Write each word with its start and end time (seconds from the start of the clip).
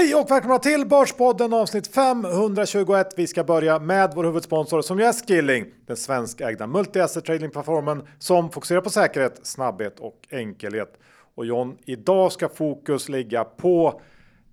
Hej 0.00 0.14
och 0.14 0.30
välkomna 0.30 0.58
till 0.58 0.86
Börspodden 0.86 1.52
avsnitt 1.52 1.86
521. 1.86 3.06
Vi 3.16 3.26
ska 3.26 3.44
börja 3.44 3.78
med 3.78 4.12
vår 4.14 4.24
huvudsponsor 4.24 4.82
som 4.82 5.00
är 5.00 5.12
Skilling, 5.12 5.66
den 5.86 5.96
svenskägda 5.96 6.66
multi-asset 6.66 7.24
trading-plattformen 7.24 8.06
som 8.18 8.50
fokuserar 8.50 8.80
på 8.80 8.90
säkerhet, 8.90 9.40
snabbhet 9.42 10.00
och 10.00 10.26
enkelhet. 10.30 11.00
Och 11.34 11.46
John, 11.46 11.76
idag 11.84 12.32
ska 12.32 12.48
fokus 12.48 13.08
ligga 13.08 13.44
på 13.44 14.00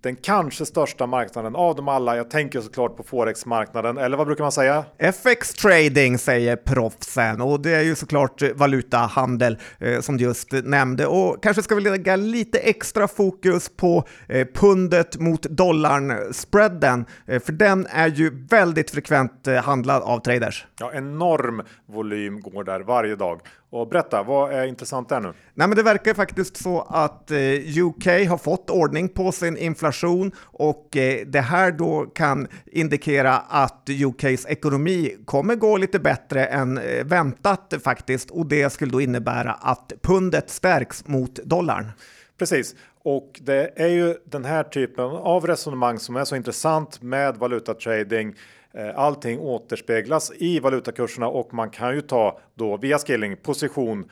den 0.02 0.16
kanske 0.16 0.66
största 0.66 1.08
marknaden 1.08 1.56
av 1.56 1.76
dem 1.76 1.88
alla. 1.88 2.18
Jag 2.18 2.30
tänker 2.30 2.62
såklart 2.62 2.98
på 2.98 3.04
Forex-marknaden, 3.04 3.98
eller 3.98 4.18
vad 4.18 4.28
brukar 4.28 4.44
man 4.44 4.52
säga? 4.52 4.86
FX 4.98 5.54
trading 5.54 6.18
säger 6.18 6.56
proffsen 6.56 7.42
och 7.42 7.60
det 7.62 7.76
är 7.76 7.82
ju 7.82 7.96
såklart 7.96 8.42
valutahandel 8.56 9.58
eh, 9.80 10.00
som 10.00 10.18
du 10.18 10.24
just 10.24 10.52
nämnde 10.52 11.08
och 11.08 11.44
kanske 11.44 11.64
ska 11.64 11.76
vi 11.76 11.82
lägga 11.82 12.16
lite 12.16 12.60
extra 12.60 13.08
fokus 13.08 13.70
på 13.78 14.04
eh, 14.28 14.48
pundet 14.54 15.20
mot 15.20 15.42
dollarn-spreaden, 15.42 17.06
eh, 17.28 17.42
för 17.42 17.52
den 17.52 17.88
är 17.90 18.08
ju 18.08 18.46
väldigt 18.50 18.92
frekvent 18.92 19.48
eh, 19.48 19.56
handlad 19.56 20.04
av 20.04 20.20
traders. 20.20 20.66
Ja, 20.80 20.92
enorm 20.94 21.62
volym 21.86 22.42
går 22.42 22.64
där 22.64 22.80
varje 22.80 23.16
dag. 23.16 23.42
Och 23.70 23.88
berätta, 23.88 24.24
vad 24.24 24.52
är 24.52 24.68
intressant 24.68 25.10
där 25.10 25.20
nu? 25.20 25.34
Nej, 25.54 25.68
men 25.68 25.78
det 25.78 25.84
verkar 25.84 26.14
faktiskt 26.14 26.58
så 26.58 26.82
att 26.82 27.32
eh, 27.32 27.38
UK 27.86 28.06
har 28.06 28.38
fått 28.38 28.70
ordning 28.70 29.10
på 29.10 29.32
sin 29.32 29.58
inflation 29.58 30.32
och 30.40 30.98
eh, 30.98 31.26
det 31.28 31.42
här 31.42 31.72
då 31.72 32.06
kan 32.06 32.48
indikera 32.66 33.38
att 33.38 33.90
UKs 33.90 34.46
ekonomi 34.46 35.18
kommer 35.26 35.56
gå 35.56 35.78
lite 35.78 36.00
bättre 36.00 36.46
än 36.46 36.78
eh, 36.78 37.06
väntat 37.06 37.74
faktiskt 37.84 38.32
och 38.32 38.46
det 38.46 38.70
skulle 38.70 38.92
då 38.92 39.02
innebära 39.02 39.52
att 39.52 39.94
pundet 40.02 40.50
stärks 40.50 41.08
mot 41.08 41.36
dollarn. 41.36 41.92
Precis, 42.38 42.76
och 43.04 43.40
det 43.44 43.74
är 43.76 43.88
ju 43.88 44.16
den 44.26 44.46
här 44.46 44.64
typen 44.64 45.06
av 45.06 45.48
resonemang 45.48 46.00
som 46.00 46.16
är 46.16 46.26
så 46.26 46.36
intressant 46.36 47.02
med 47.02 47.38
valutatrading. 47.38 48.36
Eh, 48.74 49.00
allting 49.00 49.40
återspeglas 49.40 50.32
i 50.36 50.60
valutakurserna 50.60 51.28
och 51.28 51.54
man 51.54 51.70
kan 51.70 51.96
ju 51.96 52.02
ta 52.02 52.40
då 52.56 52.78
via 52.78 52.98
skilling 52.98 53.38
position 53.38 54.10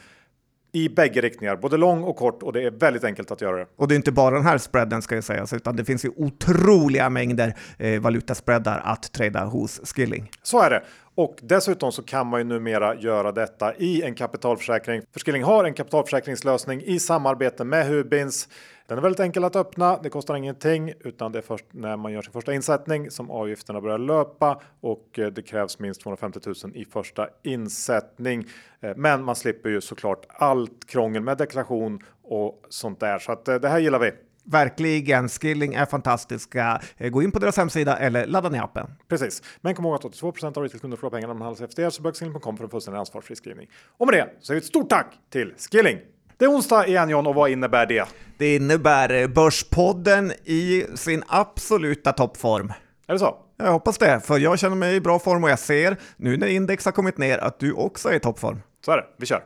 i 0.76 0.90
bägge 0.90 1.22
riktningar, 1.22 1.56
både 1.56 1.78
lång 1.78 2.04
och 2.04 2.16
kort 2.16 2.44
och 2.44 2.54
det 2.54 2.64
är 2.64 2.72
väldigt 2.72 3.04
enkelt 3.04 3.32
att 3.32 3.42
göra 3.42 3.58
det. 3.58 3.68
Och 3.76 3.88
det 3.88 3.94
är 3.94 3.96
inte 3.96 4.12
bara 4.12 4.36
den 4.36 4.46
här 4.46 4.58
spreaden 4.58 5.02
ska 5.02 5.16
ju 5.16 5.22
sägas, 5.22 5.54
utan 5.54 5.76
det 5.76 5.86
finns 5.86 6.06
ju 6.06 6.10
otroliga 6.16 7.10
mängder 7.10 7.56
eh, 7.78 8.02
valutaspreadar 8.02 8.82
att 8.86 9.12
trada 9.12 9.46
hos 9.46 9.82
Skilling. 9.96 10.30
Så 10.44 10.62
är 10.62 10.70
det. 10.70 10.84
Och 11.16 11.38
dessutom 11.42 11.92
så 11.92 12.04
kan 12.04 12.28
man 12.28 12.40
ju 12.40 12.44
numera 12.44 12.96
göra 12.96 13.32
detta 13.32 13.76
i 13.76 14.02
en 14.02 14.16
kapitalförsäkring. 14.16 15.02
För 15.14 15.20
Skilling 15.20 15.44
har 15.44 15.64
en 15.64 15.74
kapitalförsäkringslösning 15.74 16.82
i 16.82 17.00
samarbete 17.00 17.64
med 17.64 17.88
Hubins. 17.88 18.48
Den 18.88 18.98
är 18.98 19.02
väldigt 19.02 19.20
enkel 19.20 19.44
att 19.44 19.56
öppna. 19.56 20.00
Det 20.04 20.10
kostar 20.10 20.36
ingenting 20.36 20.94
utan 21.00 21.32
det 21.32 21.38
är 21.38 21.42
först 21.42 21.66
när 21.72 21.98
man 21.98 22.12
gör 22.12 22.22
sin 22.22 22.34
första 22.34 22.54
insättning 22.54 23.12
som 23.12 23.32
avgifterna 23.32 23.82
börjar 23.82 23.98
löpa 23.98 24.62
och 24.82 25.20
eh, 25.20 25.28
det 25.28 25.42
krävs 25.42 25.80
minst 25.80 26.02
250 26.02 26.40
000 26.46 26.56
i 26.74 26.86
första 26.86 27.28
insättning. 27.44 28.46
Eh, 28.82 28.92
men 28.96 29.24
man 29.24 29.36
slipper 29.36 29.70
ju 29.70 29.82
såklart 29.82 30.26
allt 30.30 30.88
krångel 30.88 31.22
med 31.22 31.38
deklaration 31.38 32.00
och 32.24 32.62
sånt 32.70 33.00
där 33.00 33.20
så 33.20 33.32
att 33.32 33.48
eh, 33.48 33.56
det 33.56 33.70
här 33.70 33.80
gillar 33.80 34.00
vi. 34.00 34.12
Verkligen, 34.44 35.30
Skilling 35.30 35.74
är 35.74 35.86
fantastiska. 35.86 36.82
Gå 37.00 37.24
in 37.24 37.32
på 37.32 37.40
deras 37.40 37.58
hemsida 37.58 37.98
eller 37.98 38.26
ladda 38.26 38.50
ner 38.50 38.62
appen. 38.62 38.88
Precis, 39.08 39.44
men 39.62 39.76
kom 39.76 39.86
ihåg 39.86 39.96
att 39.96 40.02
82% 40.02 40.58
av 40.58 40.64
retailkunder 40.64 40.98
förlorar 40.98 41.12
pengarna 41.12 41.32
om 41.32 41.40
man 41.40 41.46
handlar 41.46 41.66
efter 41.68 41.90
så 41.90 42.02
bör 42.02 42.12
skilling.com 42.12 42.58
för 42.58 42.64
en 42.64 42.70
fullständig 42.70 43.00
ansvarsfri 43.00 43.36
skrivning. 43.36 43.70
Och 43.98 44.08
med 44.08 44.16
det 44.16 44.30
så 44.40 44.46
säger 44.46 44.60
vi 44.60 44.64
ett 44.64 44.68
stort 44.68 44.90
tack 44.90 45.20
till 45.30 45.54
Skilling! 45.72 46.15
Det 46.38 46.46
är 46.46 46.50
onsdag 46.50 46.88
igen 46.88 47.10
John 47.10 47.28
och 47.28 47.36
vad 47.36 47.50
innebär 47.50 47.86
det? 47.86 48.08
Det 48.38 48.56
innebär 48.56 49.28
Börspodden 49.28 50.32
i 50.32 50.86
sin 50.96 51.24
absoluta 51.28 52.14
toppform. 52.14 52.74
Är 53.08 53.14
det 53.14 53.20
så? 53.20 53.36
Jag 53.58 53.72
hoppas 53.72 53.98
det, 53.98 54.20
för 54.20 54.38
jag 54.38 54.60
känner 54.60 54.76
mig 54.76 54.96
i 54.96 55.02
bra 55.02 55.20
form 55.20 55.44
och 55.44 55.50
jag 55.50 55.60
ser 55.60 55.98
nu 56.18 56.38
när 56.38 56.48
index 56.48 56.86
har 56.86 56.92
kommit 56.92 57.18
ner 57.18 57.38
att 57.38 57.60
du 57.60 57.74
också 57.74 58.10
är 58.10 58.14
i 58.14 58.20
toppform. 58.20 58.62
Så 58.86 58.92
är 58.92 58.98
det, 58.98 59.06
vi 59.18 59.26
kör. 59.26 59.44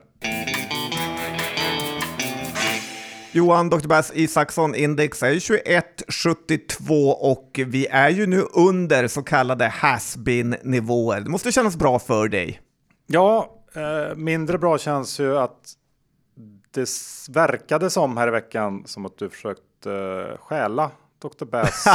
Johan 3.32 3.70
Dr. 3.70 3.88
Bass 3.88 4.12
Isaksson 4.16 4.76
index 4.76 5.24
är 5.24 5.34
21,72 5.34 7.12
och 7.12 7.60
vi 7.66 7.88
är 7.88 8.10
ju 8.10 8.28
nu 8.28 8.44
under 8.54 9.08
så 9.08 9.22
kallade 9.22 9.68
has-been 9.68 10.56
nivåer. 10.64 11.22
Det 11.22 11.30
måste 11.30 11.52
kännas 11.52 11.76
bra 11.76 12.00
för 12.00 12.28
dig. 12.28 12.62
Ja, 13.08 13.56
eh, 13.76 14.16
mindre 14.16 14.58
bra 14.58 14.78
känns 14.78 15.20
ju 15.20 15.38
att 15.38 15.76
det 16.72 16.90
verkade 17.30 17.90
som 17.90 18.18
här 18.18 18.28
i 18.28 18.32
veckan 18.32 18.84
som 18.86 19.06
att 19.06 19.18
du 19.18 19.30
försökt 19.30 19.62
uh, 19.88 20.38
stjäla 20.38 20.92
Dr. 21.22 21.46
Bass 21.46 21.86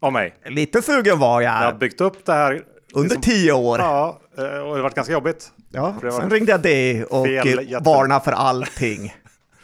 av 0.00 0.12
mig. 0.12 0.34
Lite 0.44 0.82
sugen 0.82 1.18
var 1.18 1.40
jag. 1.40 1.52
Jag 1.52 1.72
har 1.72 1.72
byggt 1.72 2.00
upp 2.00 2.24
det 2.24 2.32
här. 2.32 2.64
Under 2.92 3.02
liksom, 3.02 3.22
tio 3.22 3.52
år. 3.52 3.78
Ja, 3.78 4.20
eh, 4.36 4.44
och 4.44 4.48
det 4.48 4.58
har 4.58 4.80
varit 4.80 4.94
ganska 4.94 5.12
jobbigt. 5.12 5.52
Ja, 5.70 5.94
sen 6.00 6.30
ringde 6.30 6.52
jag 6.52 6.62
dig 6.62 7.04
och 7.04 7.26
fel, 7.26 7.76
varnade 7.84 8.24
för 8.24 8.32
allting. 8.32 9.14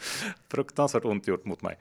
Fruktansvärt 0.51 1.05
ont 1.05 1.27
gjort 1.27 1.45
mot 1.45 1.61
mig. 1.61 1.77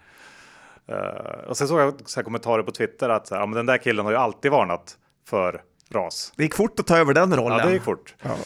Och 1.48 1.56
sen 1.56 1.68
såg 1.68 1.80
jag 1.80 1.94
så 2.04 2.22
kommentarer 2.22 2.62
på 2.62 2.70
Twitter 2.70 3.08
att 3.08 3.30
ja, 3.30 3.46
men 3.46 3.56
den 3.56 3.66
där 3.66 3.78
killen 3.78 4.04
har 4.04 4.12
ju 4.12 4.18
alltid 4.18 4.50
varnat 4.50 4.96
för 5.28 5.62
ras. 5.90 6.32
Det 6.36 6.42
gick 6.42 6.54
fort 6.54 6.80
att 6.80 6.86
ta 6.86 6.98
över 6.98 7.14
den 7.14 7.36
rollen. 7.36 7.58
Ja, 7.58 7.66
det 7.66 7.72
gick 7.72 7.82
fort. 7.82 8.14
Ja. 8.22 8.36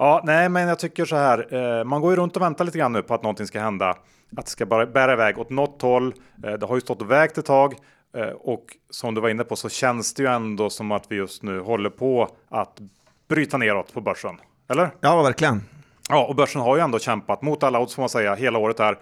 Ja, 0.00 0.20
nej, 0.24 0.48
men 0.48 0.68
jag 0.68 0.78
tycker 0.78 1.04
så 1.04 1.16
här. 1.16 1.54
Eh, 1.54 1.84
man 1.84 2.00
går 2.00 2.10
ju 2.10 2.16
runt 2.16 2.36
och 2.36 2.42
väntar 2.42 2.64
lite 2.64 2.78
grann 2.78 2.92
nu 2.92 3.02
på 3.02 3.14
att 3.14 3.22
någonting 3.22 3.46
ska 3.46 3.60
hända. 3.60 3.90
Att 4.36 4.44
det 4.44 4.50
ska 4.50 4.66
bara 4.66 4.86
bära 4.86 5.12
iväg 5.12 5.38
åt 5.38 5.50
något 5.50 5.82
håll. 5.82 6.14
Eh, 6.44 6.52
det 6.52 6.66
har 6.66 6.74
ju 6.74 6.80
stått 6.80 7.02
och 7.02 7.10
vägt 7.10 7.38
ett 7.38 7.44
tag. 7.44 7.74
Eh, 8.16 8.28
och 8.28 8.64
som 8.90 9.14
du 9.14 9.20
var 9.20 9.28
inne 9.28 9.44
på 9.44 9.56
så 9.56 9.68
känns 9.68 10.14
det 10.14 10.22
ju 10.22 10.28
ändå 10.28 10.70
som 10.70 10.92
att 10.92 11.04
vi 11.08 11.16
just 11.16 11.42
nu 11.42 11.60
håller 11.60 11.90
på 11.90 12.28
att 12.48 12.80
bryta 13.28 13.56
neråt 13.56 13.94
på 13.94 14.00
börsen. 14.00 14.40
Eller? 14.68 14.90
Ja, 15.00 15.22
verkligen. 15.22 15.62
Ja, 16.08 16.26
och 16.26 16.34
börsen 16.34 16.60
har 16.60 16.76
ju 16.76 16.82
ändå 16.82 16.98
kämpat 16.98 17.42
mot 17.42 17.62
alla 17.62 17.80
odds 17.80 17.94
får 17.94 18.02
man 18.02 18.08
säga 18.08 18.34
hela 18.34 18.58
året 18.58 18.78
här. 18.78 18.98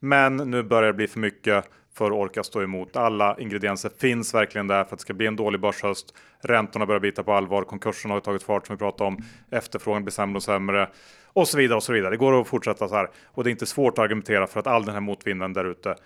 Men 0.00 0.36
nu 0.36 0.62
börjar 0.62 0.86
det 0.86 0.94
bli 0.94 1.08
för 1.08 1.20
mycket 1.20 1.64
för 1.98 2.06
att 2.06 2.12
orka 2.12 2.42
stå 2.42 2.62
emot. 2.62 2.96
Alla 2.96 3.36
ingredienser 3.38 3.90
finns 3.98 4.34
verkligen 4.34 4.66
där 4.66 4.84
för 4.84 4.92
att 4.92 4.98
det 4.98 5.02
ska 5.02 5.14
bli 5.14 5.26
en 5.26 5.36
dålig 5.36 5.60
börshöst. 5.60 6.14
Räntorna 6.40 6.86
börjar 6.86 7.00
bita 7.00 7.22
på 7.22 7.32
allvar. 7.32 7.62
Konkurserna 7.62 8.14
har 8.14 8.20
tagit 8.20 8.42
fart 8.42 8.66
som 8.66 8.76
vi 8.76 8.78
pratade 8.78 9.08
om. 9.08 9.18
Efterfrågan 9.50 10.04
blir 10.04 10.12
sämre 10.12 10.36
och 10.36 10.42
sämre 10.42 10.88
och 11.26 11.48
så 11.48 11.58
vidare 11.58 11.76
och 11.76 11.82
så 11.82 11.92
vidare. 11.92 12.10
Det 12.10 12.16
går 12.16 12.40
att 12.40 12.48
fortsätta 12.48 12.88
så 12.88 12.94
här 12.94 13.10
och 13.26 13.44
det 13.44 13.50
är 13.50 13.52
inte 13.52 13.66
svårt 13.66 13.98
att 13.98 14.04
argumentera 14.04 14.46
för 14.46 14.60
att 14.60 14.66
all 14.66 14.84
den 14.84 14.94
här 14.94 15.00
motvinden 15.00 15.52
där 15.52 15.64
ute 15.64 15.90
eh, 15.90 15.96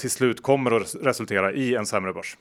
till 0.00 0.10
slut 0.10 0.42
kommer 0.42 0.70
att 0.70 0.94
resultera 1.02 1.52
i 1.52 1.74
en 1.74 1.86
sämre 1.86 2.12
börs. 2.12 2.36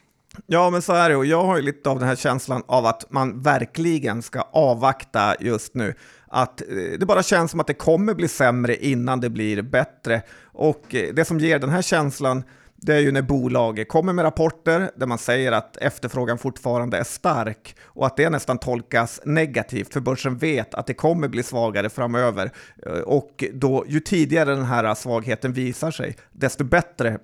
Ja, 0.45 0.69
men 0.69 0.81
så 0.81 0.93
är 0.93 1.09
det 1.09 1.15
och 1.15 1.25
jag 1.25 1.43
har 1.43 1.57
ju 1.57 1.61
lite 1.61 1.89
av 1.89 1.99
den 1.99 2.07
här 2.07 2.15
känslan 2.15 2.63
av 2.67 2.85
att 2.85 3.11
man 3.11 3.41
verkligen 3.41 4.21
ska 4.21 4.41
avvakta 4.41 5.35
just 5.39 5.75
nu. 5.75 5.93
Att 6.27 6.61
eh, 6.61 6.67
det 6.99 7.05
bara 7.05 7.23
känns 7.23 7.51
som 7.51 7.59
att 7.59 7.67
det 7.67 7.73
kommer 7.73 8.13
bli 8.13 8.27
sämre 8.27 8.75
innan 8.75 9.19
det 9.19 9.29
blir 9.29 9.61
bättre. 9.61 10.21
Och 10.43 10.95
eh, 10.95 11.13
det 11.13 11.25
som 11.25 11.39
ger 11.39 11.59
den 11.59 11.69
här 11.69 11.81
känslan 11.81 12.43
det 12.81 12.93
är 12.93 12.99
ju 12.99 13.11
när 13.11 13.21
bolag 13.21 13.85
kommer 13.87 14.13
med 14.13 14.23
rapporter 14.25 14.91
där 14.95 15.07
man 15.07 15.17
säger 15.17 15.51
att 15.51 15.77
efterfrågan 15.77 16.37
fortfarande 16.37 16.97
är 16.97 17.03
stark 17.03 17.75
och 17.83 18.05
att 18.05 18.17
det 18.17 18.29
nästan 18.29 18.57
tolkas 18.57 19.21
negativt 19.25 19.93
för 19.93 19.99
börsen 19.99 20.37
vet 20.37 20.73
att 20.73 20.87
det 20.87 20.93
kommer 20.93 21.27
bli 21.27 21.43
svagare 21.43 21.89
framöver. 21.89 22.51
Eh, 22.85 22.91
och 22.91 23.43
då, 23.53 23.85
ju 23.87 23.99
tidigare 23.99 24.55
den 24.55 24.65
här 24.65 24.95
svagheten 24.95 25.53
visar 25.53 25.91
sig, 25.91 26.15
desto 26.31 26.63
bättre 26.63 27.19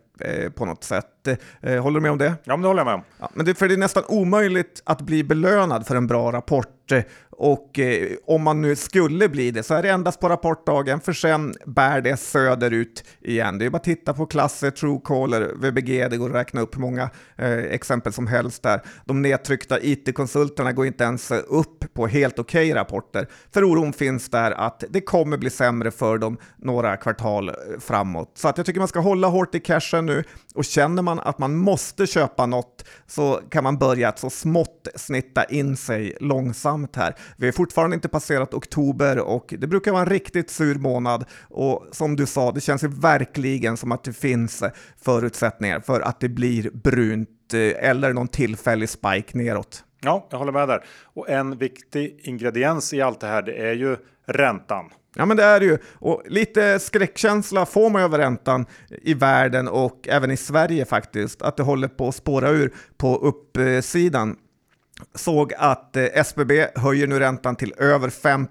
på 0.55 0.65
något 0.65 0.83
sätt. 0.83 1.27
Eh, 1.61 1.83
håller 1.83 1.99
du 1.99 2.01
med 2.01 2.11
om 2.11 2.17
det? 2.17 2.33
Ja, 2.43 2.57
men 2.57 2.61
det 2.61 2.67
håller 2.67 2.79
jag 2.79 2.85
med 2.85 2.95
om. 2.95 3.03
Ja, 3.19 3.29
men 3.33 3.45
det, 3.45 3.55
för 3.55 3.67
det 3.67 3.73
är 3.73 3.77
nästan 3.77 4.03
omöjligt 4.07 4.81
att 4.85 5.01
bli 5.01 5.23
belönad 5.23 5.87
för 5.87 5.95
en 5.95 6.07
bra 6.07 6.31
rapport 6.31 6.67
och 7.39 7.79
eh, 7.79 8.07
om 8.25 8.43
man 8.43 8.61
nu 8.61 8.75
skulle 8.75 9.29
bli 9.29 9.51
det 9.51 9.63
så 9.63 9.73
är 9.73 9.83
det 9.83 9.89
endast 9.89 10.19
på 10.19 10.29
rapportdagen 10.29 10.99
för 10.99 11.13
sen 11.13 11.53
bär 11.65 12.01
det 12.01 12.17
söderut 12.17 13.03
igen. 13.21 13.57
Det 13.57 13.65
är 13.65 13.69
bara 13.69 13.77
att 13.77 13.83
titta 13.83 14.13
på 14.13 14.25
klasser, 14.25 14.71
Truecaller, 14.71 15.53
VBG, 15.55 16.07
det 16.09 16.17
går 16.17 16.29
att 16.29 16.35
räkna 16.35 16.61
upp 16.61 16.77
många 16.77 17.09
eh, 17.35 17.51
exempel 17.51 18.13
som 18.13 18.27
helst 18.27 18.63
där. 18.63 18.81
De 19.05 19.21
nedtryckta 19.21 19.79
IT-konsulterna 19.81 20.71
går 20.71 20.85
inte 20.85 21.03
ens 21.03 21.31
upp 21.31 21.93
på 21.93 22.07
helt 22.07 22.39
okej 22.39 22.71
okay 22.71 22.81
rapporter. 22.81 23.27
För 23.53 23.63
oron 23.63 23.93
finns 23.93 24.29
där 24.29 24.51
att 24.51 24.83
det 24.89 25.01
kommer 25.01 25.37
bli 25.37 25.49
sämre 25.49 25.91
för 25.91 26.17
dem 26.17 26.37
några 26.57 26.97
kvartal 26.97 27.49
eh, 27.49 27.55
framåt. 27.79 28.31
Så 28.35 28.47
att 28.47 28.57
jag 28.57 28.65
tycker 28.65 28.79
man 28.79 28.87
ska 28.87 28.99
hålla 28.99 29.27
hårt 29.27 29.55
i 29.55 29.59
cashen 29.59 30.06
nu 30.07 30.23
och 30.55 30.65
känner 30.65 31.01
man 31.01 31.19
att 31.19 31.39
man 31.39 31.55
måste 31.55 32.07
köpa 32.07 32.45
något 32.45 32.85
så 33.07 33.41
kan 33.49 33.63
man 33.63 33.77
börja 33.77 34.09
att 34.09 34.19
så 34.19 34.29
smått 34.29 34.87
snitta 34.95 35.43
in 35.43 35.77
sig 35.77 36.17
långsamt 36.19 36.95
här. 36.95 37.15
Vi 37.37 37.47
har 37.47 37.51
fortfarande 37.51 37.93
inte 37.93 38.07
passerat 38.09 38.53
oktober 38.53 39.19
och 39.19 39.53
det 39.57 39.67
brukar 39.67 39.91
vara 39.91 40.01
en 40.01 40.09
riktigt 40.09 40.49
sur 40.49 40.75
månad 40.75 41.25
och 41.49 41.85
som 41.91 42.15
du 42.15 42.25
sa, 42.25 42.51
det 42.51 42.61
känns 42.61 42.83
ju 42.83 42.87
verkligen 42.87 43.77
som 43.77 43.91
att 43.91 44.03
det 44.03 44.13
finns 44.13 44.63
förutsättningar 45.01 45.79
för 45.79 46.01
att 46.01 46.19
det 46.19 46.29
blir 46.29 46.69
brunt 46.73 47.53
eh, 47.53 47.89
eller 47.89 48.13
någon 48.13 48.27
tillfällig 48.27 48.89
spike 48.89 49.37
neråt. 49.37 49.83
Ja, 50.01 50.27
jag 50.29 50.37
håller 50.37 50.51
med 50.51 50.67
där. 50.67 50.83
Och 51.03 51.29
en 51.29 51.57
viktig 51.57 52.19
ingrediens 52.23 52.93
i 52.93 53.01
allt 53.01 53.19
det 53.19 53.27
här, 53.27 53.41
det 53.41 53.69
är 53.69 53.73
ju 53.73 53.97
räntan. 54.25 54.89
Ja, 55.15 55.25
men 55.25 55.37
det 55.37 55.43
är 55.43 55.59
det 55.59 55.65
ju. 55.65 55.77
Och 55.93 56.23
lite 56.25 56.79
skräckkänsla 56.79 57.65
får 57.65 57.89
man 57.89 58.01
över 58.01 58.17
räntan 58.17 58.65
i 58.89 59.13
världen 59.13 59.67
och 59.67 60.07
även 60.07 60.31
i 60.31 60.37
Sverige 60.37 60.85
faktiskt, 60.85 61.41
att 61.41 61.57
det 61.57 61.63
håller 61.63 61.87
på 61.87 62.07
att 62.07 62.15
spåra 62.15 62.49
ur 62.49 62.73
på 62.97 63.15
uppsidan 63.17 64.35
såg 65.15 65.53
att 65.57 65.95
eh, 65.95 66.03
SBB 66.03 66.67
höjer 66.75 67.07
nu 67.07 67.19
räntan 67.19 67.55
till 67.55 67.73
över 67.77 68.09
5 68.09 68.47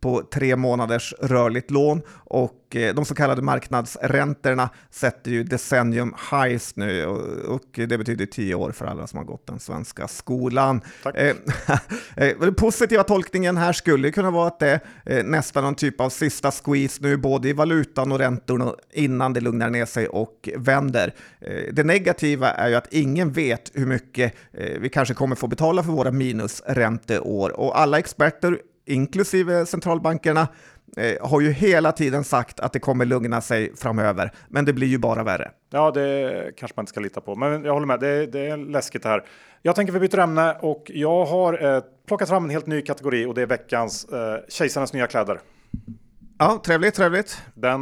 på 0.00 0.22
tre 0.22 0.56
månaders 0.56 1.14
rörligt 1.20 1.70
lån 1.70 2.02
och 2.10 2.52
eh, 2.74 2.94
de 2.94 3.04
så 3.04 3.14
kallade 3.14 3.42
marknadsräntorna 3.42 4.70
sätter 4.90 5.30
ju 5.30 5.44
decennium 5.44 6.14
highs 6.30 6.76
nu 6.76 7.06
och 7.46 7.62
det 7.74 7.98
betyder 7.98 8.26
tio 8.26 8.54
år 8.54 8.72
för 8.72 8.86
alla 8.86 9.06
som 9.06 9.16
har 9.16 9.24
gått 9.24 9.46
den 9.46 9.60
svenska 9.60 10.08
skolan. 10.08 10.80
den 12.14 12.54
positiva 12.54 13.02
tolkningen 13.02 13.56
här 13.56 13.72
skulle 13.72 14.10
kunna 14.10 14.30
vara 14.30 14.46
att 14.46 14.58
det 14.58 14.80
är 15.04 15.22
nästan 15.22 15.64
någon 15.64 15.74
typ 15.74 16.00
av 16.00 16.10
sista 16.10 16.50
squeeze 16.50 17.02
nu 17.02 17.16
både 17.16 17.48
i 17.48 17.52
valutan 17.52 18.12
och 18.12 18.18
räntorna 18.18 18.74
innan 18.92 19.32
det 19.32 19.40
lugnar 19.40 19.70
ner 19.70 19.86
sig 19.86 20.08
och 20.08 20.48
vänder. 20.56 21.14
Det 21.72 21.84
negativa 21.84 22.50
är 22.50 22.68
ju 22.68 22.74
att 22.74 22.92
ingen 22.92 23.32
vet 23.32 23.70
hur 23.74 23.86
mycket 23.86 24.34
vi 24.80 24.88
kanske 24.88 25.14
kommer 25.14 25.36
få 25.36 25.46
betala 25.46 25.82
för 25.82 25.92
våra 25.92 26.10
minusränteår. 26.10 27.60
Och 27.60 27.80
alla 27.80 27.98
experter, 27.98 28.58
inklusive 28.86 29.66
centralbankerna, 29.66 30.48
eh, 30.96 31.28
har 31.28 31.40
ju 31.40 31.50
hela 31.50 31.92
tiden 31.92 32.24
sagt 32.24 32.60
att 32.60 32.72
det 32.72 32.78
kommer 32.78 33.04
lugna 33.04 33.40
sig 33.40 33.72
framöver, 33.76 34.32
men 34.48 34.64
det 34.64 34.72
blir 34.72 34.88
ju 34.88 34.98
bara 34.98 35.22
värre. 35.22 35.50
Ja, 35.70 35.90
det 35.90 36.52
kanske 36.56 36.72
man 36.76 36.82
inte 36.82 36.90
ska 36.90 37.00
lita 37.00 37.20
på, 37.20 37.34
men 37.34 37.64
jag 37.64 37.72
håller 37.72 37.86
med. 37.86 38.00
Det, 38.00 38.26
det 38.26 38.46
är 38.46 38.56
läskigt 38.56 39.02
det 39.02 39.08
här. 39.08 39.24
Jag 39.62 39.74
tänker 39.74 39.92
vi 39.92 40.00
byter 40.00 40.18
ämne 40.18 40.56
och 40.60 40.90
jag 40.94 41.24
har 41.24 41.76
eh, 41.76 41.82
plockat 42.08 42.28
fram 42.28 42.44
en 42.44 42.50
helt 42.50 42.66
ny 42.66 42.82
kategori 42.82 43.26
och 43.26 43.34
det 43.34 43.42
är 43.42 43.46
veckans 43.46 44.04
eh, 44.04 44.36
Kejsarens 44.48 44.92
nya 44.92 45.06
kläder. 45.06 45.40
Ja, 46.38 46.62
trevligt, 46.64 46.94
trevligt. 46.94 47.42
Den 47.54 47.80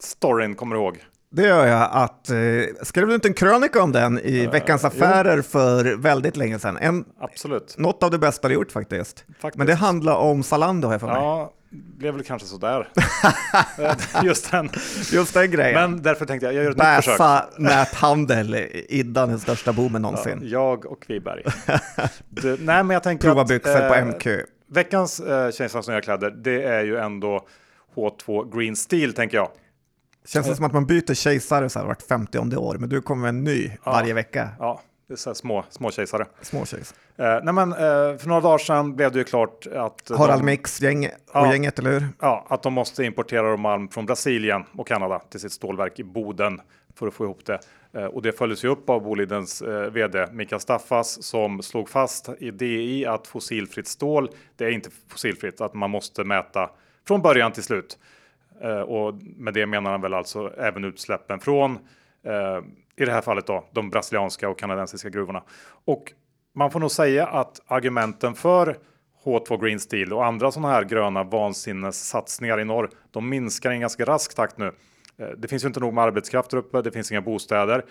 storyn 0.00 0.54
kommer 0.54 0.76
du 0.76 0.82
ihåg? 0.82 0.98
Det 1.30 1.42
gör 1.42 1.66
jag. 1.66 1.88
Att, 1.92 2.30
eh, 2.30 2.36
skrev 2.82 3.08
du 3.08 3.14
inte 3.14 3.28
en 3.28 3.34
krönika 3.34 3.82
om 3.82 3.92
den 3.92 4.18
i 4.18 4.46
uh, 4.46 4.50
Veckans 4.50 4.84
Affärer 4.84 5.36
jo. 5.36 5.42
för 5.42 5.96
väldigt 5.96 6.36
länge 6.36 6.58
sedan? 6.58 6.76
En, 6.80 7.04
Absolut. 7.20 7.74
Något 7.78 8.02
av 8.02 8.10
det 8.10 8.18
bästa 8.18 8.48
du 8.48 8.54
gjort 8.54 8.72
faktiskt. 8.72 9.24
faktiskt. 9.40 9.58
Men 9.58 9.66
det 9.66 9.74
handlar 9.74 10.16
om 10.16 10.42
Zalando 10.42 10.88
har 10.88 10.94
jag 10.94 11.00
för 11.00 11.06
mig. 11.06 11.16
Ja, 11.16 11.52
blev 11.70 12.14
väl 12.14 12.24
kanske 12.24 12.48
sådär. 12.48 12.88
Just 14.24 14.50
den. 14.50 14.70
Just 15.12 15.34
den 15.34 15.50
grejen. 15.50 15.74
Men 15.74 16.02
därför 16.02 16.26
tänkte 16.26 16.46
jag, 16.46 16.54
jag 16.54 16.64
gör 16.64 16.70
ett 16.70 16.76
Bäsa 16.76 16.96
nytt 16.96 17.04
försök. 17.04 17.18
Bäsa 17.18 17.48
näthandel, 17.58 18.54
Iddan 18.88 19.28
den 19.28 19.40
största 19.40 19.72
boomen 19.72 20.02
någonsin. 20.02 20.38
Ja, 20.42 20.48
jag 20.48 20.86
och 20.86 21.02
Kviberg. 21.02 21.42
du, 22.28 22.56
nej, 22.60 22.84
men 22.84 22.90
jag 22.90 23.02
tänker 23.02 23.28
Prova 23.28 23.44
byxor 23.44 23.82
eh, 23.82 23.88
på 23.88 24.06
MQ. 24.06 24.26
Veckans 24.70 25.20
eh, 25.20 25.50
Kejsarens 25.50 25.88
nya 25.88 26.00
kläder, 26.00 26.30
det 26.30 26.62
är 26.62 26.84
ju 26.84 26.96
ändå 26.96 27.46
H2 27.94 28.56
Green 28.56 28.76
Steel 28.76 29.12
tänker 29.12 29.36
jag. 29.36 29.48
Känns 30.26 30.46
det 30.46 30.56
som 30.56 30.64
att 30.64 30.72
man 30.72 30.86
byter 30.86 31.14
kejsare 31.14 31.68
så 31.68 31.78
här 31.78 31.86
vart 31.86 32.02
50 32.02 32.56
år, 32.56 32.76
men 32.78 32.88
du 32.88 33.02
kommer 33.02 33.22
med 33.22 33.28
en 33.28 33.44
ny 33.44 33.70
ja. 33.84 33.92
varje 33.92 34.14
vecka. 34.14 34.48
Ja, 34.58 34.80
det 35.08 35.14
är 35.14 35.16
så 35.16 35.34
små, 35.34 35.64
små 35.70 35.90
kejsare. 35.90 36.26
Små 36.40 36.64
kejsare. 36.64 36.98
Eh, 37.16 37.44
nej 37.44 37.54
men, 37.54 37.72
eh, 37.72 38.18
för 38.18 38.28
några 38.28 38.40
dagar 38.40 38.58
sedan 38.58 38.96
blev 38.96 39.12
det 39.12 39.18
ju 39.18 39.24
klart 39.24 39.66
att... 39.66 40.10
Harald 40.18 40.40
de, 40.40 40.46
Mix 40.46 40.80
gäng, 40.80 41.06
och 41.06 41.12
ja, 41.32 41.52
gänget, 41.52 41.78
eller 41.78 41.90
hur? 41.90 42.08
Ja, 42.20 42.46
att 42.48 42.62
de 42.62 42.72
måste 42.72 43.04
importera 43.04 43.56
malm 43.56 43.88
från 43.88 44.06
Brasilien 44.06 44.64
och 44.72 44.86
Kanada 44.86 45.18
till 45.18 45.40
sitt 45.40 45.52
stålverk 45.52 45.98
i 45.98 46.04
Boden 46.04 46.60
för 46.94 47.06
att 47.06 47.14
få 47.14 47.24
ihop 47.24 47.44
det. 47.44 47.58
Eh, 47.92 48.04
och 48.04 48.22
det 48.22 48.32
följdes 48.32 48.64
ju 48.64 48.68
upp 48.68 48.90
av 48.90 49.02
Bolidens 49.02 49.62
eh, 49.62 49.90
vd 49.90 50.26
Mikael 50.32 50.60
Staffas 50.60 51.22
som 51.22 51.62
slog 51.62 51.88
fast 51.88 52.28
i 52.38 52.50
DI 52.50 53.06
att 53.06 53.26
fossilfritt 53.26 53.86
stål, 53.86 54.30
det 54.56 54.64
är 54.64 54.70
inte 54.70 54.90
fossilfritt, 55.08 55.60
att 55.60 55.74
man 55.74 55.90
måste 55.90 56.24
mäta 56.24 56.70
från 57.06 57.22
början 57.22 57.52
till 57.52 57.62
slut. 57.62 57.98
Eh, 58.60 58.80
och 58.80 59.14
med 59.36 59.54
det 59.54 59.66
menar 59.66 59.90
han 59.90 60.00
väl 60.00 60.14
alltså 60.14 60.52
även 60.58 60.84
utsläppen 60.84 61.40
från 61.40 61.78
eh, 62.22 62.60
i 62.98 63.04
det 63.04 63.12
här 63.12 63.20
fallet 63.20 63.46
då 63.46 63.64
de 63.72 63.90
brasilianska 63.90 64.48
och 64.48 64.58
kanadensiska 64.58 65.08
gruvorna. 65.08 65.42
Och 65.84 66.12
man 66.54 66.70
får 66.70 66.80
nog 66.80 66.90
säga 66.90 67.26
att 67.26 67.60
argumenten 67.66 68.34
för 68.34 68.76
H2 69.24 69.64
Green 69.64 69.80
Steel 69.80 70.12
och 70.12 70.26
andra 70.26 70.52
sådana 70.52 70.68
här 70.68 70.84
gröna 70.84 71.22
vansinnessatsningar 71.22 72.60
i 72.60 72.64
norr, 72.64 72.90
de 73.10 73.28
minskar 73.28 73.70
i 73.70 73.74
en 73.74 73.80
ganska 73.80 74.04
rask 74.04 74.34
takt 74.34 74.58
nu. 74.58 74.72
Eh, 75.18 75.28
det 75.36 75.48
finns 75.48 75.64
ju 75.64 75.66
inte 75.66 75.80
nog 75.80 75.94
med 75.94 76.04
arbetskraft 76.04 76.54
uppe, 76.54 76.82
det 76.82 76.90
finns 76.90 77.12
inga 77.12 77.20
bostäder. 77.20 77.84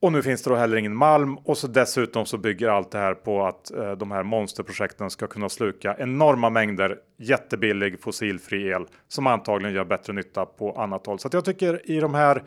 Och 0.00 0.12
nu 0.12 0.22
finns 0.22 0.42
det 0.42 0.50
då 0.50 0.56
heller 0.56 0.76
ingen 0.76 0.96
malm 0.96 1.38
och 1.38 1.58
så 1.58 1.66
dessutom 1.66 2.26
så 2.26 2.38
bygger 2.38 2.68
allt 2.68 2.90
det 2.90 2.98
här 2.98 3.14
på 3.14 3.46
att 3.46 3.70
eh, 3.70 3.92
de 3.92 4.10
här 4.10 4.22
monsterprojekten 4.22 5.10
ska 5.10 5.26
kunna 5.26 5.48
sluka 5.48 5.96
enorma 5.98 6.50
mängder 6.50 6.98
jättebillig 7.18 8.00
fossilfri 8.00 8.68
el 8.68 8.86
som 9.08 9.26
antagligen 9.26 9.74
gör 9.74 9.84
bättre 9.84 10.12
nytta 10.12 10.46
på 10.46 10.72
annat 10.72 11.06
håll. 11.06 11.18
Så 11.18 11.28
jag 11.32 11.44
tycker 11.44 11.90
i 11.90 12.00
de 12.00 12.14
här 12.14 12.42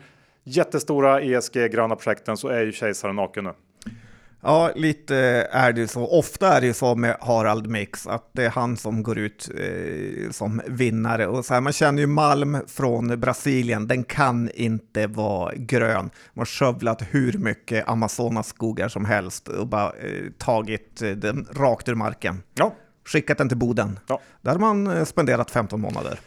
jättestora 0.56 1.20
ESG 1.20 1.52
gröna 1.52 1.96
projekten 1.96 2.36
så 2.36 2.48
är 2.48 2.60
ju 2.60 2.72
kejsaren 2.72 3.16
naken 3.16 3.44
nu. 3.44 3.52
Ja, 4.40 4.70
lite 4.74 5.16
är 5.50 5.72
det 5.72 5.88
så. 5.88 6.06
Ofta 6.06 6.56
är 6.56 6.60
det 6.60 6.66
ju 6.66 6.74
så 6.74 6.94
med 6.94 7.16
Harald 7.20 7.66
Mix 7.66 8.06
att 8.06 8.30
det 8.32 8.44
är 8.44 8.50
han 8.50 8.76
som 8.76 9.02
går 9.02 9.18
ut 9.18 9.50
eh, 9.58 10.30
som 10.30 10.60
vinnare. 10.66 11.26
Och 11.26 11.44
så 11.44 11.54
här, 11.54 11.60
man 11.60 11.72
känner 11.72 12.00
ju 12.00 12.06
malm 12.06 12.58
från 12.66 13.20
Brasilien, 13.20 13.88
den 13.88 14.04
kan 14.04 14.50
inte 14.54 15.06
vara 15.06 15.52
grön. 15.54 16.10
Man 16.34 16.40
har 16.40 16.44
skövlat 16.44 17.02
hur 17.10 17.38
mycket 17.38 17.88
Amazonas 17.88 18.48
skogar 18.48 18.88
som 18.88 19.04
helst 19.04 19.48
och 19.48 19.66
bara 19.66 19.92
eh, 19.92 20.24
tagit 20.38 21.02
eh, 21.02 21.10
den 21.10 21.46
rakt 21.52 21.88
ur 21.88 21.94
marken. 21.94 22.42
Ja. 22.54 22.74
Skickat 23.04 23.38
den 23.38 23.48
till 23.48 23.58
Boden. 23.58 23.98
Ja. 24.06 24.20
Där 24.42 24.52
har 24.52 24.58
man 24.58 24.86
eh, 24.86 25.04
spenderat 25.04 25.50
15 25.50 25.80
månader. 25.80 26.20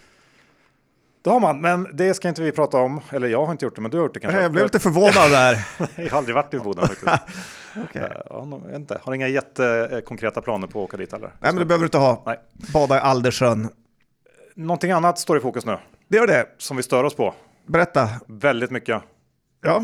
Det 1.24 1.30
har 1.30 1.40
man, 1.40 1.62
men 1.62 1.88
det 1.94 2.14
ska 2.14 2.30
inte 2.30 2.42
vi 2.42 2.52
prata 2.52 2.78
om. 2.78 3.02
Eller 3.12 3.28
jag 3.28 3.46
har 3.46 3.52
inte 3.52 3.66
gjort 3.66 3.76
det, 3.76 3.82
men 3.82 3.92
du 3.92 3.98
har 3.98 4.04
gjort 4.06 4.14
det 4.14 4.20
kanske. 4.20 4.42
Jag 4.42 4.52
blev 4.52 4.64
lite 4.64 4.80
förvånad 4.80 5.32
där. 5.32 5.68
jag 5.96 6.10
har 6.10 6.18
aldrig 6.18 6.36
varit 6.36 6.54
i 6.54 6.60
Boden 6.60 6.84
okay. 7.84 8.10
jag 8.30 8.76
inte. 8.76 9.02
Har 9.04 9.14
inga 9.14 9.28
jättekonkreta 9.28 10.42
planer 10.42 10.68
på 10.68 10.80
att 10.80 10.84
åka 10.84 10.98
dit 10.98 11.12
heller. 11.12 11.28
Nej, 11.28 11.54
men 11.54 11.56
det 11.56 11.66
behöver 11.66 11.84
du 11.84 11.88
inte 11.88 11.98
ha. 11.98 12.24
Nej. 12.26 12.40
Bada 12.74 12.98
i 12.98 13.00
Aldersjön. 13.00 13.70
Någonting 14.56 14.92
annat 14.92 15.20
står 15.20 15.38
i 15.38 15.40
fokus 15.40 15.66
nu. 15.66 15.78
Det 16.08 16.18
gör 16.18 16.28
det. 16.28 16.46
Som 16.58 16.78
vi 16.78 16.84
stör 16.84 17.04
oss 17.04 17.16
på. 17.16 17.34
Berätta. 17.66 18.10
Väldigt 18.28 18.72
mycket. 18.72 19.02
Ja. 19.62 19.84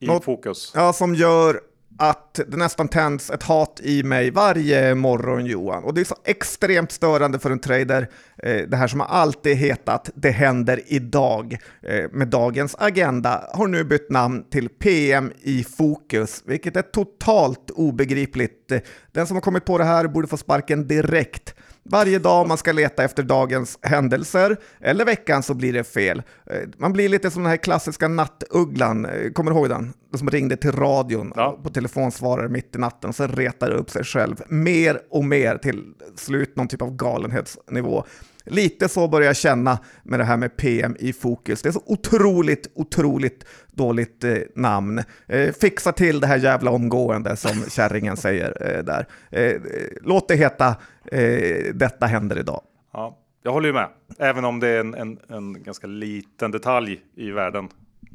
I 0.00 0.06
Något, 0.06 0.24
fokus. 0.24 0.72
Ja, 0.74 0.92
som 0.92 1.14
gör 1.14 1.60
att 1.98 2.40
det 2.46 2.56
nästan 2.56 2.88
tänds 2.88 3.30
ett 3.30 3.42
hat 3.42 3.80
i 3.82 4.02
mig 4.02 4.30
varje 4.30 4.94
morgon 4.94 5.46
Johan. 5.46 5.84
Och 5.84 5.94
det 5.94 6.00
är 6.00 6.04
så 6.04 6.16
extremt 6.24 6.92
störande 6.92 7.38
för 7.38 7.50
en 7.50 7.58
trader. 7.58 8.08
Eh, 8.42 8.62
det 8.68 8.76
här 8.76 8.88
som 8.88 9.00
har 9.00 9.06
alltid 9.06 9.56
hetat 9.56 10.10
Det 10.14 10.30
händer 10.30 10.80
idag 10.86 11.58
eh, 11.82 12.10
med 12.12 12.28
dagens 12.28 12.76
agenda 12.78 13.44
har 13.52 13.66
nu 13.66 13.84
bytt 13.84 14.10
namn 14.10 14.44
till 14.50 14.68
PM 14.68 15.32
i 15.42 15.64
fokus, 15.64 16.42
vilket 16.46 16.76
är 16.76 16.82
totalt 16.82 17.70
obegripligt. 17.70 18.72
Den 19.12 19.26
som 19.26 19.36
har 19.36 19.42
kommit 19.42 19.64
på 19.64 19.78
det 19.78 19.84
här 19.84 20.08
borde 20.08 20.28
få 20.28 20.36
sparken 20.36 20.88
direkt. 20.88 21.54
Varje 21.86 22.18
dag 22.18 22.48
man 22.48 22.58
ska 22.58 22.72
leta 22.72 23.04
efter 23.04 23.22
dagens 23.22 23.78
händelser 23.82 24.56
eller 24.80 25.04
veckan 25.04 25.42
så 25.42 25.54
blir 25.54 25.72
det 25.72 25.84
fel. 25.84 26.22
Eh, 26.50 26.60
man 26.78 26.92
blir 26.92 27.08
lite 27.08 27.30
som 27.30 27.42
den 27.42 27.50
här 27.50 27.56
klassiska 27.56 28.08
nattugglan, 28.08 29.04
eh, 29.04 29.30
kommer 29.32 29.50
du 29.50 29.56
ihåg 29.56 29.68
den? 29.68 29.92
Den 30.10 30.18
som 30.18 30.30
ringde 30.30 30.56
till 30.56 30.72
radion 30.72 31.32
ja. 31.36 31.58
på 31.62 31.70
telefonsvarare 31.70 32.48
mitt 32.48 32.76
i 32.76 32.78
natten 32.78 33.08
och 33.08 33.16
sen 33.16 33.28
retar 33.28 33.70
upp 33.70 33.90
sig 33.90 34.04
själv 34.04 34.42
mer 34.48 35.00
och 35.10 35.24
mer 35.24 35.56
till 35.58 35.84
slut 36.16 36.56
någon 36.56 36.68
typ 36.68 36.82
av 36.82 36.96
galenhetsnivå. 36.96 38.04
Lite 38.46 38.88
så 38.88 39.08
börjar 39.08 39.26
jag 39.26 39.36
känna 39.36 39.78
med 40.02 40.20
det 40.20 40.24
här 40.24 40.36
med 40.36 40.56
PM 40.56 40.96
i 40.98 41.12
fokus. 41.12 41.62
Det 41.62 41.68
är 41.68 41.72
så 41.72 41.82
otroligt, 41.86 42.70
otroligt 42.74 43.44
dåligt 43.70 44.24
eh, 44.24 44.36
namn. 44.54 45.02
Eh, 45.26 45.52
fixa 45.52 45.92
till 45.92 46.20
det 46.20 46.26
här 46.26 46.36
jävla 46.36 46.70
omgående 46.70 47.36
som 47.36 47.64
kärringen 47.70 48.16
säger 48.16 48.76
eh, 48.76 48.84
där. 48.84 49.06
Eh, 49.30 49.60
låt 50.02 50.28
det 50.28 50.36
heta 50.36 50.76
eh, 51.12 51.74
Detta 51.74 52.06
händer 52.06 52.38
idag. 52.38 52.60
Ja, 52.92 53.18
jag 53.42 53.52
håller 53.52 53.66
ju 53.66 53.72
med, 53.72 53.88
även 54.18 54.44
om 54.44 54.60
det 54.60 54.68
är 54.68 54.80
en, 54.80 54.94
en, 54.94 55.18
en 55.28 55.62
ganska 55.62 55.86
liten 55.86 56.50
detalj 56.50 57.00
i 57.16 57.30
världen. 57.30 57.68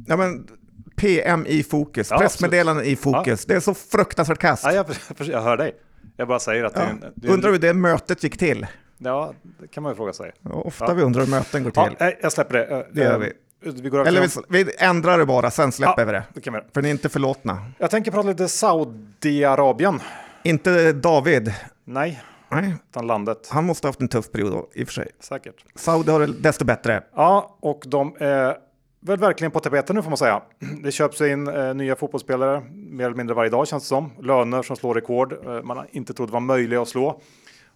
Ja, 0.07 0.17
men 0.17 0.47
PM 0.95 1.45
i 1.47 1.63
fokus, 1.63 2.07
ja, 2.11 2.17
pressmeddelanden 2.17 2.85
i 2.85 2.95
fokus. 2.95 3.45
Ja. 3.47 3.53
Det 3.53 3.55
är 3.55 3.59
så 3.59 3.73
fruktansvärt 3.73 4.39
kast. 4.39 4.63
Ja, 4.63 4.73
jag, 4.73 4.85
jag 5.27 5.41
hör 5.41 5.57
dig. 5.57 5.75
Jag 6.17 6.27
bara 6.27 6.39
säger 6.39 6.63
att 6.63 6.73
ja. 6.75 6.81
är 6.81 7.29
Undrar 7.29 7.51
hur 7.51 7.59
det 7.59 7.73
mötet 7.73 8.23
gick 8.23 8.37
till? 8.37 8.67
Ja, 9.01 9.33
det 9.59 9.67
kan 9.67 9.83
man 9.83 9.91
ju 9.91 9.95
fråga 9.95 10.13
sig. 10.13 10.31
Ofta 10.43 10.85
ja. 10.87 10.93
vi 10.93 11.01
undrar 11.01 11.21
hur 11.21 11.29
möten 11.29 11.63
går 11.63 11.71
till. 11.71 11.95
Ja, 11.99 12.11
jag 12.21 12.31
släpper 12.31 12.53
det. 12.53 12.87
Det 12.91 13.01
gör 13.01 13.19
vi. 13.19 13.33
Vi 13.61 13.87
Eller 13.87 14.51
vi, 14.51 14.63
vi, 14.63 14.71
ändrar 14.79 15.17
det 15.17 15.25
bara, 15.25 15.51
sen 15.51 15.71
släpper 15.71 16.01
ja, 16.01 16.05
vi 16.05 16.11
det. 16.11 16.23
det 16.33 16.41
kan 16.41 16.53
vi. 16.53 16.59
För 16.73 16.81
ni 16.81 16.87
är 16.87 16.91
inte 16.91 17.09
förlåtna. 17.09 17.65
Jag 17.77 17.91
tänker 17.91 18.11
prata 18.11 18.27
lite 18.27 18.47
Saudiarabien. 18.47 19.99
Inte 20.43 20.93
David. 20.93 21.53
Nej, 21.85 22.23
Nej. 22.49 22.75
utan 22.89 23.07
landet. 23.07 23.49
Han 23.51 23.65
måste 23.65 23.87
ha 23.87 23.89
haft 23.89 24.01
en 24.01 24.07
tuff 24.07 24.31
period 24.31 24.51
då, 24.51 24.69
i 24.73 24.83
och 24.83 24.87
för 24.87 24.93
sig. 24.93 25.07
Säkert. 25.19 25.65
Saudi 25.75 26.11
har 26.11 26.19
det 26.19 26.27
desto 26.27 26.65
bättre. 26.65 27.03
Ja, 27.15 27.57
och 27.59 27.83
de 27.87 28.15
är 28.19 28.57
väl 28.99 29.19
verkligen 29.19 29.51
på 29.51 29.59
tapeten 29.59 29.95
nu 29.95 30.01
får 30.01 30.09
man 30.09 30.17
säga. 30.17 30.41
Det 30.83 30.91
köps 30.91 31.21
in 31.21 31.47
eh, 31.47 31.73
nya 31.73 31.95
fotbollsspelare 31.95 32.63
mer 32.71 33.05
eller 33.05 33.17
mindre 33.17 33.35
varje 33.35 33.49
dag 33.49 33.67
känns 33.67 33.83
det 33.83 33.87
som. 33.87 34.11
Löner 34.21 34.61
som 34.61 34.75
slår 34.75 34.95
rekord 34.95 35.33
eh, 35.45 35.63
man 35.63 35.85
inte 35.91 36.13
trodde 36.13 36.31
var 36.31 36.39
möjliga 36.39 36.81
att 36.81 36.87
slå. 36.87 37.21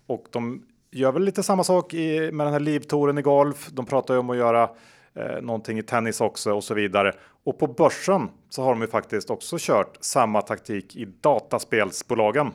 Och 0.08 0.26
de 0.32 0.64
gör 0.94 1.12
väl 1.12 1.24
lite 1.24 1.44
samma 1.44 1.64
sak 1.64 1.94
i, 1.94 2.32
med 2.32 2.46
den 2.46 2.54
här 2.54 2.60
livtouren 2.60 3.18
i 3.18 3.22
golf. 3.22 3.70
De 3.72 3.86
pratar 3.86 4.14
ju 4.14 4.20
om 4.20 4.30
att 4.30 4.38
göra 4.38 4.70
eh, 5.14 5.42
någonting 5.42 5.80
i 5.80 5.84
tennis 5.84 6.22
också 6.22 6.54
och 6.54 6.64
så 6.64 6.74
vidare. 6.74 7.14
Och 7.44 7.60
på 7.60 7.68
börsen 7.68 8.30
så 8.50 8.64
har 8.64 8.70
de 8.70 8.82
ju 8.82 8.88
faktiskt 8.88 9.30
också 9.30 9.56
kört 9.60 9.98
samma 10.02 10.42
taktik 10.42 10.96
i 10.96 11.06
dataspelsbolagen. 11.06 12.52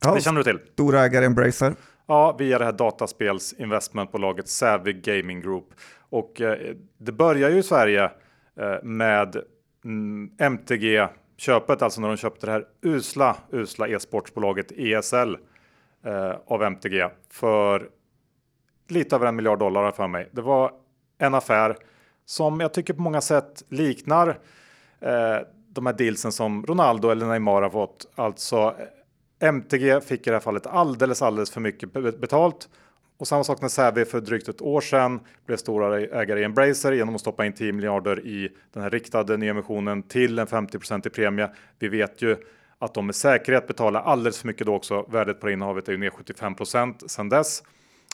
Ja, 0.00 0.14
det 0.14 0.20
känner 0.20 0.38
du 0.38 0.44
till? 0.44 0.58
Stora 0.72 1.04
ägare 1.04 1.24
Embracer. 1.24 1.74
Ja, 2.06 2.36
via 2.38 2.58
det 2.58 2.64
här 2.64 2.72
dataspelsinvestmentbolaget 2.72 4.48
Savvy 4.48 4.92
Gaming 4.92 5.40
Group. 5.40 5.68
Och 6.10 6.40
eh, 6.40 6.74
det 6.98 7.12
börjar 7.12 7.50
ju 7.50 7.58
i 7.58 7.62
Sverige 7.62 8.04
eh, 8.60 8.82
med 8.82 9.36
mm, 9.84 10.30
MTG 10.38 11.08
köpet, 11.36 11.82
alltså 11.82 12.00
när 12.00 12.08
de 12.08 12.16
köpte 12.16 12.46
det 12.46 12.52
här 12.52 12.64
usla, 12.82 13.36
usla 13.52 13.88
e-sportsbolaget 13.88 14.72
ESL 14.72 15.36
eh, 16.04 16.32
av 16.46 16.62
MTG 16.62 17.08
för 17.30 17.88
lite 18.88 19.16
över 19.16 19.26
en 19.26 19.36
miljard 19.36 19.58
dollar 19.58 19.92
för 19.92 20.08
mig. 20.08 20.28
Det 20.32 20.42
var 20.42 20.72
en 21.18 21.34
affär 21.34 21.76
som 22.24 22.60
jag 22.60 22.74
tycker 22.74 22.94
på 22.94 23.02
många 23.02 23.20
sätt 23.20 23.64
liknar 23.68 24.28
eh, 25.00 25.38
de 25.68 25.86
här 25.86 25.92
dealsen 25.92 26.32
som 26.32 26.66
Ronaldo 26.66 27.10
eller 27.10 27.26
Neymar 27.26 27.62
har 27.62 27.70
fått. 27.70 28.12
Alltså 28.14 28.56
eh, 29.38 29.48
MTG 29.48 30.00
fick 30.00 30.26
i 30.26 30.30
det 30.30 30.36
här 30.36 30.40
fallet 30.40 30.66
alldeles, 30.66 31.22
alldeles 31.22 31.50
för 31.50 31.60
mycket 31.60 31.92
betalt. 32.20 32.68
Och 33.18 33.28
samma 33.28 33.44
sak 33.44 33.60
när 33.60 33.68
Säve 33.68 34.04
för 34.04 34.20
drygt 34.20 34.48
ett 34.48 34.62
år 34.62 34.80
sedan 34.80 35.20
blev 35.46 35.56
stora 35.56 36.00
ägare 36.00 36.40
i 36.40 36.44
Embracer 36.44 36.92
genom 36.92 37.14
att 37.14 37.20
stoppa 37.20 37.46
in 37.46 37.52
10 37.52 37.72
miljarder 37.72 38.26
i 38.26 38.48
den 38.72 38.82
här 38.82 38.90
riktade 38.90 39.36
nyemissionen 39.36 40.02
till 40.02 40.38
en 40.38 40.46
50 40.46 40.78
i 41.06 41.10
premie. 41.10 41.50
Vi 41.78 41.88
vet 41.88 42.22
ju 42.22 42.36
att 42.80 42.94
de 42.94 43.06
med 43.06 43.14
säkerhet 43.14 43.66
betalar 43.66 44.00
alldeles 44.00 44.40
för 44.40 44.46
mycket 44.46 44.66
då 44.66 44.74
också. 44.74 45.06
Värdet 45.08 45.40
på 45.40 45.46
det 45.46 45.52
innehavet 45.52 45.88
är 45.88 45.92
ju 45.92 45.98
ner 45.98 46.10
75% 46.10 47.08
sedan 47.08 47.28
dess. 47.28 47.62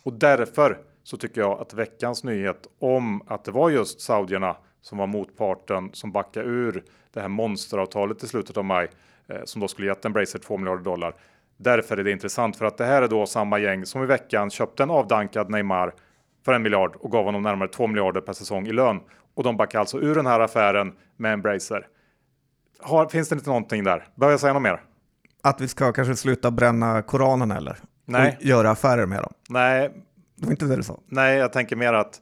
Och 0.03 0.13
därför 0.13 0.79
så 1.03 1.17
tycker 1.17 1.41
jag 1.41 1.61
att 1.61 1.75
veckans 1.75 2.25
nyhet 2.25 2.67
om 2.79 3.23
att 3.27 3.45
det 3.45 3.51
var 3.51 3.71
just 3.71 4.01
saudierna 4.01 4.57
som 4.81 4.99
var 4.99 5.07
motparten 5.07 5.91
som 5.93 6.13
backade 6.13 6.47
ur 6.47 6.85
det 7.13 7.21
här 7.21 7.29
monsteravtalet 7.29 8.23
i 8.23 8.29
slutet 8.29 8.57
av 8.57 8.65
maj 8.65 8.89
eh, 9.29 9.41
som 9.45 9.61
då 9.61 9.69
skulle 9.69 9.87
gett 9.87 10.05
Embracer 10.05 10.39
2 10.39 10.57
miljarder 10.57 10.85
dollar. 10.85 11.15
Därför 11.57 11.97
är 11.97 12.05
det 12.05 12.11
intressant 12.11 12.57
för 12.57 12.65
att 12.65 12.79
det 12.79 12.85
här 12.85 13.03
är 13.03 13.09
då 13.09 13.27
samma 13.27 13.59
gäng 13.59 13.87
som 13.87 14.03
i 14.03 14.07
veckan 14.07 14.51
köpte 14.51 14.83
en 14.83 14.91
avdankad 14.91 15.51
Neymar 15.51 15.95
för 16.45 16.53
en 16.53 16.63
miljard 16.63 16.97
och 16.97 17.13
gav 17.13 17.25
honom 17.25 17.43
närmare 17.43 17.69
2 17.69 17.87
miljarder 17.87 18.21
per 18.21 18.33
säsong 18.33 18.67
i 18.67 18.73
lön. 18.73 19.01
Och 19.35 19.43
de 19.43 19.57
backar 19.57 19.81
alltså 19.81 20.01
ur 20.01 20.15
den 20.15 20.27
här 20.27 20.41
affären 20.41 20.93
med 21.17 21.33
Embracer. 21.33 21.87
Har, 22.81 23.09
finns 23.09 23.29
det 23.29 23.35
inte 23.35 23.49
någonting 23.49 23.85
där? 23.85 24.09
Behöver 24.15 24.33
jag 24.33 24.41
säga 24.41 24.53
något 24.53 24.63
mer? 24.63 24.81
Att 25.43 25.61
vi 25.61 25.69
ska 25.69 25.93
kanske 25.93 26.17
sluta 26.17 26.51
bränna 26.51 27.03
Koranen 27.03 27.51
eller? 27.51 27.79
Nej. 28.05 28.37
Och 28.41 28.45
göra 28.45 28.71
affärer 28.71 29.07
med 29.07 29.19
dem? 29.19 29.33
Nej. 29.49 29.91
Det 30.37 30.47
var 30.47 30.53
inte 30.53 30.65
det 30.65 30.77
du 30.77 30.83
sa? 30.83 31.01
Nej, 31.07 31.39
jag 31.39 31.53
tänker 31.53 31.77
mer 31.77 31.93
att 31.93 32.21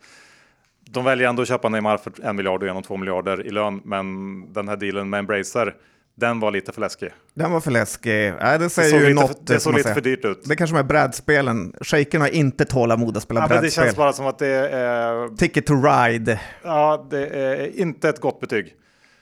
de 0.91 1.05
väljer 1.05 1.29
ändå 1.29 1.43
att 1.43 1.49
köpa 1.49 1.69
Neymar 1.69 1.97
för 1.97 2.13
en 2.23 2.37
miljard 2.37 2.63
och 2.63 2.67
genom 2.67 2.83
två 2.83 2.97
miljarder 2.97 3.47
i 3.47 3.51
lön. 3.51 3.81
Men 3.85 4.53
den 4.53 4.69
här 4.69 4.77
dealen 4.77 5.11
med 5.11 5.19
Embracer 5.19 5.75
den 6.17 6.41
var 6.41 6.51
lite 6.51 6.73
för 6.73 6.81
läskig. 6.81 7.11
Den 7.35 7.53
var 7.53 7.61
för 7.61 7.71
läskig. 7.71 8.33
Nej, 8.41 8.59
det 8.59 8.71
säger 8.71 9.01
det 9.01 9.09
ju 9.09 9.15
något. 9.15 9.29
För, 9.29 9.55
det 9.55 9.61
såg 9.61 9.75
lite 9.75 9.95
för 9.95 10.01
dyrt 10.01 10.25
ut. 10.25 10.45
Det 10.45 10.57
kanske 10.57 10.77
med 10.77 10.87
brädspelen. 10.87 11.75
Shaken 11.81 12.21
har 12.21 12.29
inte 12.29 12.65
tålamod 12.65 13.17
att 13.17 13.23
spela 13.23 13.41
ja, 13.41 13.49
brädspel. 13.49 13.65
Det 13.65 13.71
känns 13.71 13.97
bara 13.97 14.13
som 14.13 14.27
att 14.27 14.39
det 14.39 14.71
är... 14.71 15.37
Ticket 15.37 15.67
to 15.67 15.75
ride. 15.75 16.41
Ja, 16.63 17.07
det 17.11 17.27
är 17.27 17.81
inte 17.81 18.09
ett 18.09 18.21
gott 18.21 18.41
betyg. 18.41 18.75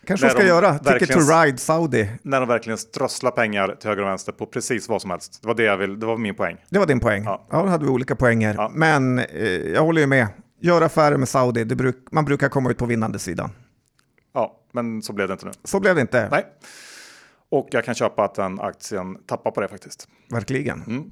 Kanske 0.06 0.26
de 0.26 0.30
ska 0.30 0.47
göra. 0.47 0.78
Ticket 0.78 1.11
to 1.11 1.18
ride 1.18 1.59
Saudi. 1.59 2.11
När 2.23 2.40
de 2.40 2.49
verkligen 2.49 2.78
strösslar 2.78 3.30
pengar 3.30 3.76
till 3.80 3.88
höger 3.88 4.02
och 4.02 4.09
vänster 4.09 4.32
på 4.32 4.47
precis 4.47 4.88
vad 4.88 5.02
som 5.02 5.11
helst. 5.11 5.38
Det 5.42 5.49
var 5.49 5.54
det 5.54 5.62
jag 5.62 5.76
vill. 5.76 6.00
Det 6.00 6.06
var 6.06 6.16
min 6.16 6.35
poäng. 6.35 6.56
Det 6.68 6.78
var 6.78 6.87
din 6.87 7.00
poäng. 7.00 7.25
Ja, 7.25 7.47
ja 7.50 7.62
då 7.62 7.68
hade 7.68 7.85
vi 7.85 7.90
olika 7.90 8.16
poänger. 8.16 8.54
Ja. 8.54 8.71
Men 8.75 9.18
eh, 9.18 9.49
jag 9.49 9.82
håller 9.82 10.00
ju 10.00 10.06
med. 10.06 10.26
Gör 10.61 10.82
affärer 10.82 11.16
med 11.16 11.28
Saudi. 11.28 11.64
Bruk, 11.64 11.97
man 12.11 12.25
brukar 12.25 12.49
komma 12.49 12.71
ut 12.71 12.78
på 12.78 12.87
vinnande 12.87 13.18
sidan. 13.18 13.50
Ja, 14.35 14.56
men 14.73 15.02
så 15.02 15.12
blev 15.12 15.28
det 15.28 15.32
inte 15.32 15.47
nu. 15.47 15.52
Så 15.64 15.80
blev 15.80 15.94
det 15.94 16.00
inte. 16.00 16.28
Nej. 16.30 16.47
Och 17.50 17.68
jag 17.71 17.85
kan 17.85 17.94
köpa 17.94 18.25
att 18.25 18.35
den 18.35 18.61
aktien 18.61 19.16
tappar 19.26 19.50
på 19.50 19.61
det 19.61 19.68
faktiskt. 19.68 20.09
Verkligen. 20.30 20.82
Mm. 20.82 21.11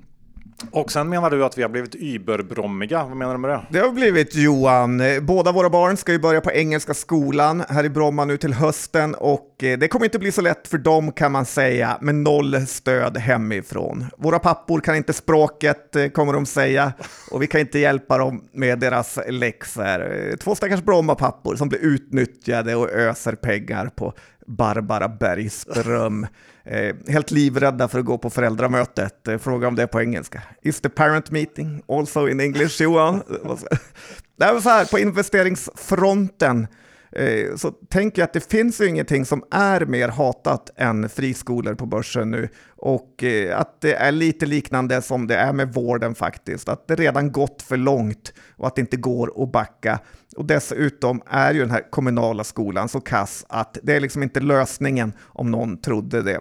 Och 0.71 0.93
sen 0.93 1.09
menar 1.09 1.31
du 1.31 1.45
att 1.45 1.59
vi 1.59 1.63
har 1.63 1.69
blivit 1.69 1.95
überbrommiga. 1.95 3.05
Vad 3.05 3.17
menar 3.17 3.33
du 3.33 3.39
med 3.39 3.51
det? 3.51 3.67
Det 3.71 3.79
har 3.79 3.91
blivit 3.91 4.35
Johan. 4.35 5.03
Båda 5.23 5.53
våra 5.53 5.71
barn 5.71 5.97
ska 5.97 6.13
ju 6.13 6.19
börja 6.19 6.41
på 6.41 6.53
Engelska 6.53 6.95
skolan 6.95 7.65
här 7.69 7.85
i 7.85 7.89
Bromma 7.89 8.25
nu 8.25 8.37
till 8.37 8.55
hösten 8.55 9.15
och 9.15 9.65
eh, 9.65 9.79
det 9.79 9.89
kommer 9.89 10.05
inte 10.05 10.19
bli 10.19 10.33
så 10.33 10.41
lätt 10.41 10.69
för 10.69 10.79
dem 10.79 11.13
kan 11.13 11.33
man 11.33 11.47
säga 11.47 11.99
med 12.01 12.15
noll 12.15 12.67
stöd 12.67 13.17
hemifrån. 13.17 14.07
Våra 14.19 14.39
pappor 14.39 14.81
kan 14.81 14.97
inte 14.97 15.13
språket 15.13 15.97
eh, 15.97 16.09
kommer 16.09 16.33
de 16.33 16.47
säga 16.47 16.93
och 17.31 17.43
vi 17.43 17.47
kan 17.47 17.61
inte 17.61 17.79
hjälpa 17.79 18.19
dem 18.19 18.45
med 18.53 18.79
deras 18.79 19.19
läxor. 19.29 20.13
Eh, 20.13 20.37
två 20.37 20.55
stackars 20.55 20.83
Bromma-pappor 20.83 21.57
som 21.57 21.69
blir 21.69 21.79
utnyttjade 21.79 22.77
och 22.77 22.91
öser 22.91 23.33
pengar 23.33 23.91
på 23.95 24.15
Barbara 24.51 25.09
Bergström. 25.09 26.27
Eh, 26.65 26.97
helt 27.09 27.31
livrädda 27.31 27.89
för 27.89 27.99
att 27.99 28.05
gå 28.05 28.19
på 28.19 28.31
föräldramötet. 28.31 29.29
Eh, 29.29 29.39
fråga 29.39 29.69
om 29.69 29.75
det 29.75 29.83
är 29.83 29.87
på 29.87 30.01
engelska. 30.01 30.43
Is 30.63 30.81
the 30.81 30.89
parent 30.89 31.31
meeting 31.31 31.83
also 31.89 32.29
in 32.29 32.41
English, 32.41 32.83
Johan? 32.83 33.23
det 34.37 34.45
är 34.45 34.61
så 34.61 34.69
här, 34.69 34.85
på 34.85 34.99
investeringsfronten 34.99 36.67
Eh, 37.13 37.57
så 37.57 37.71
tänker 37.71 38.23
jag 38.23 38.27
att 38.27 38.33
det 38.33 38.51
finns 38.51 38.81
ju 38.81 38.89
ingenting 38.89 39.25
som 39.25 39.45
är 39.51 39.85
mer 39.87 40.09
hatat 40.09 40.71
än 40.77 41.09
friskolor 41.09 41.75
på 41.75 41.87
börsen 41.87 42.31
nu. 42.31 42.49
Och 42.77 43.25
eh, 43.25 43.59
att 43.59 43.81
det 43.81 43.95
är 43.95 44.13
lite 44.13 44.47
liknande 44.47 45.03
som 45.03 45.27
det 45.27 45.37
är 45.37 45.53
med 45.53 45.75
vården 45.75 46.15
faktiskt. 46.15 46.69
Att 46.69 46.89
det 46.89 46.95
redan 46.95 47.33
gått 47.33 47.63
för 47.63 47.77
långt 47.77 48.33
och 48.57 48.67
att 48.67 48.75
det 48.75 48.81
inte 48.81 48.97
går 48.97 49.43
att 49.43 49.53
backa. 49.53 49.99
Och 50.37 50.45
dessutom 50.45 51.23
är 51.27 51.55
ju 51.55 51.61
den 51.61 51.71
här 51.71 51.91
kommunala 51.91 52.45
skolan 52.45 52.89
så 52.89 53.01
kass 53.01 53.45
att 53.49 53.79
det 53.83 53.97
är 53.97 54.01
liksom 54.01 54.23
inte 54.23 54.41
lösningen 54.41 55.13
om 55.27 55.51
någon 55.51 55.81
trodde 55.81 56.23
det. 56.23 56.41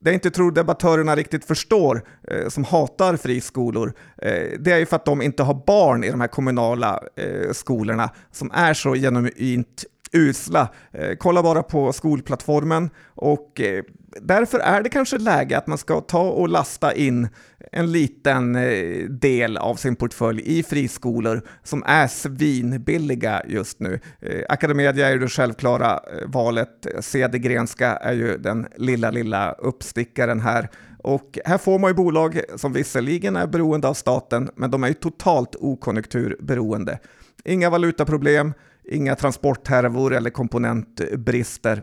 Det 0.00 0.10
jag 0.10 0.14
inte 0.14 0.30
tror 0.30 0.52
debattörerna 0.52 1.16
riktigt 1.16 1.44
förstår, 1.44 2.02
eh, 2.28 2.48
som 2.48 2.64
hatar 2.64 3.16
friskolor, 3.16 3.92
eh, 4.22 4.58
det 4.58 4.72
är 4.72 4.78
ju 4.78 4.86
för 4.86 4.96
att 4.96 5.04
de 5.04 5.22
inte 5.22 5.42
har 5.42 5.62
barn 5.66 6.04
i 6.04 6.10
de 6.10 6.20
här 6.20 6.28
kommunala 6.28 7.00
eh, 7.16 7.52
skolorna 7.52 8.10
som 8.32 8.50
är 8.54 8.74
så 8.74 8.94
genuint 8.94 9.84
usla. 10.12 10.68
Eh, 10.92 11.16
kolla 11.18 11.42
bara 11.42 11.62
på 11.62 11.92
skolplattformen 11.92 12.90
och 13.14 13.60
eh, 13.60 13.82
därför 14.20 14.58
är 14.58 14.82
det 14.82 14.88
kanske 14.88 15.18
läge 15.18 15.58
att 15.58 15.66
man 15.66 15.78
ska 15.78 16.00
ta 16.00 16.30
och 16.30 16.48
lasta 16.48 16.94
in 16.94 17.28
en 17.72 17.92
liten 17.92 18.56
eh, 18.56 19.04
del 19.08 19.56
av 19.56 19.74
sin 19.74 19.96
portfölj 19.96 20.42
i 20.44 20.62
friskolor 20.62 21.42
som 21.62 21.82
är 21.86 22.06
svinbilliga 22.06 23.42
just 23.46 23.80
nu. 23.80 24.00
Eh, 24.20 24.42
Academedia 24.48 25.08
är 25.08 25.12
ju 25.12 25.18
det 25.18 25.28
självklara 25.28 25.92
eh, 25.92 26.28
valet. 26.28 26.86
Cedergrenska 27.00 27.96
är 27.96 28.12
ju 28.12 28.38
den 28.38 28.66
lilla, 28.76 29.10
lilla 29.10 29.52
uppstickaren 29.52 30.40
här. 30.40 30.68
Och 30.98 31.38
här 31.44 31.58
får 31.58 31.78
man 31.78 31.90
ju 31.90 31.94
bolag 31.94 32.40
som 32.56 32.72
visserligen 32.72 33.36
är 33.36 33.46
beroende 33.46 33.88
av 33.88 33.94
staten, 33.94 34.50
men 34.56 34.70
de 34.70 34.84
är 34.84 34.88
ju 34.88 34.94
totalt 34.94 35.56
okonjunkturberoende. 35.58 36.98
Inga 37.44 37.70
valutaproblem, 37.70 38.52
inga 38.88 39.14
transporthärvor 39.14 40.14
eller 40.14 40.30
komponentbrister. 40.30 41.82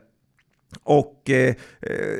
Och 0.83 1.29
eh, 1.29 1.55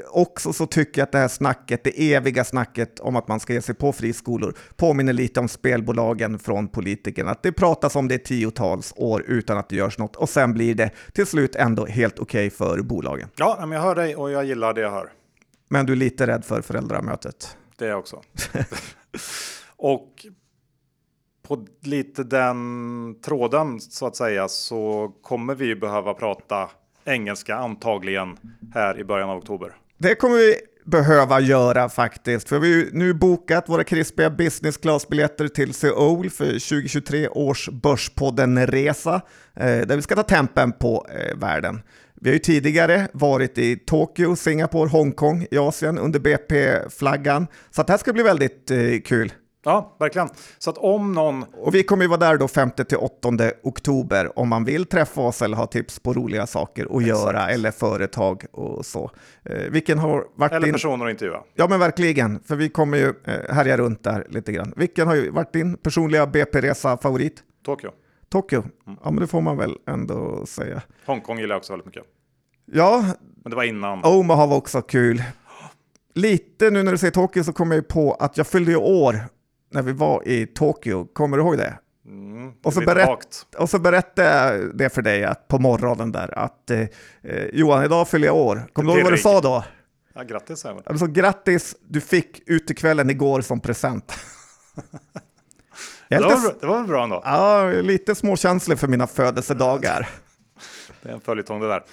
också 0.09 0.53
så 0.53 0.67
tycker 0.67 1.01
jag 1.01 1.05
att 1.05 1.11
det 1.11 1.17
här 1.17 1.27
snacket, 1.27 1.83
det 1.83 2.13
eviga 2.13 2.43
snacket 2.43 2.99
om 2.99 3.15
att 3.15 3.27
man 3.27 3.39
ska 3.39 3.53
ge 3.53 3.61
sig 3.61 3.75
på 3.75 3.91
friskolor, 3.91 4.57
påminner 4.75 5.13
lite 5.13 5.39
om 5.39 5.47
spelbolagen 5.47 6.39
från 6.39 6.67
politikerna. 6.67 7.31
Att 7.31 7.43
det 7.43 7.51
pratas 7.51 7.95
om 7.95 8.07
det 8.07 8.17
tiotals 8.17 8.93
år 8.95 9.23
utan 9.27 9.57
att 9.57 9.69
det 9.69 9.75
görs 9.75 9.97
något 9.97 10.15
och 10.15 10.29
sen 10.29 10.53
blir 10.53 10.75
det 10.75 10.91
till 11.13 11.25
slut 11.25 11.55
ändå 11.55 11.85
helt 11.85 12.19
okej 12.19 12.47
okay 12.47 12.57
för 12.57 12.81
bolagen. 12.81 13.29
Ja, 13.35 13.57
men 13.59 13.71
jag 13.71 13.81
hör 13.81 13.95
dig 13.95 14.15
och 14.15 14.31
jag 14.31 14.45
gillar 14.45 14.73
det 14.73 14.81
jag 14.81 14.91
hör. 14.91 15.11
Men 15.69 15.85
du 15.85 15.93
är 15.93 15.97
lite 15.97 16.27
rädd 16.27 16.45
för 16.45 16.61
föräldramötet? 16.61 17.57
Det 17.77 17.85
är 17.85 17.89
jag 17.89 17.99
också. 17.99 18.21
och 19.77 20.25
på 21.47 21.65
lite 21.81 22.23
den 22.23 23.15
tråden 23.25 23.79
så 23.79 24.07
att 24.07 24.15
säga 24.15 24.47
så 24.47 25.11
kommer 25.21 25.55
vi 25.55 25.75
behöva 25.75 26.13
prata 26.13 26.69
engelska 27.05 27.55
antagligen 27.55 28.37
här 28.73 28.99
i 28.99 29.03
början 29.03 29.29
av 29.29 29.37
oktober. 29.37 29.75
Det 29.97 30.15
kommer 30.15 30.35
vi 30.35 30.55
behöva 30.85 31.39
göra 31.39 31.89
faktiskt, 31.89 32.49
för 32.49 32.59
vi 32.59 32.71
har 32.71 32.79
ju 32.79 32.89
nu 32.93 33.13
bokat 33.13 33.69
våra 33.69 33.83
krispiga 33.83 34.29
business 34.29 34.77
class-biljetter 34.77 35.47
till 35.47 35.73
Seoul 35.73 36.29
för 36.29 36.45
2023 36.45 37.27
års 37.27 37.69
Börspodden-resa, 37.69 39.21
eh, 39.55 39.65
där 39.65 39.95
vi 39.95 40.01
ska 40.01 40.15
ta 40.15 40.23
tempen 40.23 40.71
på 40.71 41.07
eh, 41.09 41.37
världen. 41.37 41.81
Vi 42.21 42.29
har 42.29 42.33
ju 42.33 42.39
tidigare 42.39 43.07
varit 43.13 43.57
i 43.57 43.75
Tokyo, 43.75 44.35
Singapore, 44.35 44.89
Hongkong 44.89 45.47
i 45.51 45.57
Asien 45.57 45.97
under 45.97 46.19
BP-flaggan, 46.19 47.47
så 47.71 47.83
det 47.83 47.93
här 47.93 47.97
ska 47.97 48.13
bli 48.13 48.23
väldigt 48.23 48.71
eh, 48.71 48.77
kul. 49.05 49.33
Ja, 49.65 49.95
verkligen. 49.99 50.29
Så 50.57 50.69
att 50.69 50.77
om 50.77 51.11
någon... 51.11 51.45
Och 51.53 51.75
vi 51.75 51.83
kommer 51.83 52.03
ju 52.03 52.07
vara 52.07 52.19
där 52.19 52.37
då 52.37 52.47
5 52.47 52.71
till 52.71 52.97
8 52.97 53.29
oktober 53.63 54.39
om 54.39 54.49
man 54.49 54.65
vill 54.65 54.85
träffa 54.85 55.21
oss 55.21 55.41
eller 55.41 55.57
ha 55.57 55.67
tips 55.67 55.99
på 55.99 56.13
roliga 56.13 56.47
saker 56.47 56.83
att 56.83 57.01
Exakt. 57.01 57.07
göra 57.07 57.49
eller 57.49 57.71
företag 57.71 58.45
och 58.51 58.85
så. 58.85 59.11
Eh, 59.43 59.57
vilken 59.71 59.99
har 59.99 60.27
varit 60.35 60.51
eller 60.51 60.65
din... 60.65 60.73
personer 60.73 61.05
att 61.05 61.11
intervjua. 61.11 61.43
Ja, 61.53 61.67
men 61.67 61.79
verkligen, 61.79 62.39
för 62.39 62.55
vi 62.55 62.69
kommer 62.69 62.97
ju 62.97 63.13
eh, 63.23 63.55
härja 63.55 63.77
runt 63.77 64.03
där 64.03 64.27
lite 64.29 64.51
grann. 64.51 64.73
Vilken 64.75 65.07
har 65.07 65.15
ju 65.15 65.31
varit 65.31 65.53
din 65.53 65.77
personliga 65.77 66.27
BP-resa-favorit? 66.27 67.43
Tokyo. 67.65 67.91
Tokyo, 68.29 68.63
mm. 68.87 68.99
ja 69.03 69.11
men 69.11 69.19
det 69.19 69.27
får 69.27 69.41
man 69.41 69.57
väl 69.57 69.77
ändå 69.87 70.45
säga. 70.45 70.81
Hongkong 71.05 71.39
gillar 71.39 71.55
jag 71.55 71.59
också 71.59 71.73
väldigt 71.73 71.85
mycket. 71.85 72.03
Ja. 72.65 73.05
Men 73.43 73.49
det 73.49 73.55
var 73.55 73.63
innan. 73.63 74.05
Omaha 74.05 74.45
var 74.45 74.57
också 74.57 74.81
kul. 74.81 75.23
Lite 76.13 76.69
nu 76.69 76.83
när 76.83 76.91
du 76.91 76.97
säger 76.97 77.11
Tokyo 77.11 77.43
så 77.43 77.53
kommer 77.53 77.75
jag 77.75 77.87
på 77.87 78.13
att 78.13 78.37
jag 78.37 78.47
fyllde 78.47 78.71
ju 78.71 78.77
år 78.77 79.19
när 79.71 79.81
vi 79.81 79.91
var 79.91 80.27
i 80.27 80.45
Tokyo. 80.45 81.05
Kommer 81.13 81.37
du 81.37 81.43
ihåg 81.43 81.57
det? 81.57 81.79
Mm, 82.05 82.53
och, 82.63 82.73
så 82.73 82.81
berätt, 82.81 83.45
och 83.57 83.69
så 83.69 83.79
berättade 83.79 84.29
jag 84.29 84.77
det 84.77 84.89
för 84.89 85.01
dig 85.01 85.23
att 85.23 85.47
på 85.47 85.59
morgonen 85.59 86.11
där 86.11 86.39
att 86.39 86.71
eh, 86.71 86.79
eh 86.79 87.45
Johan, 87.53 87.85
idag 87.85 88.07
fyller 88.07 88.27
jag 88.27 88.35
år. 88.35 88.67
Kommer 88.73 88.93
du 88.93 88.99
ihåg 88.99 89.03
vad 89.03 89.13
du 89.13 89.17
sa 89.17 89.41
då? 89.41 89.63
Ja, 90.15 90.23
grattis. 90.23 90.65
Alltså, 90.65 91.07
grattis, 91.07 91.75
du 91.87 92.01
fick 92.01 92.41
utekvällen 92.45 93.09
igår 93.09 93.41
som 93.41 93.59
present. 93.59 94.13
det, 96.09 96.19
var, 96.19 96.59
det 96.61 96.67
var 96.67 96.77
väl 96.77 96.87
bra 96.87 97.03
ändå? 97.03 97.21
Ja, 97.25 97.71
lite 97.71 98.15
småkänslig 98.15 98.79
för 98.79 98.87
mina 98.87 99.07
födelsedagar. 99.07 100.09
det 101.01 101.09
är 101.09 101.13
en 101.13 101.21
följetong 101.21 101.59
det 101.59 101.67
där. 101.67 101.83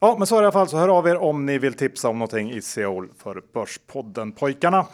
Ja, 0.00 0.14
men 0.18 0.26
så 0.26 0.34
i 0.34 0.38
alla 0.38 0.52
fall 0.52 0.68
så 0.68 0.76
hör 0.76 0.88
av 0.88 1.08
er 1.08 1.16
om 1.16 1.46
ni 1.46 1.58
vill 1.58 1.74
tipsa 1.74 2.08
om 2.08 2.18
någonting 2.18 2.50
i 2.50 2.62
Seoul 2.62 3.08
för 3.22 3.42
Börspodden 3.54 4.32
pojkarna. 4.32 4.86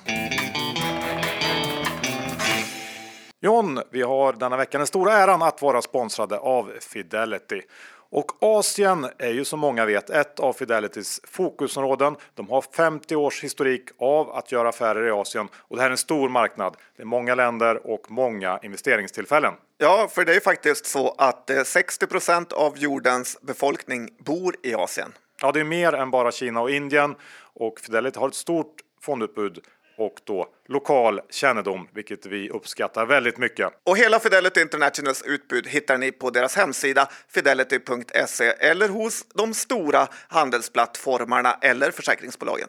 John, 3.45 3.81
vi 3.91 4.03
har 4.03 4.33
denna 4.33 4.57
vecka 4.57 4.79
den 4.79 4.87
stora 4.87 5.13
äran 5.13 5.43
att 5.43 5.63
vara 5.63 5.83
sponsrade 5.83 6.39
av 6.39 6.73
Fidelity. 6.81 7.63
Och 8.11 8.33
Asien 8.41 9.07
är 9.19 9.31
ju 9.31 9.45
som 9.45 9.61
många 9.61 9.85
vet 9.87 10.11
ett 10.11 10.41
av 10.41 10.53
Fidelitys 10.53 11.21
fokusområden. 11.25 12.17
De 12.35 12.49
har 12.49 12.63
50 12.63 13.17
års 13.17 13.45
historik 13.45 13.83
av 13.99 14.31
att 14.31 14.53
göra 14.53 14.69
affärer 14.69 15.07
i 15.07 15.11
Asien 15.11 15.49
och 15.55 15.77
det 15.77 15.83
här 15.83 15.89
är 15.89 15.91
en 15.91 15.99
stor 15.99 16.29
marknad. 16.29 16.77
Det 16.97 17.03
är 17.03 17.07
många 17.07 17.35
länder 17.35 17.87
och 17.87 18.11
många 18.11 18.59
investeringstillfällen. 18.63 19.55
Ja, 19.79 20.09
för 20.11 20.25
det 20.25 20.35
är 20.35 20.41
faktiskt 20.41 20.87
så 20.87 21.15
att 21.19 21.51
60 21.65 22.07
eh, 22.29 22.43
av 22.55 22.79
jordens 22.79 23.39
befolkning 23.41 24.09
bor 24.19 24.57
i 24.63 24.75
Asien. 24.75 25.13
Ja, 25.41 25.53
det 25.53 25.61
är 25.61 25.65
mer 25.65 25.93
än 25.93 26.11
bara 26.11 26.33
Kina 26.33 26.61
och 26.61 26.71
Indien 26.71 27.15
och 27.55 27.81
Fidelity 27.81 28.19
har 28.19 28.29
ett 28.29 28.35
stort 28.35 28.75
fondutbud 29.01 29.59
och 29.97 30.21
då 30.25 30.47
lokal 30.69 31.21
kännedom, 31.31 31.89
vilket 31.95 32.27
vi 32.27 32.51
uppskattar 32.51 33.07
väldigt 33.07 33.39
mycket. 33.39 33.69
Och 33.85 33.97
hela 33.97 34.21
Fidelity 34.21 34.61
Internationals 34.61 35.23
utbud 35.23 35.67
hittar 35.67 35.99
ni 35.99 36.13
på 36.13 36.31
deras 36.31 36.57
hemsida 36.57 37.09
fidelity.se 37.29 38.45
eller 38.45 38.89
hos 38.89 39.25
de 39.35 39.55
stora 39.55 40.09
handelsplattformarna 40.29 41.59
eller 41.63 41.91
försäkringsbolagen. 41.91 42.69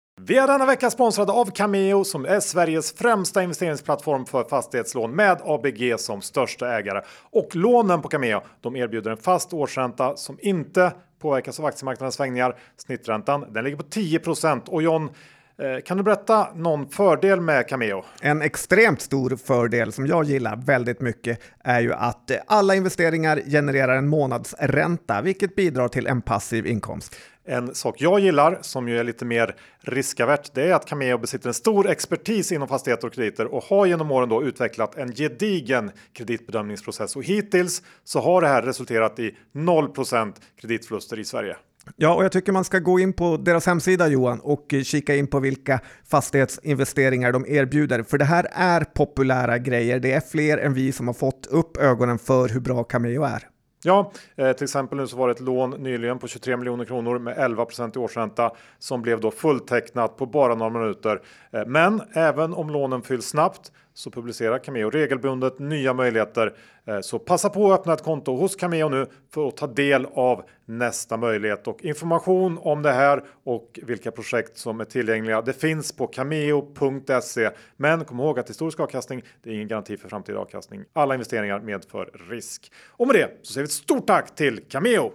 Vi 0.19 0.37
är 0.37 0.47
denna 0.47 0.65
vecka 0.65 0.89
sponsrade 0.89 1.31
av 1.31 1.51
Cameo 1.51 2.03
som 2.03 2.25
är 2.25 2.39
Sveriges 2.39 2.93
främsta 2.93 3.43
investeringsplattform 3.43 4.25
för 4.25 4.43
fastighetslån 4.43 5.15
med 5.15 5.37
ABG 5.43 5.99
som 5.99 6.21
största 6.21 6.77
ägare. 6.77 7.01
Och 7.31 7.55
lånen 7.55 8.01
på 8.01 8.07
Cameo 8.07 8.41
de 8.61 8.75
erbjuder 8.75 9.11
en 9.11 9.17
fast 9.17 9.53
årsränta 9.53 10.15
som 10.15 10.37
inte 10.41 10.91
påverkas 11.21 11.59
av 11.59 11.65
aktiemarknadens 11.65 12.15
svängningar. 12.15 12.55
Snitträntan 12.77 13.45
den 13.53 13.63
ligger 13.63 13.77
på 13.77 13.83
10 13.83 14.19
och 14.67 14.83
John 14.83 15.09
eh, 15.57 15.81
kan 15.85 15.97
du 15.97 16.03
berätta 16.03 16.47
någon 16.55 16.89
fördel 16.89 17.41
med 17.41 17.67
Cameo? 17.67 18.03
En 18.21 18.41
extremt 18.41 19.01
stor 19.01 19.35
fördel 19.35 19.91
som 19.91 20.07
jag 20.07 20.23
gillar 20.23 20.55
väldigt 20.55 21.01
mycket 21.01 21.41
är 21.63 21.81
ju 21.81 21.93
att 21.93 22.31
alla 22.47 22.75
investeringar 22.75 23.41
genererar 23.45 23.95
en 23.95 24.07
månadsränta, 24.07 25.21
vilket 25.21 25.55
bidrar 25.55 25.87
till 25.87 26.07
en 26.07 26.21
passiv 26.21 26.67
inkomst. 26.67 27.15
En 27.45 27.75
sak 27.75 28.01
jag 28.01 28.19
gillar 28.19 28.57
som 28.61 28.87
ju 28.87 28.99
är 28.99 29.03
lite 29.03 29.25
mer 29.25 29.55
riskavärt, 29.81 30.53
det 30.53 30.63
är 30.63 30.73
att 30.73 30.85
Cameo 30.85 31.17
besitter 31.17 31.47
en 31.47 31.53
stor 31.53 31.89
expertis 31.89 32.51
inom 32.51 32.67
fastigheter 32.67 33.07
och 33.07 33.13
krediter 33.13 33.45
och 33.45 33.63
har 33.63 33.85
genom 33.85 34.11
åren 34.11 34.29
då 34.29 34.43
utvecklat 34.43 34.97
en 34.97 35.11
gedigen 35.15 35.91
kreditbedömningsprocess 36.13 37.15
och 37.15 37.23
hittills 37.23 37.81
så 38.03 38.19
har 38.19 38.41
det 38.41 38.47
här 38.47 38.61
resulterat 38.61 39.19
i 39.19 39.37
0% 39.53 40.33
kreditförluster 40.61 41.19
i 41.19 41.25
Sverige. 41.25 41.55
Ja, 41.95 42.15
och 42.15 42.23
jag 42.23 42.31
tycker 42.31 42.51
man 42.51 42.63
ska 42.63 42.79
gå 42.79 42.99
in 42.99 43.13
på 43.13 43.37
deras 43.37 43.65
hemsida 43.65 44.07
Johan 44.07 44.39
och 44.39 44.73
eh, 44.73 44.83
kika 44.83 45.15
in 45.15 45.27
på 45.27 45.39
vilka 45.39 45.79
fastighetsinvesteringar 46.09 47.31
de 47.31 47.45
erbjuder. 47.47 48.03
För 48.03 48.17
det 48.17 48.25
här 48.25 48.47
är 48.51 48.83
populära 48.83 49.57
grejer. 49.57 49.99
Det 49.99 50.11
är 50.11 50.21
fler 50.21 50.57
än 50.57 50.73
vi 50.73 50.91
som 50.91 51.07
har 51.07 51.13
fått 51.13 51.47
upp 51.47 51.77
ögonen 51.77 52.19
för 52.19 52.49
hur 52.49 52.59
bra 52.59 52.83
Cameo 52.83 53.23
är. 53.23 53.50
Ja, 53.83 54.11
eh, 54.35 54.51
till 54.51 54.63
exempel 54.63 54.97
nu 54.97 55.07
så 55.07 55.17
var 55.17 55.27
det 55.27 55.31
ett 55.31 55.39
lån 55.39 55.69
nyligen 55.69 56.19
på 56.19 56.27
23 56.27 56.57
miljoner 56.57 56.85
kronor 56.85 57.19
med 57.19 57.37
11 57.37 57.65
i 57.95 57.97
årsränta 57.97 58.51
som 58.79 59.01
blev 59.01 59.19
då 59.19 59.31
fulltecknat 59.31 60.17
på 60.17 60.25
bara 60.25 60.55
några 60.55 60.79
minuter. 60.79 61.21
Eh, 61.51 61.65
men 61.65 62.01
även 62.13 62.53
om 62.53 62.69
lånen 62.69 63.01
fylls 63.01 63.25
snabbt 63.25 63.71
så 63.93 64.11
publicerar 64.11 64.59
Cameo 64.59 64.89
regelbundet 64.89 65.59
nya 65.59 65.93
möjligheter. 65.93 66.53
Eh, 66.85 66.99
så 66.99 67.19
passa 67.19 67.49
på 67.49 67.73
att 67.73 67.79
öppna 67.79 67.93
ett 67.93 68.03
konto 68.03 68.35
hos 68.35 68.55
Cameo 68.55 68.89
nu 68.89 69.07
för 69.33 69.47
att 69.47 69.57
ta 69.57 69.67
del 69.67 70.07
av 70.13 70.43
nästa 70.65 71.17
möjlighet 71.17 71.67
och 71.67 71.83
information 71.83 72.59
om 72.61 72.81
det 72.81 72.91
här 72.91 73.23
och 73.43 73.79
vilka 73.83 74.11
projekt 74.11 74.57
som 74.57 74.79
är 74.79 74.85
tillgängliga. 74.85 75.41
Det 75.41 75.53
finns 75.53 75.91
på 75.91 76.07
cameo.se. 76.07 77.49
Men 77.77 78.05
kom 78.05 78.19
ihåg 78.19 78.39
att 78.39 78.49
historisk 78.49 78.79
avkastning, 78.79 79.23
det 79.43 79.49
är 79.49 79.53
ingen 79.53 79.67
garanti 79.67 79.97
för 79.97 80.09
framtida 80.09 80.39
avkastning. 80.39 80.83
Alla 80.93 81.13
investeringar 81.13 81.59
medför 81.59 82.09
risk. 82.29 82.71
Och 82.89 83.07
med 83.07 83.15
det 83.15 83.29
så 83.41 83.53
säger 83.53 83.63
vi 83.63 83.67
ett 83.67 83.71
stort 83.71 84.07
tack 84.07 84.35
till 84.35 84.59
Cameo. 84.69 85.11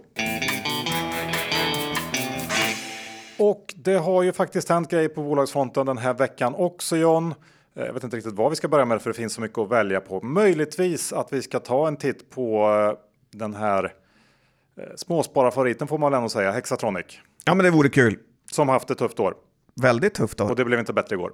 Och 3.39 3.75
det 3.77 3.95
har 3.95 4.23
ju 4.23 4.33
faktiskt 4.33 4.69
hänt 4.69 4.91
grejer 4.91 5.09
på 5.09 5.23
bolagsfronten 5.23 5.87
den 5.87 5.99
här 5.99 6.15
veckan 6.15 6.55
också 6.55 6.97
John. 6.97 7.35
Eh, 7.77 7.87
jag 7.87 7.93
vet 7.93 8.05
inte 8.05 8.17
riktigt 8.17 8.35
vad 8.35 8.51
vi 8.51 8.57
ska 8.57 8.69
börja 8.69 8.85
med 8.85 9.03
för 9.03 9.11
det 9.11 9.15
finns 9.15 9.33
så 9.33 9.41
mycket 9.41 9.59
att 9.59 9.69
välja 9.71 10.01
på. 10.01 10.23
Möjligtvis 10.23 11.13
att 11.13 11.33
vi 11.33 11.43
ska 11.43 11.61
ta 11.61 11.89
en 11.89 11.97
titt 11.97 12.31
på 12.31 12.71
eh, 12.71 13.39
den 13.39 13.55
här 13.55 13.85
eh, 13.85 14.85
småspararfavoriten 14.97 15.89
får 15.89 15.99
man 15.99 16.13
väl 16.13 16.17
ändå 16.17 16.29
säga, 16.29 16.51
Hexatronic. 16.51 17.07
Ja, 17.45 17.55
men 17.55 17.65
det 17.65 17.71
vore 17.71 17.89
kul. 17.89 18.19
Som 18.53 18.69
haft 18.69 18.91
ett 18.91 18.99
tufft 18.99 19.21
år. 19.21 19.35
Väldigt 19.81 20.15
tufft 20.15 20.41
år. 20.41 20.51
Och 20.51 20.57
det 20.57 20.65
blev 20.65 20.79
inte 20.81 20.93
bättre 20.93 21.17
igår. 21.17 21.33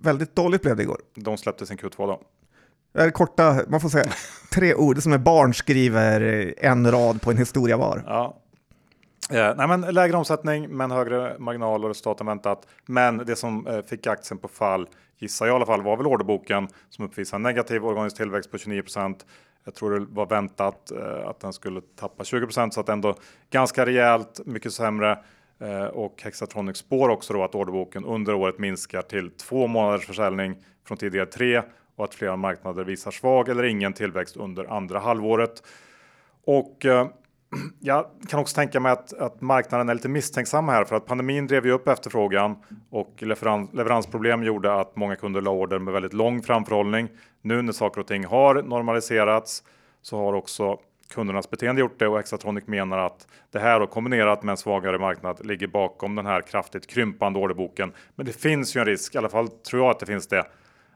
Väldigt 0.00 0.36
dåligt 0.36 0.62
blev 0.62 0.76
det 0.76 0.82
igår. 0.82 1.00
De 1.14 1.38
släppte 1.38 1.66
sin 1.66 1.78
Q2 1.78 2.06
då. 2.06 2.20
Är 2.94 3.10
korta, 3.10 3.60
man 3.68 3.80
får 3.80 3.88
säga 3.88 4.04
tre 4.52 4.74
ord, 4.74 5.02
som 5.02 5.12
är 5.12 5.18
barn 5.18 5.54
skriver 5.54 6.54
en 6.58 6.90
rad 6.90 7.22
på 7.22 7.30
en 7.30 7.36
historia 7.36 7.76
var. 7.76 8.04
Ja, 8.06 8.42
Eh, 9.30 9.54
nej, 9.56 9.68
men 9.68 9.80
lägre 9.80 10.16
omsättning 10.16 10.68
men 10.68 10.90
högre 10.90 11.38
marginal 11.38 11.84
och 11.84 11.90
resultat 11.90 12.20
än 12.20 12.26
väntat. 12.26 12.66
Men 12.86 13.18
det 13.18 13.36
som 13.36 13.66
eh, 13.66 13.82
fick 13.82 14.06
aktien 14.06 14.38
på 14.38 14.48
fall, 14.48 14.88
gissar 15.18 15.46
jag 15.46 15.54
i 15.54 15.56
alla 15.56 15.66
fall, 15.66 15.82
var 15.82 15.96
väl 15.96 16.06
orderboken 16.06 16.68
som 16.88 17.04
uppvisar 17.04 17.38
negativ 17.38 17.84
organisk 17.84 18.16
tillväxt 18.16 18.50
på 18.50 18.56
29% 18.56 19.24
Jag 19.64 19.74
tror 19.74 20.00
det 20.00 20.06
var 20.10 20.26
väntat 20.26 20.90
eh, 20.90 21.28
att 21.28 21.40
den 21.40 21.52
skulle 21.52 21.80
tappa 21.80 22.22
20% 22.22 22.70
så 22.70 22.80
att 22.80 22.88
ändå 22.88 23.14
ganska 23.50 23.86
rejält 23.86 24.40
mycket 24.46 24.72
sämre. 24.72 25.18
Eh, 25.60 25.84
och 25.84 26.22
Hexatronic 26.22 26.76
spår 26.76 27.08
också 27.08 27.32
då 27.32 27.44
att 27.44 27.54
orderboken 27.54 28.04
under 28.04 28.34
året 28.34 28.58
minskar 28.58 29.02
till 29.02 29.30
två 29.30 29.66
månaders 29.66 30.06
försäljning 30.06 30.56
från 30.86 30.98
tidigare 30.98 31.26
tre 31.26 31.62
och 31.96 32.04
att 32.04 32.14
flera 32.14 32.36
marknader 32.36 32.84
visar 32.84 33.10
svag 33.10 33.48
eller 33.48 33.64
ingen 33.64 33.92
tillväxt 33.92 34.36
under 34.36 34.64
andra 34.64 34.98
halvåret. 34.98 35.62
Och 36.44 36.86
eh, 36.86 37.08
jag 37.80 38.06
kan 38.28 38.40
också 38.40 38.54
tänka 38.54 38.80
mig 38.80 38.92
att, 38.92 39.12
att, 39.12 39.40
marknaden 39.40 39.88
är 39.88 39.94
lite 39.94 40.08
misstänksam 40.08 40.68
här 40.68 40.84
för 40.84 40.96
att 40.96 41.06
pandemin 41.06 41.46
drev 41.46 41.66
ju 41.66 41.72
upp 41.72 41.88
efterfrågan 41.88 42.56
och 42.90 43.14
leverans, 43.18 43.70
leveransproblem 43.72 44.42
gjorde 44.42 44.80
att 44.80 44.96
många 44.96 45.16
kunder 45.16 45.40
la 45.40 45.50
order 45.50 45.78
med 45.78 45.94
väldigt 45.94 46.12
lång 46.12 46.42
framförhållning. 46.42 47.08
Nu 47.42 47.62
när 47.62 47.72
saker 47.72 48.00
och 48.00 48.06
ting 48.06 48.24
har 48.24 48.62
normaliserats 48.62 49.62
så 50.02 50.18
har 50.18 50.32
också 50.32 50.78
kundernas 51.10 51.50
beteende 51.50 51.80
gjort 51.80 51.98
det 51.98 52.08
och 52.08 52.18
Exatronic 52.18 52.66
menar 52.66 52.98
att 52.98 53.26
det 53.50 53.58
här 53.58 53.80
och 53.80 53.90
kombinerat 53.90 54.42
med 54.42 54.52
en 54.52 54.56
svagare 54.56 54.98
marknad 54.98 55.46
ligger 55.46 55.66
bakom 55.66 56.14
den 56.14 56.26
här 56.26 56.40
kraftigt 56.40 56.86
krympande 56.86 57.38
orderboken. 57.38 57.92
Men 58.14 58.26
det 58.26 58.32
finns 58.32 58.76
ju 58.76 58.78
en 58.78 58.86
risk, 58.86 59.14
i 59.14 59.18
alla 59.18 59.28
fall 59.28 59.48
tror 59.48 59.82
jag 59.82 59.90
att 59.90 60.00
det 60.00 60.06
finns 60.06 60.26
det, 60.26 60.44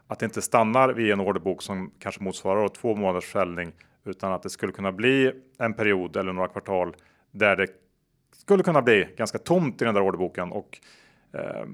att 0.06 0.18
det 0.18 0.24
inte 0.24 0.42
stannar 0.42 0.88
vid 0.88 1.12
en 1.12 1.20
orderbok 1.20 1.62
som 1.62 1.90
kanske 1.98 2.22
motsvarar 2.22 2.68
två 2.68 2.94
månaders 2.94 3.24
försäljning 3.24 3.72
utan 4.04 4.32
att 4.32 4.42
det 4.42 4.50
skulle 4.50 4.72
kunna 4.72 4.92
bli 4.92 5.32
en 5.58 5.74
period 5.74 6.16
eller 6.16 6.32
några 6.32 6.48
kvartal 6.48 6.96
där 7.30 7.56
det 7.56 7.66
skulle 8.36 8.62
kunna 8.62 8.82
bli 8.82 9.08
ganska 9.16 9.38
tomt 9.38 9.82
i 9.82 9.84
den 9.84 9.94
där 9.94 10.02
orderboken. 10.02 10.52
Och 10.52 10.78
eh, 11.34 11.66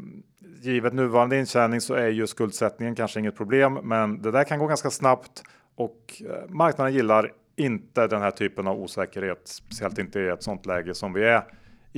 givet 0.61 0.93
nuvarande 0.93 1.39
intjäning 1.39 1.81
så 1.81 1.95
är 1.95 2.09
ju 2.09 2.27
skuldsättningen 2.27 2.95
kanske 2.95 3.21
inget 3.21 3.37
problem, 3.37 3.79
men 3.83 4.23
det 4.23 4.31
där 4.31 4.45
kan 4.45 4.59
gå 4.59 4.67
ganska 4.67 4.91
snabbt 4.91 5.43
och 5.75 6.23
eh, 6.27 6.49
marknaden 6.49 6.95
gillar 6.95 7.33
inte 7.57 8.07
den 8.07 8.23
här 8.23 8.31
typen 8.31 8.67
av 8.67 8.81
osäkerhet, 8.81 9.41
speciellt 9.45 9.99
inte 9.99 10.21
i 10.21 10.29
ett 10.29 10.43
sånt 10.43 10.67
läge 10.67 10.95
som 10.95 11.13
vi 11.13 11.25
är 11.25 11.43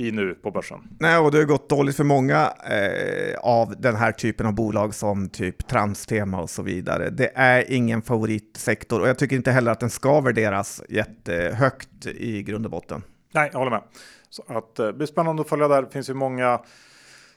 i 0.07 0.11
nu 0.11 0.33
på 0.33 0.51
börsen. 0.51 0.79
Nej, 0.99 1.17
och 1.17 1.31
det 1.31 1.37
har 1.37 1.45
gått 1.45 1.69
dåligt 1.69 1.95
för 1.95 2.03
många 2.03 2.53
eh, 2.69 3.39
av 3.39 3.75
den 3.81 3.95
här 3.95 4.11
typen 4.11 4.45
av 4.45 4.53
bolag 4.53 4.93
som 4.93 5.29
typ 5.29 5.67
Transtema 5.67 6.41
och 6.41 6.49
så 6.49 6.61
vidare. 6.61 7.09
Det 7.09 7.31
är 7.35 7.71
ingen 7.71 8.01
favoritsektor 8.01 9.01
och 9.01 9.07
jag 9.07 9.17
tycker 9.17 9.35
inte 9.35 9.51
heller 9.51 9.71
att 9.71 9.79
den 9.79 9.89
ska 9.89 10.21
värderas 10.21 10.81
jättehögt 10.89 12.05
i 12.05 12.43
grund 12.43 12.65
och 12.65 12.71
botten. 12.71 13.03
Nej, 13.31 13.49
jag 13.51 13.59
håller 13.59 13.71
med. 13.71 13.83
Så 14.29 14.43
att 14.47 14.79
eh, 14.79 14.85
det 14.85 14.93
blir 14.93 15.07
spännande 15.07 15.41
att 15.41 15.49
följa 15.49 15.67
där. 15.67 15.81
Det 15.81 15.89
finns 15.89 16.09
ju 16.09 16.13
många 16.13 16.61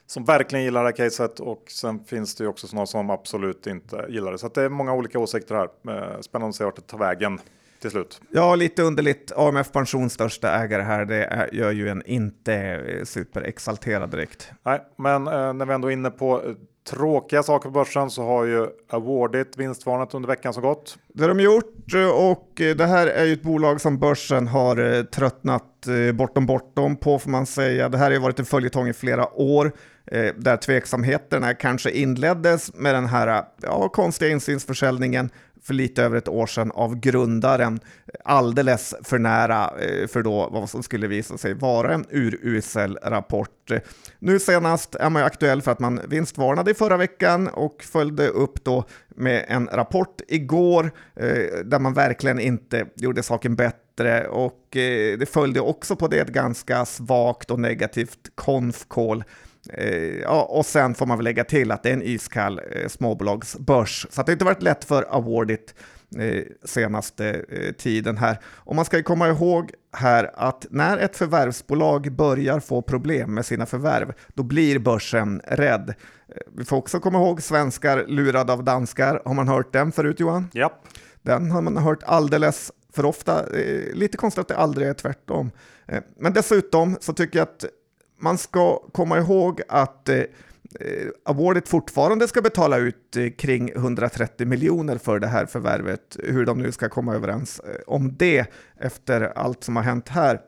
som 0.07 0.25
verkligen 0.25 0.65
gillar 0.65 0.83
det 0.83 0.89
här 0.89 0.95
caset 0.95 1.39
och 1.39 1.63
sen 1.67 2.03
finns 2.03 2.35
det 2.35 2.43
ju 2.43 2.47
också 2.47 2.67
sådana 2.67 2.85
som 2.85 3.09
absolut 3.09 3.67
inte 3.67 4.05
gillar 4.09 4.31
det. 4.31 4.37
Så 4.37 4.47
det 4.47 4.61
är 4.61 4.69
många 4.69 4.93
olika 4.93 5.19
åsikter 5.19 5.55
här. 5.55 5.63
Eh, 5.63 6.21
spännande 6.21 6.49
att 6.49 6.55
se 6.55 6.63
vart 6.63 6.75
det 6.75 6.81
tar 6.81 6.97
vägen 6.97 7.39
till 7.85 7.91
slut. 7.91 8.21
Ja, 8.31 8.55
lite 8.55 8.83
underligt. 8.83 9.31
AMF 9.35 9.71
Pensions 9.71 10.13
största 10.13 10.51
ägare 10.51 10.81
här, 10.81 11.05
det 11.05 11.23
är, 11.23 11.49
gör 11.53 11.71
ju 11.71 11.89
en 11.89 12.03
inte 12.05 12.53
eh, 12.53 13.03
superexalterad 13.03 14.11
direkt. 14.11 14.51
Nej, 14.65 14.81
men 14.97 15.27
eh, 15.27 15.53
när 15.53 15.65
vi 15.65 15.73
ändå 15.73 15.87
är 15.87 15.91
inne 15.91 16.11
på 16.11 16.43
eh, 16.43 16.51
tråkiga 16.89 17.43
saker 17.43 17.69
på 17.69 17.73
börsen 17.73 18.09
så 18.09 18.23
har 18.23 18.45
ju 18.45 18.67
Awardit 18.89 19.57
vinstvarnat 19.57 20.13
under 20.13 20.27
veckan 20.27 20.53
som 20.53 20.63
gått. 20.63 20.97
Det 21.13 21.23
har 21.23 21.29
de 21.29 21.39
gjort 21.39 21.93
och 22.13 22.51
det 22.55 22.85
här 22.85 23.07
är 23.07 23.25
ju 23.25 23.33
ett 23.33 23.41
bolag 23.41 23.81
som 23.81 23.99
börsen 23.99 24.47
har 24.47 25.03
tröttnat 25.03 25.87
bortom 26.13 26.45
bortom 26.45 26.95
på 26.95 27.19
får 27.19 27.29
man 27.29 27.45
säga. 27.45 27.89
Det 27.89 27.97
här 27.97 28.05
har 28.05 28.11
ju 28.11 28.19
varit 28.19 28.39
en 28.39 28.45
följetong 28.45 28.87
i 28.87 28.93
flera 28.93 29.33
år 29.33 29.71
där 30.35 30.57
tveksamheterna 30.57 31.53
kanske 31.53 31.91
inleddes 31.91 32.73
med 32.73 32.95
den 32.95 33.05
här 33.05 33.43
ja, 33.61 33.89
konstiga 33.89 34.31
insynsförsäljningen 34.31 35.29
för 35.65 35.73
lite 35.73 36.03
över 36.03 36.17
ett 36.17 36.27
år 36.27 36.47
sedan 36.47 36.71
av 36.71 36.95
grundaren 36.95 37.79
alldeles 38.23 38.95
för 39.03 39.19
nära 39.19 39.71
eh, 39.79 40.07
för 40.07 40.23
då 40.23 40.49
vad 40.51 40.69
som 40.69 40.83
skulle 40.83 41.07
visa 41.07 41.37
sig 41.37 41.53
vara 41.53 41.93
en 41.93 42.05
urusel 42.09 42.97
rapport. 43.03 43.71
Nu 44.19 44.39
senast 44.39 44.95
är 44.95 45.09
man 45.09 45.21
ju 45.21 45.25
aktuell 45.25 45.61
för 45.61 45.71
att 45.71 45.79
man 45.79 46.01
vinstvarnade 46.07 46.71
i 46.71 46.73
förra 46.73 46.97
veckan 46.97 47.47
och 47.47 47.83
följde 47.83 48.27
upp 48.27 48.63
då 48.63 48.85
med 49.15 49.45
en 49.47 49.67
rapport 49.71 50.21
igår 50.27 50.91
eh, 51.15 51.65
där 51.65 51.79
man 51.79 51.93
verkligen 51.93 52.39
inte 52.39 52.85
gjorde 52.95 53.23
saken 53.23 53.55
bättre 53.55 54.27
och 54.27 54.77
eh, 54.77 55.17
det 55.17 55.29
följde 55.29 55.59
också 55.59 55.95
på 55.95 56.07
det 56.07 56.19
ett 56.19 56.27
ganska 56.27 56.85
svagt 56.85 57.51
och 57.51 57.59
negativt 57.59 58.31
konf-call 58.35 59.23
ja, 60.21 60.43
och 60.43 60.65
sen 60.65 60.95
får 60.95 61.05
man 61.05 61.17
väl 61.17 61.23
lägga 61.23 61.43
till 61.43 61.71
att 61.71 61.83
det 61.83 61.89
är 61.89 61.93
en 61.93 62.03
iskall 62.03 62.61
eh, 62.71 62.87
småbolagsbörs. 62.87 64.07
Så 64.09 64.21
det 64.21 64.27
har 64.27 64.33
inte 64.33 64.45
varit 64.45 64.61
lätt 64.61 64.83
för 64.83 65.05
Awardit 65.09 65.75
eh, 66.17 66.43
senaste 66.63 67.45
eh, 67.49 67.71
tiden 67.71 68.17
här. 68.17 68.39
Och 68.45 68.75
man 68.75 68.85
ska 68.85 68.97
ju 68.97 69.03
komma 69.03 69.27
ihåg 69.27 69.71
här 69.97 70.31
att 70.33 70.65
när 70.69 70.97
ett 70.97 71.17
förvärvsbolag 71.17 72.11
börjar 72.11 72.59
få 72.59 72.81
problem 72.81 73.33
med 73.33 73.45
sina 73.45 73.65
förvärv, 73.65 74.13
då 74.33 74.43
blir 74.43 74.79
börsen 74.79 75.41
rädd. 75.47 75.89
Eh, 75.89 76.35
vi 76.57 76.65
får 76.65 76.77
också 76.77 76.99
komma 76.99 77.17
ihåg 77.17 77.41
svenskar 77.41 78.05
lurade 78.07 78.53
av 78.53 78.63
danskar. 78.63 79.21
Har 79.25 79.33
man 79.33 79.47
hört 79.47 79.73
den 79.73 79.91
förut 79.91 80.19
Johan? 80.19 80.49
Ja. 80.53 80.81
Den 81.21 81.51
har 81.51 81.61
man 81.61 81.77
hört 81.77 82.03
alldeles 82.03 82.71
för 82.93 83.05
ofta. 83.05 83.57
Eh, 83.59 83.93
lite 83.93 84.17
konstigt 84.17 84.41
att 84.41 84.47
det 84.47 84.57
aldrig 84.57 84.87
är 84.87 84.93
tvärtom. 84.93 85.51
Men 86.19 86.33
dessutom 86.33 86.97
så 86.99 87.13
tycker 87.13 87.39
jag 87.39 87.43
att 87.43 87.65
man 88.25 88.37
ska 88.37 88.79
komma 88.91 89.17
ihåg 89.17 89.61
att 89.67 90.09
eh, 90.09 90.17
eh, 90.17 90.25
Awardet 91.25 91.67
fortfarande 91.67 92.27
ska 92.27 92.41
betala 92.41 92.77
ut 92.77 93.17
eh, 93.17 93.29
kring 93.29 93.69
130 93.69 94.47
miljoner 94.47 94.97
för 94.97 95.19
det 95.19 95.27
här 95.27 95.45
förvärvet, 95.45 96.17
hur 96.23 96.45
de 96.45 96.59
nu 96.59 96.71
ska 96.71 96.89
komma 96.89 97.15
överens 97.15 97.59
eh, 97.59 97.75
om 97.87 98.17
det 98.17 98.45
efter 98.79 99.21
allt 99.21 99.63
som 99.63 99.75
har 99.75 99.83
hänt 99.83 100.09
här. 100.09 100.39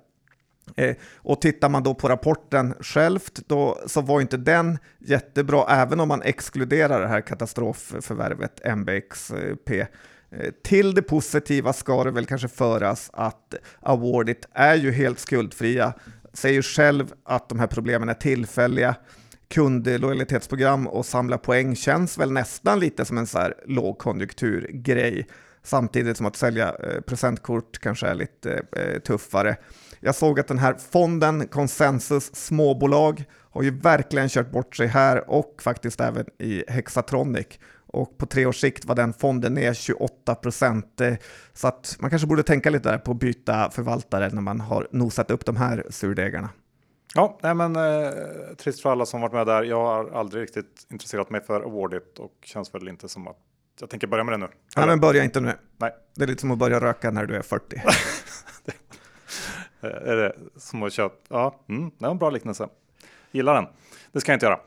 Eh, 0.75 0.95
och 1.15 1.41
tittar 1.41 1.69
man 1.69 1.83
då 1.83 1.93
på 1.93 2.09
rapporten 2.09 2.73
självt 2.79 3.39
då, 3.47 3.79
så 3.85 4.01
var 4.01 4.21
inte 4.21 4.37
den 4.37 4.77
jättebra, 4.99 5.65
även 5.69 5.99
om 5.99 6.07
man 6.07 6.21
exkluderar 6.21 7.01
det 7.01 7.07
här 7.07 7.21
katastrofförvärvet 7.21 8.65
MBXP. 8.65 9.85
Eh, 10.31 10.51
till 10.63 10.93
det 10.93 11.01
positiva 11.01 11.73
ska 11.73 12.03
det 12.03 12.11
väl 12.11 12.25
kanske 12.25 12.47
föras 12.47 13.09
att 13.13 13.53
Awardit 13.79 14.47
är 14.53 14.75
ju 14.75 14.91
helt 14.91 15.19
skuldfria 15.19 15.93
säger 16.37 16.61
själv 16.61 17.13
att 17.23 17.49
de 17.49 17.59
här 17.59 17.67
problemen 17.67 18.09
är 18.09 18.13
tillfälliga. 18.13 18.95
Kundlojalitetsprogram 19.47 20.87
och 20.87 21.05
samla 21.05 21.37
poäng 21.37 21.75
känns 21.75 22.17
väl 22.17 22.31
nästan 22.31 22.79
lite 22.79 23.05
som 23.05 23.17
en 23.17 23.27
så 23.27 23.37
här 23.37 23.53
lågkonjunkturgrej. 23.65 25.27
Samtidigt 25.63 26.17
som 26.17 26.25
att 26.25 26.35
sälja 26.35 26.67
eh, 26.69 27.01
presentkort 27.01 27.79
kanske 27.79 28.07
är 28.07 28.15
lite 28.15 28.63
eh, 28.71 28.99
tuffare. 28.99 29.55
Jag 29.99 30.15
såg 30.15 30.39
att 30.39 30.47
den 30.47 30.59
här 30.59 30.75
fonden 30.91 31.47
Consensus 31.47 32.35
småbolag 32.35 33.23
har 33.51 33.63
ju 33.63 33.79
verkligen 33.79 34.29
kört 34.29 34.51
bort 34.51 34.75
sig 34.75 34.87
här 34.87 35.29
och 35.29 35.55
faktiskt 35.61 36.01
även 36.01 36.25
i 36.39 36.63
Hexatronic. 36.67 37.59
Och 37.87 38.17
på 38.17 38.25
tre 38.25 38.45
års 38.45 38.59
sikt 38.61 38.85
var 38.85 38.95
den 38.95 39.13
fonden 39.13 39.53
ner 39.53 39.73
28 39.73 40.35
procent. 40.35 41.01
Eh, 41.01 41.13
så 41.53 41.67
att 41.67 41.97
man 41.99 42.09
kanske 42.09 42.27
borde 42.27 42.43
tänka 42.43 42.69
lite 42.69 42.89
där 42.89 42.97
på 42.97 43.11
att 43.11 43.19
byta 43.19 43.71
förvaltare 43.71 44.29
när 44.29 44.41
man 44.41 44.59
har 44.59 44.87
nosat 44.91 45.31
upp 45.31 45.45
de 45.45 45.55
här 45.55 45.85
surdegarna. 45.89 46.49
Ja, 47.15 47.39
nej 47.41 47.55
men 47.55 47.75
eh, 47.75 48.11
trist 48.57 48.81
för 48.81 48.91
alla 48.91 49.05
som 49.05 49.21
varit 49.21 49.33
med 49.33 49.47
där. 49.47 49.63
Jag 49.63 49.85
har 49.85 50.09
aldrig 50.09 50.43
riktigt 50.43 50.87
intresserat 50.91 51.29
mig 51.29 51.41
för 51.41 51.61
Awardit 51.61 52.19
och 52.19 52.33
känns 52.43 52.75
väl 52.75 52.87
inte 52.87 53.09
som 53.09 53.27
att 53.27 53.37
jag 53.79 53.89
tänker 53.89 54.07
börja 54.07 54.23
med 54.23 54.33
det 54.33 54.37
nu. 54.37 54.47
Nej, 54.77 54.87
men 54.87 54.99
börja 54.99 55.23
inte 55.23 55.39
nu. 55.39 55.53
Nej. 55.77 55.95
Det 56.15 56.23
är 56.23 56.27
lite 56.27 56.41
som 56.41 56.51
att 56.51 56.57
börja 56.57 56.79
röka 56.79 57.11
när 57.11 57.25
du 57.25 57.35
är 57.35 57.41
40. 57.41 57.81
är 59.81 60.15
det 60.15 60.35
som 60.57 60.83
att 60.83 60.93
köpa? 60.93 61.15
Ja, 61.29 61.59
mm, 61.69 61.89
det 61.97 62.05
var 62.05 62.11
en 62.11 62.17
bra 62.17 62.29
liknelse. 62.29 62.69
Gillar 63.31 63.53
den. 63.53 63.67
Det 64.11 64.21
ska 64.21 64.31
jag 64.31 64.35
inte 64.35 64.45
göra. 64.45 64.59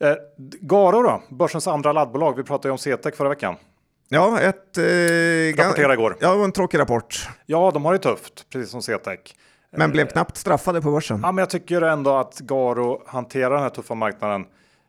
Eh, 0.00 0.14
Garo 0.60 1.02
då, 1.02 1.22
börsens 1.30 1.66
andra 1.66 1.92
laddbolag. 1.92 2.36
Vi 2.36 2.42
pratade 2.42 2.68
ju 2.68 2.72
om 2.72 2.78
CTEC 2.78 3.16
förra 3.16 3.28
veckan. 3.28 3.56
Ja, 4.08 4.40
ett... 4.40 4.78
Eh, 4.78 4.84
Rapporterade 5.62 5.94
igår. 5.94 6.16
Ja, 6.20 6.44
en 6.44 6.52
tråkig 6.52 6.78
rapport. 6.78 7.28
Ja, 7.46 7.70
de 7.74 7.84
har 7.84 7.92
det 7.92 7.98
tufft, 7.98 8.46
precis 8.50 8.70
som 8.70 8.82
CTEC. 8.82 9.18
Men 9.70 9.90
blev 9.90 10.06
knappt 10.06 10.36
straffade 10.36 10.82
på 10.82 10.90
börsen. 10.90 11.20
Ja, 11.22 11.32
men 11.32 11.42
jag 11.42 11.50
tycker 11.50 11.82
ändå 11.82 12.16
att 12.16 12.38
Garo 12.38 13.02
hanterar 13.06 13.50
den 13.50 13.62
här 13.62 13.70
tuffa 13.70 13.94
marknaden 13.94 14.46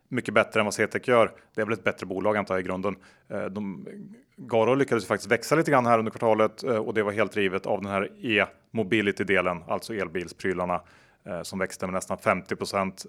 mycket 0.10 0.34
bättre 0.34 0.60
än 0.60 0.66
vad 0.66 0.74
CTEC 0.74 1.08
gör. 1.08 1.32
Det 1.56 1.62
är 1.62 1.66
väl 1.66 1.74
ett 1.74 1.84
bättre 1.84 2.06
bolag 2.06 2.38
antar 2.38 2.56
jag 2.56 2.62
i 2.62 2.68
grunden. 2.68 2.96
Eh, 3.30 3.46
de, 3.46 3.88
Garo 4.36 4.76
lyckades 4.76 5.08
faktiskt 5.08 5.32
växa 5.32 5.56
lite 5.56 5.72
grann 5.72 5.86
här 5.86 6.00
under 6.00 6.12
kvartalet 6.12 6.64
eh, 6.64 6.76
och 6.76 6.94
det 6.94 7.04
var 7.04 7.12
helt 7.12 7.32
drivet 7.32 7.66
av 7.66 7.82
den 7.82 7.92
här 7.92 8.10
e-mobility-delen, 8.26 9.64
alltså 9.68 9.94
elbilsprylarna 9.94 10.82
eh, 11.26 11.42
som 11.42 11.60
växte 11.60 11.86
med 11.86 11.94
nästan 11.94 12.18
50 12.18 12.56
procent 12.56 13.06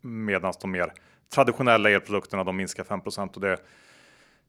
medan 0.00 0.52
de 0.60 0.70
mer 0.70 0.92
traditionella 1.34 1.90
elprodukterna 1.90 2.44
de 2.44 2.56
minskar 2.56 2.84
5 2.84 3.00
och 3.34 3.40
det 3.40 3.58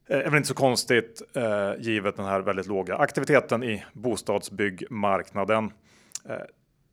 är 0.08 0.24
väl 0.24 0.36
inte 0.36 0.48
så 0.48 0.54
konstigt 0.54 1.22
eh, 1.34 1.72
givet 1.78 2.16
den 2.16 2.26
här 2.26 2.40
väldigt 2.40 2.66
låga 2.66 2.96
aktiviteten 2.96 3.64
i 3.64 3.84
bostadsbyggmarknaden. 3.92 5.72
Eh, 6.28 6.36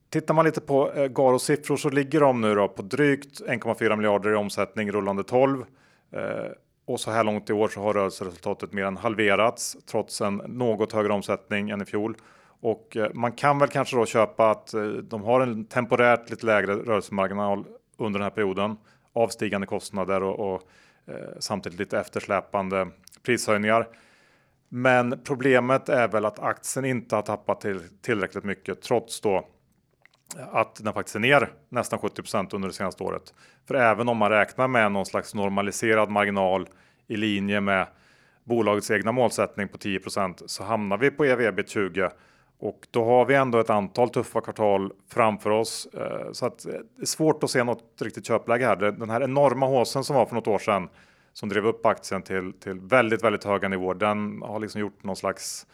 tittar 0.09 0.33
man 0.33 0.45
lite 0.45 0.61
på 0.61 0.91
eh, 0.91 1.07
Garos 1.07 1.43
siffror 1.43 1.77
så 1.77 1.89
ligger 1.89 2.19
de 2.19 2.41
nu 2.41 2.55
då 2.55 2.67
på 2.67 2.81
drygt 2.81 3.41
1,4 3.41 3.95
miljarder 3.95 4.31
i 4.31 4.35
omsättning 4.35 4.91
rullande 4.91 5.23
12. 5.23 5.65
Eh, 6.11 6.21
och 6.85 6.99
så 6.99 7.11
här 7.11 7.23
långt 7.23 7.49
i 7.49 7.53
år 7.53 7.67
så 7.67 7.81
har 7.81 7.93
rörelseresultatet 7.93 8.73
mer 8.73 8.85
än 8.85 8.97
halverats 8.97 9.77
trots 9.85 10.21
en 10.21 10.35
något 10.35 10.91
högre 10.91 11.13
omsättning 11.13 11.69
än 11.69 11.81
i 11.81 11.85
fjol. 11.85 12.15
Och 12.61 12.97
eh, 12.97 13.13
man 13.13 13.31
kan 13.31 13.59
väl 13.59 13.69
kanske 13.69 13.95
då 13.95 14.05
köpa 14.05 14.51
att 14.51 14.73
eh, 14.73 14.83
de 14.83 15.23
har 15.23 15.41
en 15.41 15.65
temporärt 15.65 16.29
lite 16.29 16.45
lägre 16.45 16.75
rörelsemarginal 16.75 17.65
under 17.97 18.19
den 18.19 18.23
här 18.23 18.35
perioden 18.35 18.77
avstigande 19.13 19.67
kostnader 19.67 20.23
och, 20.23 20.53
och 20.53 20.61
eh, 21.05 21.39
samtidigt 21.39 21.79
lite 21.79 21.99
eftersläpande 21.99 22.87
prishöjningar. 23.23 23.87
Men 24.69 25.19
problemet 25.23 25.89
är 25.89 26.07
väl 26.07 26.25
att 26.25 26.39
aktien 26.39 26.85
inte 26.85 27.15
har 27.15 27.21
tappat 27.21 27.61
till 27.61 27.79
tillräckligt 28.01 28.43
mycket 28.43 28.81
trots 28.81 29.21
då 29.21 29.47
att 30.51 30.75
den 30.75 30.93
faktiskt 30.93 31.15
är 31.15 31.19
ner 31.19 31.51
nästan 31.69 31.99
70% 31.99 32.55
under 32.55 32.67
det 32.67 32.73
senaste 32.73 33.03
året. 33.03 33.33
För 33.67 33.75
även 33.75 34.09
om 34.09 34.17
man 34.17 34.29
räknar 34.29 34.67
med 34.67 34.91
någon 34.91 35.05
slags 35.05 35.33
normaliserad 35.33 36.09
marginal 36.09 36.67
i 37.07 37.17
linje 37.17 37.61
med 37.61 37.87
bolagets 38.43 38.91
egna 38.91 39.11
målsättning 39.11 39.67
på 39.67 39.77
10% 39.77 40.43
så 40.45 40.63
hamnar 40.63 40.97
vi 40.97 41.11
på 41.11 41.25
ev 41.25 41.41
ebit 41.41 41.69
20 41.69 42.09
och 42.63 42.87
då 42.91 43.05
har 43.05 43.25
vi 43.25 43.35
ändå 43.35 43.59
ett 43.59 43.69
antal 43.69 44.09
tuffa 44.09 44.41
kvartal 44.41 44.91
framför 45.07 45.49
oss. 45.49 45.87
Eh, 45.93 46.31
så 46.31 46.45
att 46.45 46.65
eh, 46.65 46.71
det 46.71 47.01
är 47.01 47.05
svårt 47.05 47.43
att 47.43 47.49
se 47.49 47.63
något 47.63 48.01
riktigt 48.01 48.27
köpläge 48.27 48.65
här. 48.65 48.75
Den 48.75 49.09
här 49.09 49.23
enorma 49.23 49.65
håsen 49.65 50.03
som 50.03 50.15
var 50.15 50.25
för 50.25 50.35
något 50.35 50.47
år 50.47 50.59
sedan 50.59 50.89
som 51.33 51.49
drev 51.49 51.65
upp 51.65 51.85
aktien 51.85 52.21
till, 52.21 52.53
till 52.53 52.79
väldigt, 52.79 53.23
väldigt 53.23 53.43
höga 53.43 53.67
nivåer. 53.67 53.95
Den 53.95 54.41
har 54.41 54.59
liksom 54.59 54.81
gjort 54.81 55.03
någon 55.03 55.15
slags 55.15 55.67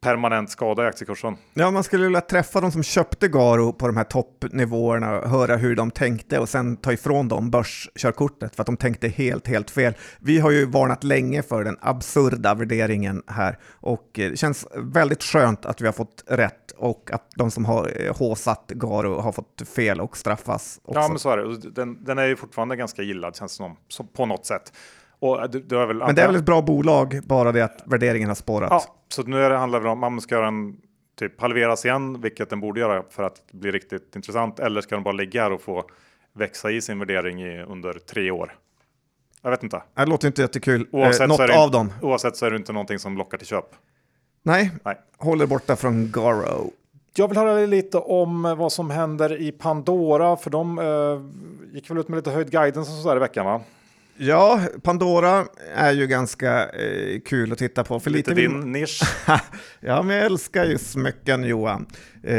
permanent 0.00 0.50
skada 0.50 0.84
i 0.84 0.86
aktiekursen. 0.86 1.36
Ja, 1.54 1.70
man 1.70 1.84
skulle 1.84 2.04
vilja 2.04 2.20
träffa 2.20 2.60
de 2.60 2.72
som 2.72 2.82
köpte 2.82 3.28
Garo 3.28 3.72
på 3.72 3.86
de 3.86 3.96
här 3.96 4.04
toppnivåerna, 4.04 5.06
höra 5.06 5.56
hur 5.56 5.76
de 5.76 5.90
tänkte 5.90 6.38
och 6.38 6.48
sen 6.48 6.76
ta 6.76 6.92
ifrån 6.92 7.28
dem 7.28 7.50
börskörkortet 7.50 8.54
för 8.56 8.62
att 8.62 8.66
de 8.66 8.76
tänkte 8.76 9.08
helt, 9.08 9.46
helt 9.46 9.70
fel. 9.70 9.94
Vi 10.18 10.38
har 10.38 10.50
ju 10.50 10.66
varnat 10.66 11.04
länge 11.04 11.42
för 11.42 11.64
den 11.64 11.76
absurda 11.80 12.54
värderingen 12.54 13.22
här 13.26 13.58
och 13.80 14.10
det 14.12 14.38
känns 14.38 14.66
väldigt 14.76 15.22
skönt 15.22 15.66
att 15.66 15.80
vi 15.80 15.86
har 15.86 15.92
fått 15.92 16.24
rätt 16.26 16.70
och 16.76 17.10
att 17.12 17.30
de 17.36 17.50
som 17.50 17.64
har 17.64 17.92
eh, 18.00 18.16
håsat 18.16 18.66
Garo 18.68 19.20
har 19.20 19.32
fått 19.32 19.62
fel 19.76 20.00
och 20.00 20.16
straffas. 20.16 20.80
Också. 20.84 21.00
Ja, 21.00 21.08
men 21.08 21.18
så 21.18 21.30
är 21.30 21.36
det. 21.36 21.70
Den, 21.70 22.04
den 22.04 22.18
är 22.18 22.26
ju 22.26 22.36
fortfarande 22.36 22.76
ganska 22.76 23.02
gillad 23.02 23.36
känns 23.36 23.58
det 23.58 23.74
som, 23.88 24.06
på 24.06 24.26
något 24.26 24.46
sätt. 24.46 24.72
Och 25.20 25.50
det, 25.50 25.60
det 25.60 25.76
är 25.76 25.86
väl, 25.86 25.96
men 25.96 26.14
det 26.14 26.22
är 26.22 26.26
väl 26.26 26.36
ett 26.36 26.44
bra 26.44 26.62
bolag, 26.62 27.20
bara 27.24 27.52
det 27.52 27.64
att 27.64 27.82
värderingen 27.84 28.28
har 28.28 28.34
spårat. 28.34 28.68
Ja, 28.70 28.84
så 29.08 29.22
nu 29.22 29.42
är 29.42 29.50
det, 29.50 29.56
handlar 29.56 29.80
det 29.80 29.88
om 29.88 30.04
att 30.04 30.12
man 30.12 30.20
ska 30.20 30.34
göra 30.34 30.48
en 30.48 30.76
typ 31.18 31.40
halveras 31.40 31.84
igen, 31.84 32.20
vilket 32.20 32.50
den 32.50 32.60
borde 32.60 32.80
göra 32.80 33.02
för 33.10 33.22
att 33.22 33.52
bli 33.52 33.70
riktigt 33.70 34.16
intressant. 34.16 34.60
Eller 34.60 34.80
ska 34.80 34.94
den 34.94 35.04
bara 35.04 35.12
ligga 35.12 35.42
här 35.42 35.52
och 35.52 35.60
få 35.60 35.84
växa 36.32 36.70
i 36.70 36.80
sin 36.80 36.98
värdering 36.98 37.42
i, 37.42 37.62
under 37.62 37.92
tre 37.92 38.30
år? 38.30 38.56
Jag 39.42 39.50
vet 39.50 39.62
inte. 39.62 39.82
Det 39.94 40.06
låter 40.06 40.26
inte 40.26 40.42
jättekul. 40.42 40.86
Oavsett 40.92 41.20
eh, 41.20 41.26
något 41.26 41.38
det, 41.38 41.58
av 41.58 41.70
dem. 41.70 41.92
Oavsett 42.02 42.36
så 42.36 42.46
är 42.46 42.50
det 42.50 42.56
inte 42.56 42.72
någonting 42.72 42.98
som 42.98 43.18
lockar 43.18 43.38
till 43.38 43.46
köp. 43.46 43.64
Nej, 44.42 44.70
Nej. 44.84 44.96
håller 45.16 45.46
borta 45.46 45.76
från 45.76 46.10
Garo. 46.12 46.70
Jag 47.14 47.28
vill 47.28 47.38
höra 47.38 47.66
lite 47.66 47.98
om 47.98 48.42
vad 48.42 48.72
som 48.72 48.90
händer 48.90 49.40
i 49.40 49.52
Pandora, 49.52 50.36
för 50.36 50.50
de 50.50 50.78
eh, 50.78 51.74
gick 51.74 51.90
väl 51.90 51.98
ut 51.98 52.08
med 52.08 52.16
lite 52.16 52.30
höjd 52.30 52.50
guidance 52.50 52.92
och 52.92 52.98
sådär 52.98 53.16
i 53.16 53.20
veckan 53.20 53.46
va? 53.46 53.60
Ja, 54.22 54.60
Pandora 54.82 55.46
är 55.74 55.92
ju 55.92 56.06
ganska 56.06 56.68
eh, 56.68 57.20
kul 57.20 57.52
att 57.52 57.58
titta 57.58 57.84
på. 57.84 58.00
För 58.00 58.10
lite, 58.10 58.30
lite 58.30 58.40
din 58.40 58.60
vill... 58.60 58.66
nisch. 58.66 59.00
ja, 59.80 60.02
men 60.02 60.16
jag 60.16 60.24
älskar 60.24 60.64
ju 60.64 60.78
smycken 60.78 61.44
Johan. 61.44 61.86
Eh, 62.22 62.38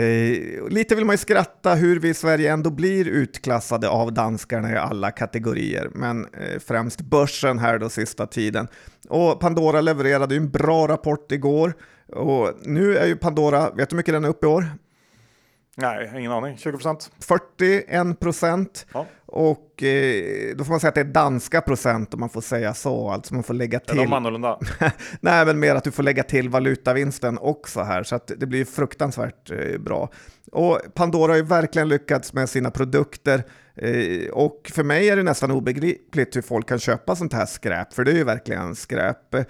lite 0.70 0.96
vill 0.96 1.06
man 1.06 1.14
ju 1.14 1.18
skratta 1.18 1.74
hur 1.76 2.00
vi 2.00 2.10
i 2.10 2.14
Sverige 2.14 2.52
ändå 2.52 2.70
blir 2.70 3.08
utklassade 3.08 3.90
av 3.90 4.14
danskarna 4.14 4.72
i 4.72 4.78
alla 4.78 5.12
kategorier, 5.12 5.90
men 5.94 6.26
eh, 6.26 6.60
främst 6.68 7.02
börsen 7.02 7.60
här 7.60 7.80
då 7.80 7.90
sista 7.90 8.28
tiden. 8.28 8.68
Och 9.10 9.40
Pandora 9.40 9.82
levererade 9.82 10.36
ju 10.36 10.38
en 10.38 10.50
bra 10.50 10.88
rapport 10.88 11.32
igår 11.32 11.74
och 12.08 12.54
nu 12.64 12.98
är 12.98 13.08
ju 13.08 13.16
Pandora, 13.16 13.72
vet 13.72 13.90
du 13.90 13.94
hur 13.94 13.98
mycket 13.98 14.14
den 14.14 14.26
är 14.26 14.30
uppe 14.30 14.46
i 14.46 14.50
år? 14.50 14.66
Nej, 15.82 16.12
ingen 16.18 16.32
aning. 16.32 16.58
20 16.58 16.72
procent? 16.72 17.12
41 17.20 18.20
procent. 18.20 18.86
Ja. 18.94 19.06
Och 19.26 19.84
eh, 19.84 20.56
då 20.56 20.64
får 20.64 20.72
man 20.72 20.80
säga 20.80 20.90
att 20.90 20.96
det 20.96 21.02
är 21.02 21.06
danska 21.06 21.62
procent 21.62 22.14
om 22.14 22.20
man 22.20 22.30
får 22.30 22.42
säga 22.42 22.74
så. 22.74 23.10
Alltså 23.10 23.34
man 23.34 23.44
får 23.44 23.54
lägga 23.54 23.80
till. 23.80 24.00
Är 24.00 24.04
de 24.04 24.14
annorlunda? 24.14 24.60
Nej, 25.20 25.46
men 25.46 25.60
mer 25.60 25.76
att 25.76 25.84
du 25.84 25.92
får 25.92 26.04
lägga 26.04 26.24
till 26.24 26.50
valutavinsten 26.50 27.38
också 27.38 27.82
här. 27.82 28.04
Så 28.04 28.16
att 28.16 28.32
det 28.38 28.46
blir 28.46 28.66
fruktansvärt 28.66 29.52
eh, 29.52 29.78
bra. 29.78 30.10
Och 30.52 30.80
Pandora 30.94 31.32
har 31.32 31.38
ju 31.38 31.44
verkligen 31.44 31.90
lyckats 31.90 32.34
med 32.34 32.50
sina 32.50 32.72
produkter. 32.72 33.44
Eh, 33.76 34.30
och 34.32 34.72
för 34.74 34.84
mig 34.84 35.10
är 35.10 35.16
det 35.16 35.24
nästan 35.24 35.52
obegripligt 35.52 36.36
hur 36.36 36.42
folk 36.42 36.70
kan 36.70 36.80
köpa 36.80 37.16
sånt 37.16 37.34
här 37.34 37.46
skräp, 37.46 37.94
för 37.94 38.04
det 38.04 38.12
är 38.12 38.16
ju 38.16 38.24
verkligen 38.24 38.76
skräp. 38.76 39.34
Eh, 39.34 39.44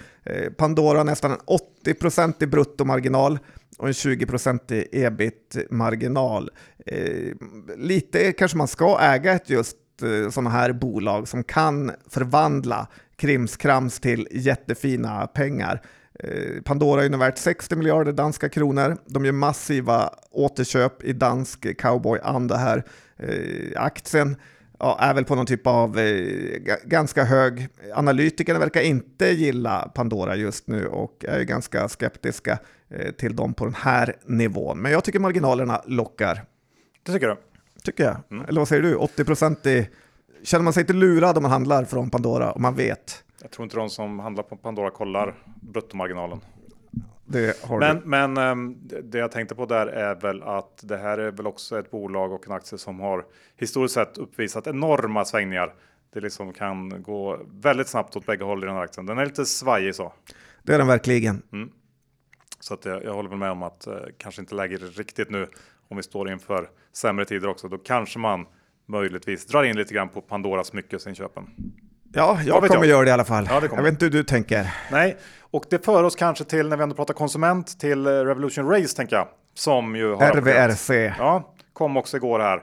Pandora 0.58 0.98
har 0.98 1.06
nästan 1.06 1.32
en 1.32 1.40
80% 1.86 2.44
i 2.44 2.48
bruttomarginal 2.48 3.40
och 3.78 3.88
en 3.88 3.94
20 3.94 4.26
i 4.70 5.04
ebit-marginal. 5.04 6.50
Eh, 6.86 7.34
lite 7.78 8.32
kanske 8.32 8.58
man 8.58 8.68
ska 8.68 9.00
äga 9.02 9.34
ett 9.34 9.50
just 9.50 9.78
eh, 10.02 10.30
sådana 10.30 10.50
här 10.50 10.74
bolag 10.74 11.28
som 11.28 11.44
kan 11.44 11.92
förvandla 12.10 12.88
krimskrams 13.16 14.00
till 14.00 14.28
jättefina 14.32 15.28
pengar. 15.28 15.82
Eh, 16.20 16.62
Pandora 16.64 17.04
är 17.06 17.10
nu 17.10 17.18
värt 17.18 17.38
60 17.38 17.76
miljarder 17.76 18.12
danska 18.12 18.50
kronor. 18.50 18.98
De 19.06 19.26
gör 19.26 19.32
massiva 19.32 20.10
återköp 20.32 21.04
i 21.04 21.14
dansk 21.14 21.78
cowboy-anda 21.78 22.56
här. 22.58 22.84
Eh, 23.18 23.82
aktien 23.82 24.36
ja, 24.82 24.98
är 25.00 25.14
väl 25.14 25.26
på 25.26 25.36
någon 25.36 25.46
typ 25.46 25.68
av 25.68 26.00
eh, 26.00 26.78
ganska 26.86 27.24
hög. 27.24 27.68
Analytikerna 27.94 28.60
verkar 28.60 28.82
inte 28.82 29.26
gilla 29.26 29.92
Pandora 29.96 30.36
just 30.36 30.68
nu 30.68 30.88
och 30.88 31.26
är 31.28 31.44
ganska 31.44 31.90
skeptiska 31.90 32.60
eh, 32.90 33.12
till 33.12 33.36
dem 33.36 33.54
på 33.54 33.66
den 33.66 33.74
här 33.74 34.16
nivån. 34.26 34.82
Men 34.82 34.92
jag 34.92 35.04
tycker 35.04 35.20
marginalerna 35.20 35.82
lockar. 35.86 36.46
Det 37.04 37.12
tycker 37.12 37.28
du? 37.28 37.38
Tycker 37.84 38.04
jag. 38.04 38.18
Mm. 38.32 38.46
Eller 38.46 38.62
vad 38.62 38.68
säger 38.68 38.82
du? 38.82 38.96
80 38.96 39.26
procent 39.26 39.66
i... 39.66 39.90
Känner 40.44 40.64
man 40.64 40.74
sig 40.74 40.82
inte 40.82 40.94
lurad 40.94 41.38
om 41.38 41.44
man 41.44 41.52
handlar 41.52 41.86
från 41.86 42.10
Pandora 42.10 42.52
och 42.52 42.62
man 42.62 42.76
vet? 42.76 43.24
Jag 43.42 43.52
tror 43.52 43.64
inte 43.64 43.76
de 43.76 43.90
som 43.90 44.20
handlar 44.20 44.44
på 44.44 44.58
Pandora 44.58 44.92
kollar 44.92 45.36
bruttomarginalen. 45.62 46.42
Det 47.32 47.70
men, 47.80 48.02
men 48.06 48.38
ehm, 48.38 48.78
det 49.04 49.18
jag 49.18 49.32
tänkte 49.32 49.56
på 49.56 49.66
där 49.66 49.88
är 49.88 50.16
väl 50.16 50.44
att 50.44 50.82
det 50.84 50.98
här 50.98 51.18
är 51.18 51.32
väl 51.32 51.48
också 51.48 51.80
ett 51.80 51.92
bolag 51.92 52.32
och 52.32 52.48
en 52.48 52.54
aktie 52.54 52.78
som 52.78 53.00
har 53.00 53.26
historiskt 53.58 53.94
sett 53.94 54.18
uppvisat 54.18 54.68
enorma 54.68 55.26
svängningar. 55.26 55.74
Det 56.14 56.20
liksom 56.20 56.54
kan 56.54 57.04
gå 57.04 57.40
väldigt 57.62 57.88
snabbt 57.88 58.16
åt 58.16 58.26
bägge 58.26 58.44
håll 58.44 58.64
i 58.64 58.68
den 58.68 58.76
här 58.76 58.84
aktien. 58.84 59.06
Den 59.06 59.18
är 59.18 59.26
lite 59.26 59.46
svajig 59.46 59.96
så. 59.96 60.14
Det 60.64 60.74
är 60.74 60.78
den 60.78 60.88
verkligen. 60.88 61.42
Mm. 61.52 61.70
Så 62.60 62.74
att 62.74 62.86
jag, 62.86 63.04
jag 63.04 63.14
håller 63.14 63.30
väl 63.30 63.40
med 63.40 63.52
om 63.52 63.64
att 63.64 63.88
eh, 63.88 63.94
kanske 64.18 64.42
inte 64.42 64.56
lägger 64.56 64.78
riktigt 64.78 65.30
nu 65.30 65.48
om 65.88 65.98
vi 65.98 66.04
står 66.04 66.32
inför 66.32 66.70
sämre 66.94 67.26
tider 67.26 67.48
också. 67.48 67.68
Då 67.68 67.78
kanske 67.78 68.20
man 68.20 68.46
möjligtvis 68.86 69.46
drar 69.46 69.64
in 69.64 69.76
lite 69.76 69.94
grann 69.94 70.10
på 70.10 70.22
Pandoras 70.22 70.68
smyckesinköpen. 70.68 71.50
Ja, 72.14 72.40
jag 72.46 72.68
kommer 72.68 72.76
jag. 72.76 72.86
göra 72.86 73.04
det 73.04 73.10
i 73.10 73.14
alla 73.14 73.26
fall. 73.26 73.48
Ja, 73.50 73.62
jag 73.76 73.84
vet 73.84 73.92
inte 73.92 74.06
hur 74.06 74.12
du 74.12 74.24
tänker. 74.24 74.74
Nej, 74.92 75.18
och 75.52 75.66
det 75.70 75.86
för 75.86 76.04
oss 76.04 76.16
kanske 76.16 76.44
till 76.44 76.70
när 76.70 76.78
vi 76.78 76.84
ändå 76.84 76.96
pratar 76.96 77.14
konsument 77.14 77.80
till 77.80 78.08
eh, 78.08 78.10
Revolution 78.10 78.70
Race 78.70 78.96
tänker 78.96 79.16
jag. 79.16 79.28
Som 79.54 79.96
ju 79.96 80.14
har 80.14 80.24
RVRC. 80.24 80.90
Ja, 81.18 81.54
kom 81.74 81.98
också 81.98 82.18
igår 82.18 82.40
här. 82.40 82.62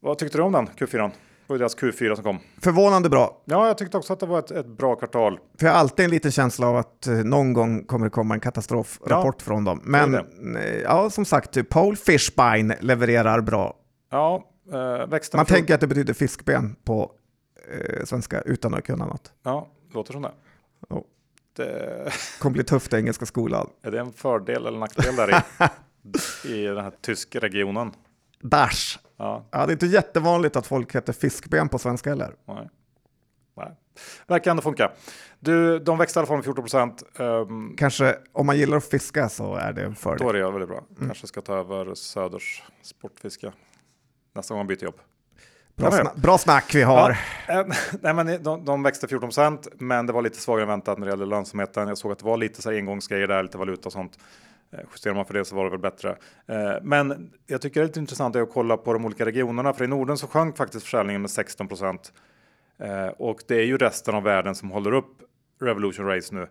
Vad 0.00 0.18
tyckte 0.18 0.38
du 0.38 0.42
om 0.42 0.52
den 0.52 0.66
Q4? 0.66 1.10
Det 1.10 1.12
var 1.46 1.58
deras 1.58 1.76
Q4 1.76 2.14
som 2.14 2.24
kom. 2.24 2.38
Förvånande 2.60 3.08
bra. 3.08 3.42
Ja, 3.44 3.66
jag 3.66 3.78
tyckte 3.78 3.96
också 3.96 4.12
att 4.12 4.20
det 4.20 4.26
var 4.26 4.38
ett, 4.38 4.50
ett 4.50 4.66
bra 4.66 4.96
kvartal. 4.96 5.38
För 5.58 5.66
jag 5.66 5.72
har 5.72 5.80
alltid 5.80 6.04
en 6.04 6.10
liten 6.10 6.30
känsla 6.32 6.66
av 6.66 6.76
att 6.76 7.06
eh, 7.06 7.14
någon 7.14 7.52
gång 7.52 7.84
kommer 7.84 8.06
det 8.06 8.10
komma 8.10 8.34
en 8.34 8.40
katastrofrapport 8.40 9.36
ja, 9.38 9.44
från 9.44 9.64
dem. 9.64 9.80
Men 9.84 10.14
eh, 10.14 10.20
ja, 10.84 11.10
som 11.10 11.24
sagt, 11.24 11.68
Paul 11.68 11.96
Fishbein 11.96 12.74
levererar 12.80 13.40
bra. 13.40 13.74
Ja, 14.10 14.44
växten. 15.08 15.38
Man 15.38 15.46
tänker 15.46 15.74
att 15.74 15.80
det 15.80 15.86
betyder 15.86 16.14
fiskben 16.14 16.76
på 16.84 17.12
eh, 17.68 18.04
svenska 18.04 18.40
utan 18.40 18.74
att 18.74 18.84
kunna 18.84 19.06
något. 19.06 19.32
Ja, 19.42 19.68
låter 19.92 20.12
som 20.12 20.22
det. 20.22 20.32
Oh. 20.88 21.02
det... 21.56 22.12
kommer 22.40 22.54
bli 22.54 22.64
tufft 22.64 22.92
i 22.92 22.96
engelska 22.96 23.26
skolan. 23.26 23.70
Är 23.82 23.90
det 23.90 24.00
en 24.00 24.12
fördel 24.12 24.66
eller 24.66 24.78
nackdel 24.78 25.16
där 25.16 25.30
i, 25.30 26.48
i 26.48 26.64
den 26.66 26.84
här 26.84 26.92
tyska 27.00 27.40
regionen? 27.40 27.92
Dash. 28.40 28.98
Ja. 29.16 29.44
ja, 29.50 29.66
det 29.66 29.70
är 29.70 29.72
inte 29.72 29.86
jättevanligt 29.86 30.56
att 30.56 30.66
folk 30.66 30.94
heter 30.94 31.12
fiskben 31.12 31.68
på 31.68 31.78
svenska 31.78 32.10
heller. 32.10 32.34
Nej. 32.44 32.68
Nej. 33.56 33.76
Verkar 34.26 34.50
ändå 34.50 34.62
funka. 34.62 34.92
Du, 35.40 35.78
de 35.78 35.98
växte 35.98 36.18
i 36.18 36.20
alla 36.20 36.26
fall 36.26 36.36
med 36.36 36.44
14 36.44 36.64
procent. 36.64 37.02
Um, 37.16 37.74
Kanske 37.78 38.18
om 38.32 38.46
man 38.46 38.58
gillar 38.58 38.76
att 38.76 38.84
fiska 38.84 39.28
så 39.28 39.54
är 39.54 39.72
det 39.72 39.82
en 39.82 39.94
fördel. 39.94 40.18
Då 40.18 40.28
är 40.28 40.34
det 40.34 40.50
väldigt 40.50 40.68
bra. 40.68 40.84
Mm. 40.90 41.08
Kanske 41.08 41.26
ska 41.26 41.40
ta 41.40 41.56
över 41.56 41.94
Söders 41.94 42.62
sportfiske 42.82 43.52
nästa 44.32 44.54
gång 44.54 44.58
man 44.58 44.66
byter 44.66 44.84
jobb. 44.84 45.00
Bra, 45.80 45.90
sna 45.90 46.12
bra 46.14 46.38
snack 46.38 46.74
vi 46.74 46.82
har. 46.82 47.18
Ja, 47.48 47.66
nej, 48.00 48.14
men 48.14 48.42
de, 48.42 48.64
de 48.64 48.82
växte 48.82 49.08
14 49.08 49.28
procent, 49.28 49.68
men 49.78 50.06
det 50.06 50.12
var 50.12 50.22
lite 50.22 50.40
svagare 50.40 50.62
än 50.62 50.68
väntat 50.68 50.98
när 50.98 51.06
det 51.06 51.12
gäller 51.12 51.26
lönsamheten. 51.26 51.88
Jag 51.88 51.98
såg 51.98 52.12
att 52.12 52.18
det 52.18 52.24
var 52.24 52.36
lite 52.36 52.62
så 52.62 52.70
här 52.70 52.76
engångsgrejer 52.76 53.28
där, 53.28 53.42
lite 53.42 53.58
valuta 53.58 53.88
och 53.88 53.92
sånt. 53.92 54.18
Eh, 54.72 54.80
justerar 54.92 55.14
man 55.14 55.24
för 55.24 55.34
det 55.34 55.44
så 55.44 55.56
var 55.56 55.64
det 55.64 55.70
väl 55.70 55.80
bättre. 55.80 56.16
Eh, 56.46 56.72
men 56.82 57.32
jag 57.46 57.60
tycker 57.60 57.80
det 57.80 57.84
är 57.84 57.86
lite 57.86 58.00
intressant 58.00 58.36
att 58.36 58.52
kolla 58.52 58.76
på 58.76 58.92
de 58.92 59.04
olika 59.04 59.24
regionerna, 59.24 59.72
för 59.72 59.84
i 59.84 59.88
Norden 59.88 60.16
så 60.16 60.26
sjönk 60.26 60.56
faktiskt 60.56 60.84
försäljningen 60.84 61.22
med 61.22 61.30
16 61.30 61.68
procent. 61.68 62.12
Eh, 62.78 63.06
och 63.06 63.42
det 63.48 63.54
är 63.54 63.64
ju 63.64 63.76
resten 63.76 64.14
av 64.14 64.22
världen 64.22 64.54
som 64.54 64.70
håller 64.70 64.92
upp 64.92 65.16
Revolution 65.60 66.06
Race 66.06 66.34
nu. 66.34 66.46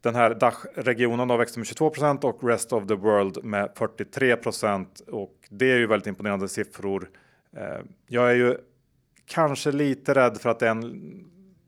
Den 0.00 0.14
här 0.14 0.34
DACH-regionen 0.34 1.38
växte 1.38 1.58
med 1.58 1.66
22 1.66 1.90
procent 1.90 2.24
och 2.24 2.44
Rest 2.44 2.72
of 2.72 2.86
the 2.86 2.94
World 2.94 3.44
med 3.44 3.70
43 3.76 4.36
procent. 4.36 5.00
Och 5.00 5.34
det 5.50 5.72
är 5.72 5.76
ju 5.76 5.86
väldigt 5.86 6.06
imponerande 6.06 6.48
siffror. 6.48 7.08
Eh, 7.56 7.80
jag 8.06 8.30
är 8.30 8.34
ju 8.34 8.56
kanske 9.26 9.72
lite 9.72 10.14
rädd 10.14 10.38
för 10.38 10.50
att, 10.50 10.62
en, 10.62 11.02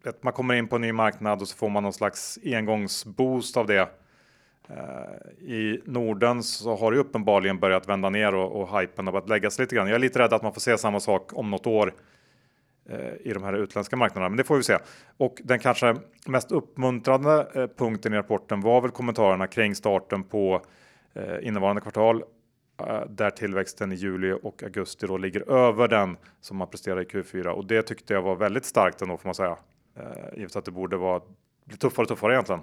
att 0.04 0.22
man 0.22 0.32
kommer 0.32 0.54
in 0.54 0.68
på 0.68 0.76
en 0.76 0.82
ny 0.82 0.92
marknad 0.92 1.40
och 1.40 1.48
så 1.48 1.56
får 1.56 1.68
man 1.68 1.82
någon 1.82 1.92
slags 1.92 2.38
engångsboost 2.44 3.56
av 3.56 3.66
det. 3.66 3.88
Eh, 4.68 5.48
I 5.48 5.82
Norden 5.84 6.42
så 6.42 6.76
har 6.76 6.92
det 6.92 6.98
uppenbarligen 6.98 7.58
börjat 7.58 7.88
vända 7.88 8.10
ner 8.10 8.34
och, 8.34 8.60
och 8.60 8.80
hypen 8.80 9.06
har 9.06 9.12
börjat 9.12 9.28
lägga 9.28 9.50
sig 9.50 9.62
lite 9.62 9.74
grann. 9.74 9.88
Jag 9.88 9.94
är 9.94 9.98
lite 10.00 10.18
rädd 10.18 10.32
att 10.32 10.42
man 10.42 10.52
får 10.52 10.60
se 10.60 10.78
samma 10.78 11.00
sak 11.00 11.30
om 11.32 11.50
något 11.50 11.66
år 11.66 11.94
eh, 12.88 13.14
i 13.20 13.32
de 13.32 13.42
här 13.42 13.52
utländska 13.52 13.96
marknaderna, 13.96 14.28
men 14.28 14.36
det 14.36 14.44
får 14.44 14.56
vi 14.56 14.62
se. 14.62 14.78
Och 15.16 15.40
den 15.44 15.58
kanske 15.58 15.96
mest 16.26 16.52
uppmuntrande 16.52 17.68
punkten 17.76 18.14
i 18.14 18.16
rapporten 18.16 18.60
var 18.60 18.80
väl 18.80 18.90
kommentarerna 18.90 19.46
kring 19.46 19.74
starten 19.74 20.24
på 20.24 20.62
innevarande 21.42 21.80
kvartal 21.80 22.22
där 23.08 23.30
tillväxten 23.30 23.92
i 23.92 23.94
juli 23.94 24.38
och 24.42 24.62
augusti 24.62 25.06
då 25.06 25.16
ligger 25.16 25.50
över 25.52 25.88
den 25.88 26.16
som 26.40 26.56
man 26.56 26.68
presterar 26.68 27.00
i 27.02 27.04
Q4 27.04 27.46
och 27.46 27.66
det 27.66 27.82
tyckte 27.82 28.14
jag 28.14 28.22
var 28.22 28.36
väldigt 28.36 28.64
starkt 28.64 29.02
ändå 29.02 29.16
får 29.16 29.28
man 29.28 29.34
säga. 29.34 29.56
Eh, 29.98 30.38
givet 30.38 30.56
att 30.56 30.64
det 30.64 30.70
borde 30.70 30.96
vara 30.96 31.20
tuffare 31.80 32.02
och 32.04 32.08
tuffare 32.08 32.32
egentligen. 32.34 32.60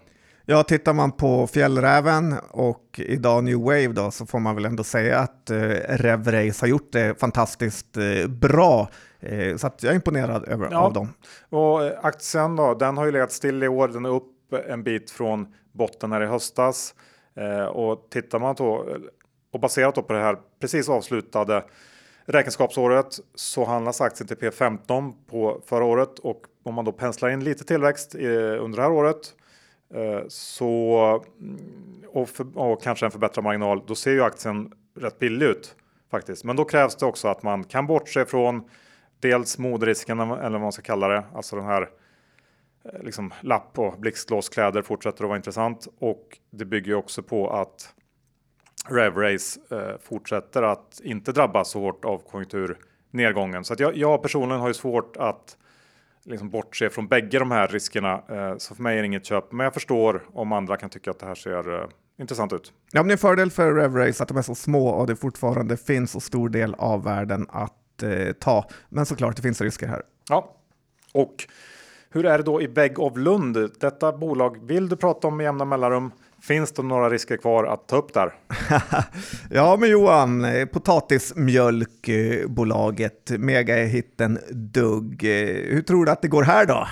Ja, 0.50 0.64
tittar 0.64 0.94
man 0.94 1.12
på 1.12 1.48
Fjällräven 1.48 2.36
och 2.52 2.84
idag 3.04 3.44
New 3.44 3.58
Wave 3.60 3.88
då, 3.88 4.12
så 4.12 4.26
får 4.26 4.40
man 4.40 4.56
väl 4.56 4.66
ändå 4.66 4.84
säga 4.84 5.20
att 5.20 5.50
eh, 5.50 5.58
Rev 5.90 6.32
Race 6.32 6.64
har 6.64 6.68
gjort 6.68 6.92
det 6.92 7.20
fantastiskt 7.20 7.98
eh, 7.98 8.28
bra. 8.28 8.90
Eh, 9.20 9.56
så 9.56 9.68
att 9.68 9.84
jag 9.84 9.92
är 9.92 9.96
imponerad 9.96 10.48
över, 10.48 10.68
Ja. 10.72 10.80
av 10.80 10.94
dem. 10.94 11.10
Och 11.50 11.84
eh, 11.86 12.00
aktien 12.02 12.56
då, 12.56 12.74
den 12.74 12.98
har 12.98 13.06
ju 13.06 13.12
legat 13.12 13.32
still 13.32 13.64
i 13.64 13.68
år. 13.68 13.88
Den 13.88 14.06
är 14.06 14.10
upp 14.10 14.34
en 14.68 14.84
bit 14.84 15.12
från 15.12 15.54
botten 15.72 16.12
här 16.12 16.22
i 16.22 16.26
höstas. 16.26 16.96
Eh, 17.36 17.66
och 17.66 18.08
tittar 18.10 18.40
man 18.40 18.56
då 18.56 18.86
och 19.52 19.60
baserat 19.60 20.08
på 20.08 20.14
det 20.14 20.20
här 20.20 20.38
precis 20.60 20.90
avslutade 20.90 21.64
räkenskapsåret 22.26 23.20
så 23.36 23.66
handlas 23.66 24.02
aktien 24.02 24.28
till 24.28 24.38
P15 24.38 25.14
på 25.30 25.62
förra 25.66 25.84
året 25.84 26.20
och 26.20 26.42
om 26.64 26.74
man 26.74 26.86
då 26.86 26.92
penslar 26.92 27.30
in 27.30 27.44
lite 27.44 27.64
tillväxt 27.64 28.16
eh, 28.16 28.64
under 28.64 28.76
det 28.76 28.82
här 28.82 28.92
året 28.92 29.34
eh, 29.94 30.22
så 30.28 31.24
mm, 31.40 32.04
och, 32.08 32.30
för, 32.30 32.58
och 32.58 32.82
kanske 32.82 33.06
en 33.06 33.12
förbättrad 33.12 33.44
marginal, 33.44 33.84
då 33.88 33.96
ser 33.96 34.12
ju 34.12 34.24
aktien 34.24 34.72
rätt 34.96 35.20
billig 35.20 35.46
ut 35.46 35.76
faktiskt. 36.12 36.44
Men 36.44 36.56
då 36.56 36.66
krävs 36.66 36.96
det 36.96 37.06
också 37.06 37.28
att 37.28 37.44
man 37.44 37.64
kan 37.64 37.88
bortse 37.88 38.26
från 38.26 38.70
dels 39.20 39.58
moderisken 39.58 40.20
eller 40.20 40.50
vad 40.50 40.62
man 40.62 40.72
ska 40.72 40.82
kalla 40.82 41.08
det, 41.08 41.24
alltså 41.34 41.56
den 41.56 41.66
här 41.66 41.90
eh, 42.84 43.04
liksom 43.04 43.34
lapp 43.42 43.80
och 43.80 44.00
blixtlåskläder 44.00 44.82
fortsätter 44.82 45.24
att 45.24 45.28
vara 45.28 45.38
intressant 45.38 45.88
och 46.00 46.38
det 46.50 46.66
bygger 46.66 46.88
ju 46.88 46.96
också 46.96 47.24
på 47.24 47.50
att 47.50 47.94
RevRace 48.90 49.60
eh, 49.72 49.98
fortsätter 50.04 50.64
att 50.64 51.02
inte 51.04 51.32
drabbas 51.32 51.70
så 51.70 51.80
hårt 51.80 52.06
av 52.06 52.18
konjunkturnedgången. 52.18 53.64
Så 53.64 53.74
att 53.74 53.80
jag, 53.80 53.98
jag 53.98 54.22
personligen 54.22 54.62
har 54.62 54.68
ju 54.68 54.74
svårt 54.74 55.18
att 55.18 55.58
liksom 56.24 56.50
bortse 56.50 56.90
från 56.90 57.08
bägge 57.08 57.40
de 57.40 57.52
här 57.52 57.68
riskerna. 57.68 58.14
Eh, 58.30 58.58
så 58.58 58.76
för 58.76 58.84
mig 58.84 58.98
är 58.98 59.02
det 59.02 59.06
inget 59.06 59.26
köp, 59.26 59.52
men 59.52 59.64
jag 59.64 59.74
förstår 59.74 60.24
om 60.34 60.52
andra 60.52 60.78
kan 60.78 60.90
tycka 60.90 61.12
att 61.12 61.20
det 61.20 61.26
här 61.26 61.36
ser 61.36 61.82
eh, 61.82 61.88
intressant 62.20 62.54
ut. 62.54 62.74
Ja, 62.92 63.00
men 63.00 63.08
det 63.08 63.12
är 63.12 63.16
en 63.16 63.18
fördel 63.18 63.52
för 63.52 63.74
RevRace 63.74 64.24
att 64.24 64.30
de 64.30 64.38
är 64.38 64.42
så 64.42 64.56
små 64.56 64.88
och 64.90 65.08
det 65.08 65.16
fortfarande 65.16 65.78
finns 65.78 66.12
så 66.12 66.20
stor 66.20 66.50
del 66.50 66.76
av 66.78 67.04
världen 67.04 67.48
att 67.50 68.04
eh, 68.04 68.34
ta. 68.40 68.70
Men 68.90 69.06
såklart, 69.06 69.36
det 69.36 69.42
finns 69.42 69.62
risker 69.62 69.88
här. 69.88 70.02
Ja, 70.30 70.56
och 71.14 71.48
hur 72.10 72.26
är 72.26 72.38
det 72.38 72.44
då 72.44 72.62
i 72.62 72.68
Vägg 72.68 73.00
of 73.00 73.18
Lund? 73.18 73.72
Detta 73.80 74.12
bolag 74.12 74.66
vill 74.66 74.90
du 74.90 74.96
prata 74.96 75.28
om 75.28 75.38
med 75.38 75.44
jämna 75.44 75.66
mellanrum. 75.66 76.12
Finns 76.42 76.72
det 76.72 76.84
några 76.84 77.10
risker 77.10 77.38
kvar 77.38 77.64
att 77.64 77.88
ta 77.88 77.96
upp 77.96 78.14
där? 78.14 78.34
Ja, 79.52 79.78
men 79.80 79.90
Johan, 79.90 80.46
eh, 80.46 80.66
potatismjölkbolaget, 80.66 83.30
megahitten 83.30 84.40
Dugg. 84.52 85.24
Eh, 85.24 85.30
Hur 85.74 85.82
tror 85.82 86.06
du 86.06 86.12
att 86.12 86.22
det 86.22 86.28
går 86.28 86.44
här 86.44 86.66
då? 86.66 86.88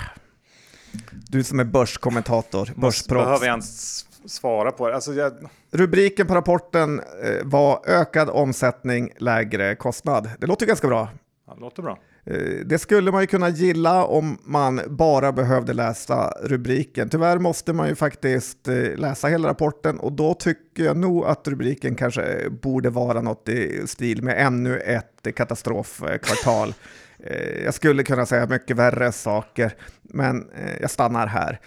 Du 1.10 1.44
som 1.44 1.60
är 1.60 1.64
börskommentator, 1.64 2.70
börsproffs. 2.76 3.24
Behöver 3.24 3.46
jag 3.46 3.52
ens 3.52 4.00
svara 4.30 4.72
på 4.72 4.88
det? 4.88 4.94
Alltså, 4.94 5.12
jag, 5.14 5.32
Rubriken 5.72 6.26
på 6.26 6.34
rapporten 6.34 7.00
eh, 7.00 7.04
var 7.44 7.80
ökad 7.86 8.30
omsättning, 8.30 9.10
lägre 9.18 9.74
kostnad. 9.76 10.30
Det 10.40 10.46
låter 10.46 10.66
ganska 10.66 10.88
bra. 10.88 11.08
ja, 11.46 11.54
det 11.54 11.60
låter 11.60 11.82
bra. 11.82 11.98
Eh, 12.26 12.36
Det 12.66 12.78
skulle 12.78 13.12
man 13.12 13.20
ju 13.20 13.26
kunna 13.26 13.48
gilla 13.48 14.04
om 14.04 14.38
man 14.44 14.80
bara 14.88 15.32
behövde 15.32 15.72
läsa 15.72 16.32
rubriken. 16.42 17.08
Tyvärr 17.08 17.38
måste 17.38 17.72
man 17.72 17.88
ju 17.88 17.94
faktiskt 17.94 18.68
eh, 18.68 18.74
läsa 18.96 19.28
hela 19.28 19.48
rapporten 19.48 19.98
och 20.00 20.12
då 20.12 20.34
tycker 20.34 20.84
jag 20.84 20.96
nog 20.96 21.24
att 21.24 21.48
rubriken 21.48 21.94
kanske 21.94 22.50
borde 22.50 22.90
vara 22.90 23.20
något 23.20 23.48
i 23.48 23.86
stil 23.86 24.22
med 24.22 24.46
ännu 24.46 24.78
ett 24.78 25.34
katastrofkvartal. 25.36 26.74
Eh, 27.18 27.64
Jag 27.64 27.74
skulle 27.74 28.02
kunna 28.02 28.26
säga 28.26 28.46
mycket 28.46 28.76
värre 28.76 29.12
saker, 29.12 29.72
men 30.02 30.44
jag 30.80 30.90
stannar 30.90 31.26
här. 31.26 31.60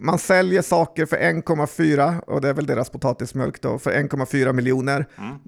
Man 0.00 0.18
säljer 0.18 0.62
saker 0.62 1.06
för 1.06 1.16
1,4 1.16 2.20
och 2.20 2.40
det 2.40 2.48
är 2.48 2.54
väl 2.54 2.66
deras 2.66 2.90
potatismjölk 2.90 3.60
då, 3.62 3.78
för 3.78 3.90
1,4 3.90 4.52
miljoner, 4.52 5.06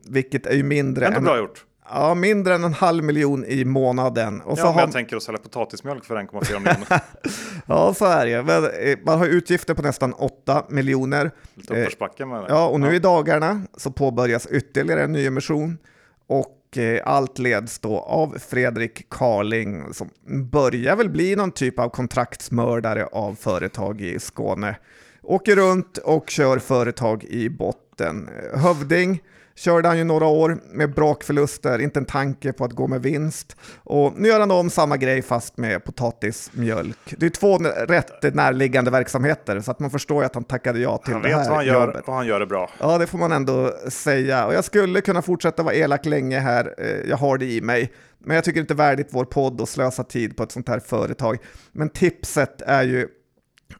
vilket 0.08 0.46
är 0.46 0.54
ju 0.54 0.62
mindre 0.62 1.06
Ändå 1.06 1.18
än, 1.18 1.24
bra 1.24 1.38
gjort. 1.38 1.64
Ja, 1.92 2.14
mindre 2.14 2.54
än 2.54 2.64
en 2.64 2.74
halv 2.74 3.04
miljon 3.04 3.44
i 3.44 3.64
månaden. 3.64 4.40
Och 4.40 4.58
så 4.58 4.62
Ja, 4.64 4.66
men 4.66 4.74
har, 4.74 4.80
jag 4.80 4.92
tänker 4.92 5.16
att 5.16 5.22
sälja 5.22 5.38
potatismjölk 5.38 6.04
för 6.04 6.16
1,4 6.16 6.58
miljoner. 6.58 6.86
Ja, 7.66 7.94
så 7.94 8.04
är 8.04 8.26
det. 8.26 8.42
Men, 8.42 8.64
eh, 8.64 8.98
Man 9.04 9.18
har 9.18 9.26
utgifter 9.26 9.74
på 9.74 9.82
nästan 9.82 10.12
8 10.12 10.64
miljoner. 10.68 11.30
Lite 11.54 11.74
uppförsbacke 11.74 12.26
med 12.26 12.40
det. 12.42 12.46
Ja, 12.48 12.68
och 12.68 12.80
nu 12.80 12.94
i 12.94 12.98
dagarna 12.98 13.62
så 13.76 13.90
påbörjas 13.90 14.46
ytterligare 14.46 15.02
en 15.02 15.12
nyemission. 15.12 15.78
Och 16.26 16.78
eh, 16.78 17.00
allt 17.04 17.38
leds 17.38 17.78
då 17.78 17.98
av 17.98 18.38
Fredrik 18.38 19.06
Karling 19.10 19.94
som 19.94 20.10
börjar 20.50 20.96
väl 20.96 21.08
bli 21.10 21.36
någon 21.36 21.52
typ 21.52 21.78
av 21.78 21.88
kontraktsmördare 21.88 23.06
av 23.12 23.34
företag 23.34 24.00
i 24.00 24.18
Skåne. 24.18 24.76
Åker 25.22 25.56
runt 25.56 25.98
och 25.98 26.30
kör 26.30 26.58
företag 26.58 27.24
i 27.24 27.48
botten. 27.50 28.28
Eh, 28.52 28.60
Hövding 28.60 29.22
körde 29.60 29.88
han 29.88 29.98
ju 29.98 30.04
några 30.04 30.26
år 30.26 30.58
med 30.72 30.94
brakförluster, 30.94 31.78
inte 31.78 31.98
en 32.00 32.04
tanke 32.04 32.52
på 32.52 32.64
att 32.64 32.72
gå 32.72 32.86
med 32.86 33.02
vinst. 33.02 33.56
Och 33.84 34.12
nu 34.16 34.28
gör 34.28 34.40
han 34.40 34.50
om 34.50 34.70
samma 34.70 34.96
grej 34.96 35.22
fast 35.22 35.56
med 35.56 35.84
potatismjölk. 35.84 37.14
Det 37.18 37.26
är 37.26 37.30
två 37.30 37.58
rätt 37.58 38.34
närliggande 38.34 38.90
verksamheter 38.90 39.60
så 39.60 39.70
att 39.70 39.80
man 39.80 39.90
förstår 39.90 40.22
ju 40.22 40.26
att 40.26 40.34
han 40.34 40.44
tackade 40.44 40.78
ja 40.80 40.98
till 40.98 41.12
Han 41.12 41.22
det 41.22 41.28
vet 41.28 41.38
här 41.38 41.48
vad 41.48 41.56
han 41.56 41.66
gör 41.66 41.86
jobbet. 41.86 42.08
och 42.08 42.14
han 42.14 42.26
gör 42.26 42.40
det 42.40 42.46
bra. 42.46 42.70
Ja, 42.80 42.98
det 42.98 43.06
får 43.06 43.18
man 43.18 43.32
ändå 43.32 43.72
säga. 43.88 44.46
Och 44.46 44.54
jag 44.54 44.64
skulle 44.64 45.00
kunna 45.00 45.22
fortsätta 45.22 45.62
vara 45.62 45.74
elak 45.74 46.06
länge 46.06 46.38
här. 46.38 46.74
Eh, 46.78 47.08
Jag 47.10 47.16
har 47.16 47.38
det 47.38 47.46
i 47.46 47.60
mig. 47.60 47.92
Men 48.18 48.34
jag 48.34 48.44
tycker 48.44 48.60
inte 48.60 48.74
värdigt 48.74 49.08
vår 49.10 49.24
podd 49.24 49.60
att 49.60 49.68
slösa 49.68 50.04
tid 50.04 50.36
på 50.36 50.42
ett 50.42 50.52
sånt 50.52 50.68
här 50.68 50.80
företag. 50.80 51.38
Men 51.72 51.88
tipset 51.88 52.62
är 52.62 52.82
ju 52.82 53.08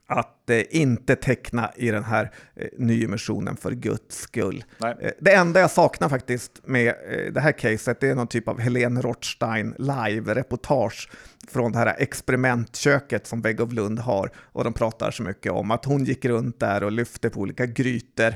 att 0.09 0.40
inte 0.55 1.17
teckna 1.17 1.73
i 1.77 1.91
den 1.91 2.05
här 2.05 2.31
eh, 2.57 2.69
nyemissionen 2.79 3.57
för 3.57 3.71
guds 3.71 4.17
skull. 4.21 4.65
Nej. 4.79 4.97
Eh, 5.01 5.11
det 5.21 5.35
enda 5.35 5.61
jag 5.61 5.71
saknar 5.71 6.09
faktiskt 6.09 6.61
med 6.65 6.89
eh, 6.89 7.33
det 7.33 7.41
här 7.41 7.53
caset 7.53 8.01
det 8.01 8.09
är 8.09 8.15
någon 8.15 8.27
typ 8.27 8.49
av 8.49 8.61
Helene 8.61 9.01
Rothstein 9.01 9.75
live-reportage 9.79 11.09
från 11.49 11.73
det 11.73 11.79
här 11.79 11.95
experimentköket 11.99 13.27
som 13.27 13.41
Vägg 13.43 13.61
of 13.61 13.73
Lund 13.73 13.99
har. 13.99 14.31
Och 14.37 14.65
de 14.65 14.73
pratar 14.73 15.11
så 15.11 15.23
mycket 15.23 15.53
om 15.53 15.71
att 15.71 15.85
hon 15.85 16.05
gick 16.05 16.25
runt 16.25 16.61
där 16.61 16.83
och 16.83 16.93
lyfte 16.93 17.31
på 17.31 17.41
olika 17.41 17.67
grytor, 17.67 18.35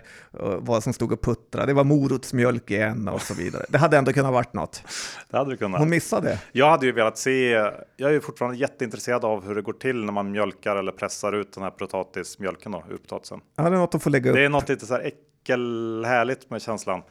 vad 0.61 0.83
som 0.83 0.93
stod 0.93 1.13
och 1.13 1.23
puttrade. 1.23 1.67
Det 1.67 1.73
var 1.73 1.85
morotsmjölk 1.85 2.71
i 2.71 2.77
en 2.77 3.09
och 3.09 3.21
så 3.21 3.35
vidare. 3.35 3.65
Det 3.69 3.79
hade 3.79 3.99
ändå 3.99 4.13
kunnat 4.13 4.33
varit 4.33 4.53
något. 4.53 4.83
Det 5.31 5.37
hade 5.37 5.51
du 5.51 5.57
kunnat. 5.57 5.81
Hon 5.81 5.91
missade. 5.91 6.41
Jag 6.53 6.71
hade 6.71 6.87
ju 6.87 6.93
velat 6.93 7.19
se, 7.19 7.51
jag 7.97 8.11
är 8.11 8.13
ju 8.13 8.21
fortfarande 8.21 8.59
jätteintresserad 8.59 9.25
av 9.25 9.47
hur 9.47 9.55
det 9.55 9.63
går 9.63 9.73
till 9.73 10.05
när 10.05 10.13
man 10.13 10.31
mjölkar 10.31 10.77
eller 10.77 10.93
pressar 10.93 11.33
ut 11.33 11.53
den 11.53 11.63
här 11.63 11.71
potatismjölken 11.71 12.73
då, 12.73 12.85
ur 12.91 12.97
potatisen. 12.97 13.41
Ja, 13.57 13.63
det 13.63 13.77
är 13.77 13.81
något 13.81 13.95
att 13.95 14.03
få 14.03 14.11
lägga 14.11 14.31
upp. 14.31 14.37
Det 14.37 14.45
är 14.45 14.49
något 14.49 14.69
lite 14.69 14.87
så 14.87 14.95
här 14.95 15.13
äckelhärligt 15.45 16.51
med 16.51 16.63
känslan. 16.63 17.03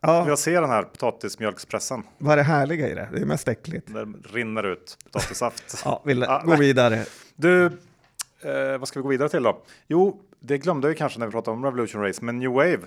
Ja, 0.00 0.28
Jag 0.28 0.38
ser 0.38 0.60
den 0.60 0.70
här 0.70 0.82
potatismjölkspressen. 0.82 2.02
vad 2.18 2.32
är 2.32 2.36
det 2.36 2.42
härliga 2.42 2.88
i 2.88 2.94
det? 2.94 3.08
Det 3.12 3.20
är 3.20 3.24
mest 3.24 3.48
äckligt. 3.48 3.94
Där 3.94 4.08
rinner 4.32 4.62
ut 4.62 4.98
potatissaft. 5.04 5.82
Ja, 5.84 6.02
vill 6.04 6.20
Ja, 6.28 6.42
gå 6.44 6.50
nej. 6.50 6.58
vidare. 6.60 7.04
Du, 7.36 7.64
eh, 7.66 8.78
vad 8.78 8.88
ska 8.88 8.98
vi 8.98 9.02
gå 9.02 9.08
vidare 9.08 9.28
till 9.28 9.42
då? 9.42 9.62
Jo, 9.86 10.22
det 10.40 10.58
glömde 10.58 10.88
vi 10.88 10.94
kanske 10.94 11.18
när 11.18 11.26
vi 11.26 11.32
pratade 11.32 11.56
om 11.56 11.64
Revolution 11.64 12.02
Race, 12.02 12.24
men 12.24 12.38
New 12.38 12.50
Wave, 12.50 12.78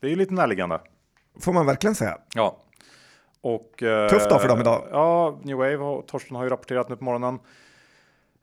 det 0.00 0.06
är 0.06 0.10
ju 0.10 0.16
lite 0.16 0.34
närliggande. 0.34 0.80
Får 1.40 1.52
man 1.52 1.66
verkligen 1.66 1.94
säga. 1.94 2.18
Ja. 2.34 2.62
Och, 3.40 3.82
eh, 3.82 4.08
Tufft 4.10 4.30
dag 4.30 4.40
för 4.40 4.48
dem 4.48 4.60
idag. 4.60 4.88
Ja, 4.90 5.38
New 5.42 5.56
Wave 5.56 5.76
och 5.76 6.06
Torsten 6.06 6.36
har 6.36 6.44
ju 6.44 6.50
rapporterat 6.50 6.88
nu 6.88 6.96
på 6.96 7.04
morgonen. 7.04 7.38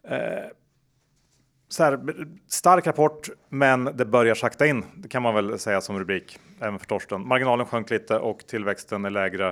Eh, 0.07 0.17
så 1.75 1.83
här, 1.83 1.99
stark 2.47 2.87
rapport, 2.87 3.29
men 3.49 3.85
det 3.85 4.05
börjar 4.05 4.35
sakta 4.35 4.67
in. 4.67 4.85
Det 4.95 5.07
kan 5.07 5.21
man 5.21 5.35
väl 5.35 5.59
säga 5.59 5.81
som 5.81 5.99
rubrik, 5.99 6.39
även 6.59 6.79
för 6.79 6.85
Torsten. 6.85 7.27
Marginalen 7.27 7.65
sjönk 7.65 7.89
lite 7.89 8.19
och 8.19 8.47
tillväxten 8.47 9.05
är 9.05 9.09
lägre 9.09 9.47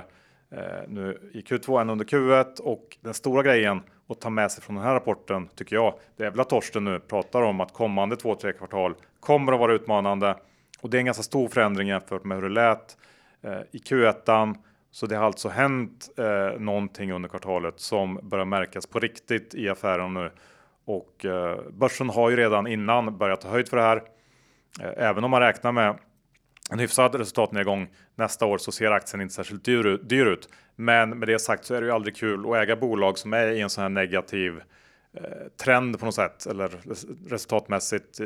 eh, 0.50 0.58
nu 0.88 1.30
i 1.34 1.40
Q2 1.40 1.80
än 1.80 1.90
under 1.90 2.04
Q1. 2.04 2.60
Och 2.60 2.96
den 3.00 3.14
stora 3.14 3.42
grejen 3.42 3.82
att 4.08 4.20
ta 4.20 4.30
med 4.30 4.52
sig 4.52 4.62
från 4.62 4.76
den 4.76 4.84
här 4.84 4.94
rapporten, 4.94 5.48
tycker 5.54 5.76
jag, 5.76 5.94
det 6.16 6.24
är 6.24 6.30
väl 6.30 6.40
att 6.40 6.48
Torsten 6.48 6.84
nu 6.84 7.00
pratar 7.00 7.42
om 7.42 7.60
att 7.60 7.72
kommande 7.72 8.16
två, 8.16 8.34
tre 8.34 8.52
kvartal 8.52 8.94
kommer 9.20 9.52
att 9.52 9.60
vara 9.60 9.74
utmanande. 9.74 10.36
Och 10.80 10.90
det 10.90 10.96
är 10.96 10.98
en 10.98 11.06
ganska 11.06 11.22
stor 11.22 11.48
förändring 11.48 11.88
jämfört 11.88 12.24
med 12.24 12.36
hur 12.36 12.48
det 12.48 12.54
lät 12.54 12.96
eh, 13.42 13.60
i 13.72 13.78
Q1. 13.78 14.56
Så 14.90 15.06
det 15.06 15.16
har 15.16 15.24
alltså 15.24 15.48
hänt 15.48 16.10
eh, 16.16 16.60
någonting 16.60 17.12
under 17.12 17.28
kvartalet 17.28 17.80
som 17.80 18.20
börjar 18.22 18.44
märkas 18.44 18.86
på 18.86 18.98
riktigt 18.98 19.54
i 19.54 19.68
affären 19.68 20.14
nu. 20.14 20.30
Och 20.84 21.24
eh, 21.24 21.58
börsen 21.70 22.08
har 22.10 22.30
ju 22.30 22.36
redan 22.36 22.66
innan 22.66 23.18
börjat 23.18 23.40
ta 23.40 23.48
höjd 23.48 23.68
för 23.68 23.76
det 23.76 23.82
här. 23.82 24.02
Eh, 24.80 25.08
även 25.08 25.24
om 25.24 25.30
man 25.30 25.40
räknar 25.40 25.72
med 25.72 25.98
en 26.70 26.78
hyfsad 26.78 27.14
resultatnedgång 27.14 27.88
nästa 28.14 28.46
år 28.46 28.58
så 28.58 28.72
ser 28.72 28.90
aktien 28.90 29.20
inte 29.20 29.34
särskilt 29.34 29.64
dyr, 29.64 29.86
ut- 29.86 30.08
dyr 30.08 30.26
ut. 30.26 30.48
Men 30.76 31.18
med 31.18 31.28
det 31.28 31.38
sagt 31.38 31.64
så 31.64 31.74
är 31.74 31.80
det 31.80 31.86
ju 31.86 31.92
aldrig 31.92 32.16
kul 32.16 32.50
att 32.50 32.56
äga 32.56 32.76
bolag 32.76 33.18
som 33.18 33.32
är 33.32 33.46
i 33.46 33.60
en 33.60 33.70
sån 33.70 33.82
här 33.82 33.88
negativ 33.88 34.62
eh, 35.14 35.22
trend 35.64 35.98
på 35.98 36.04
något 36.04 36.14
sätt 36.14 36.46
eller 36.46 36.70
resultatmässigt 37.28 38.20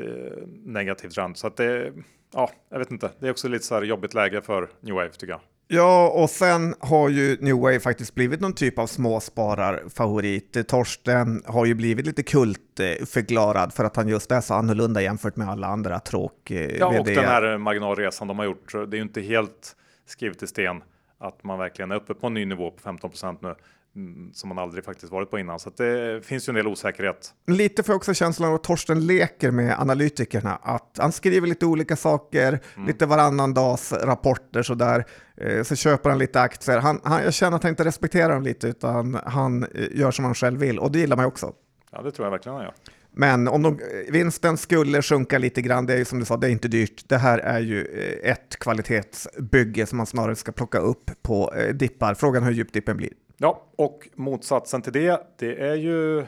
negativ 0.64 1.09
trend. 1.09 1.37
Så 1.37 1.47
att 1.47 1.57
det, 1.57 1.93
ja, 2.35 2.51
jag 2.68 2.78
vet 2.78 2.91
inte. 2.91 3.11
Det 3.18 3.26
är 3.26 3.30
också 3.30 3.49
lite 3.49 3.64
så 3.64 3.74
här 3.74 3.83
jobbigt 3.83 4.14
läge 4.14 4.43
för 4.43 4.68
New 4.80 4.95
Wave 4.95 5.09
tycker 5.11 5.33
jag. 5.33 5.41
Ja, 5.71 6.09
och 6.09 6.31
sen 6.31 6.75
har 6.81 7.09
ju 7.09 7.37
New 7.41 7.57
Wave 7.57 7.81
faktiskt 7.81 8.14
blivit 8.14 8.41
någon 8.41 8.53
typ 8.53 8.79
av 8.79 8.87
småspararfavorit. 8.87 10.69
Torsten 10.69 11.43
har 11.47 11.64
ju 11.64 11.75
blivit 11.75 12.07
lite 12.07 12.23
kultförklarad 12.23 13.73
för 13.73 13.85
att 13.85 13.97
han 13.97 14.09
just 14.09 14.33
är 14.33 14.41
så 14.41 14.55
annorlunda 14.55 15.03
jämfört 15.03 15.37
med 15.37 15.49
alla 15.49 15.66
andra 15.66 16.01
tråk 16.01 16.51
Ja, 16.79 16.99
och 16.99 17.07
den 17.07 17.25
här 17.25 17.59
marginalresan 17.59 18.29
de 18.29 18.39
har 18.39 18.47
gjort. 18.47 18.73
Det 18.73 18.79
är 18.79 18.99
ju 18.99 19.03
inte 19.03 19.21
helt 19.21 19.77
skrivet 20.07 20.43
i 20.43 20.47
sten 20.47 20.83
att 21.19 21.45
man 21.45 21.59
verkligen 21.59 21.91
är 21.91 21.97
uppe 21.97 22.14
på 22.14 22.27
en 22.27 22.35
ny 22.35 22.45
nivå 22.45 22.71
på 22.71 22.91
15% 22.91 23.37
nu. 23.41 23.55
Mm, 23.99 24.32
som 24.32 24.49
man 24.49 24.59
aldrig 24.59 24.84
faktiskt 24.84 25.12
varit 25.12 25.30
på 25.30 25.38
innan. 25.38 25.59
Så 25.59 25.70
det 25.70 26.26
finns 26.26 26.49
ju 26.49 26.51
en 26.51 26.55
del 26.55 26.66
osäkerhet. 26.66 27.34
Lite 27.46 27.82
för 27.82 27.92
också 27.92 28.14
känslan 28.14 28.49
av 28.49 28.55
att 28.55 28.62
Torsten 28.62 29.07
leker 29.07 29.51
med 29.51 29.80
analytikerna, 29.80 30.57
att 30.62 30.96
han 30.99 31.12
skriver 31.12 31.46
lite 31.46 31.66
olika 31.66 31.96
saker, 31.96 32.61
mm. 32.76 32.86
lite 32.86 33.07
varannan 33.07 33.55
dags 33.55 33.92
rapporter 33.92 34.62
sådär, 34.62 35.05
eh, 35.36 35.62
så 35.62 35.76
köper 35.76 36.11
han 36.11 36.18
lite 36.18 36.40
aktier. 36.40 36.78
Han, 36.78 37.01
han, 37.05 37.22
jag 37.22 37.34
känner 37.34 37.57
att 37.57 37.62
han 37.62 37.70
inte 37.70 37.84
respekterar 37.84 38.34
dem 38.34 38.42
lite, 38.42 38.68
utan 38.68 39.20
han 39.26 39.62
eh, 39.62 39.68
gör 39.92 40.11
som 40.11 40.24
han 40.24 40.34
själv 40.34 40.61
vill 40.61 40.78
och 40.78 40.92
det 40.92 40.99
gillar 40.99 41.16
man 41.16 41.24
ju 41.24 41.28
också. 41.28 41.53
Ja, 41.92 42.03
det 42.03 42.11
tror 42.11 42.26
jag 42.26 42.30
verkligen 42.30 42.57
han 42.57 42.64
gör. 42.64 42.74
Men 43.11 43.49
om 43.49 43.62
de, 43.62 43.78
vinsten 44.09 44.57
skulle 44.57 45.03
sjunka 45.03 45.38
lite 45.38 45.62
grann, 45.62 45.86
det 45.86 45.92
är 45.92 45.99
ju 45.99 46.05
som 46.05 46.18
du 46.18 46.24
sa, 46.24 46.36
det 46.36 46.46
är 46.46 46.51
inte 46.51 46.68
dyrt. 46.68 47.09
Det 47.09 47.16
här 47.16 47.38
är 47.38 47.61
ju 47.61 47.84
eh, 47.84 48.30
ett 48.30 48.59
kvalitetsbygge 48.59 49.86
som 49.86 49.96
man 49.96 50.07
snarare 50.07 50.36
ska 50.36 50.53
plocka 50.53 50.78
upp 50.78 51.11
på 51.22 51.53
dippar. 51.74 52.14
Frågan 52.14 52.42
hur 52.42 52.53
djup 52.53 52.72
dippen 52.72 52.96
blir. 52.96 53.12
Ja, 53.41 53.62
och 53.76 54.09
motsatsen 54.14 54.82
till 54.82 54.93
det, 54.93 55.20
det 55.39 55.68
är 55.68 55.74
ju 55.74 56.26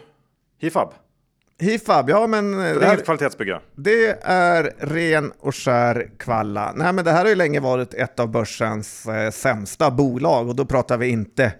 Hifab. 0.58 0.94
Hifab, 1.58 2.10
ja 2.10 2.26
men... 2.26 2.52
Det 2.52 2.64
är 2.64 2.92
inget 2.92 3.04
kvalitetsbygge. 3.04 3.60
Det 3.74 4.18
är 4.22 4.74
ren 4.78 5.32
och 5.40 5.54
skär 5.54 6.10
kvalla. 6.18 6.72
Nej 6.76 6.92
men 6.92 7.04
det 7.04 7.10
här 7.10 7.22
har 7.22 7.28
ju 7.28 7.34
länge 7.34 7.60
varit 7.60 7.94
ett 7.94 8.20
av 8.20 8.28
börsens 8.28 9.06
eh, 9.06 9.30
sämsta 9.30 9.90
bolag 9.90 10.48
och 10.48 10.56
då 10.56 10.64
pratar 10.64 10.98
vi 10.98 11.08
inte 11.08 11.52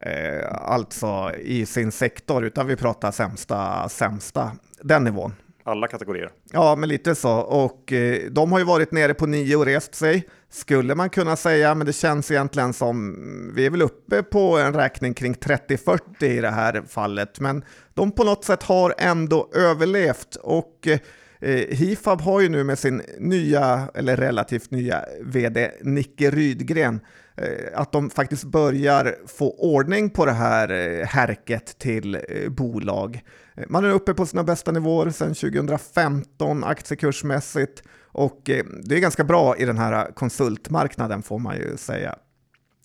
eh, 0.00 0.52
alltså 0.62 1.32
i 1.38 1.66
sin 1.66 1.92
sektor 1.92 2.44
utan 2.44 2.66
vi 2.66 2.76
pratar 2.76 3.10
sämsta, 3.10 3.88
sämsta, 3.88 4.52
den 4.82 5.04
nivån 5.04 5.34
alla 5.68 5.86
kategorier. 5.86 6.30
Ja, 6.52 6.76
men 6.76 6.88
lite 6.88 7.14
så. 7.14 7.38
Och 7.38 7.92
eh, 7.92 8.30
de 8.30 8.52
har 8.52 8.58
ju 8.58 8.64
varit 8.64 8.92
nere 8.92 9.14
på 9.14 9.26
nio 9.26 9.56
och 9.56 9.64
rest 9.64 9.94
sig. 9.94 10.28
Skulle 10.50 10.94
man 10.94 11.10
kunna 11.10 11.36
säga, 11.36 11.74
men 11.74 11.86
det 11.86 11.92
känns 11.92 12.30
egentligen 12.30 12.72
som 12.72 13.16
vi 13.54 13.66
är 13.66 13.70
väl 13.70 13.82
uppe 13.82 14.22
på 14.22 14.58
en 14.58 14.74
räkning 14.74 15.14
kring 15.14 15.34
30-40 15.34 16.24
i 16.24 16.40
det 16.40 16.50
här 16.50 16.82
fallet. 16.88 17.40
Men 17.40 17.64
de 17.94 18.12
på 18.12 18.24
något 18.24 18.44
sätt 18.44 18.62
har 18.62 18.94
ändå 18.98 19.50
överlevt 19.54 20.36
och 20.36 20.86
eh, 20.86 20.98
eh 21.40 21.76
Hifab 21.76 22.20
har 22.20 22.40
ju 22.40 22.48
nu 22.48 22.64
med 22.64 22.78
sin 22.78 23.02
nya, 23.18 23.88
eller 23.94 24.16
relativt 24.16 24.70
nya, 24.70 25.04
vd 25.22 25.70
Nicke 25.80 26.30
Rydgren 26.30 27.00
eh, 27.36 27.80
att 27.80 27.92
de 27.92 28.10
faktiskt 28.10 28.44
börjar 28.44 29.16
få 29.26 29.50
ordning 29.50 30.10
på 30.10 30.26
det 30.26 30.32
här 30.32 30.70
eh, 30.70 31.06
härket 31.06 31.78
till 31.78 32.18
bolag. 32.48 33.22
Man 33.68 33.84
är 33.84 33.90
uppe 33.90 34.14
på 34.14 34.26
sina 34.26 34.44
bästa 34.44 34.72
nivåer 34.72 35.10
sedan 35.10 35.34
2015 35.34 36.64
aktiekursmässigt 36.64 37.82
och 38.02 38.40
det 38.84 38.94
är 38.94 39.00
ganska 39.00 39.24
bra 39.24 39.56
i 39.56 39.64
den 39.64 39.78
här 39.78 40.12
konsultmarknaden 40.12 41.22
får 41.22 41.38
man 41.38 41.56
ju 41.56 41.76
säga. 41.76 42.14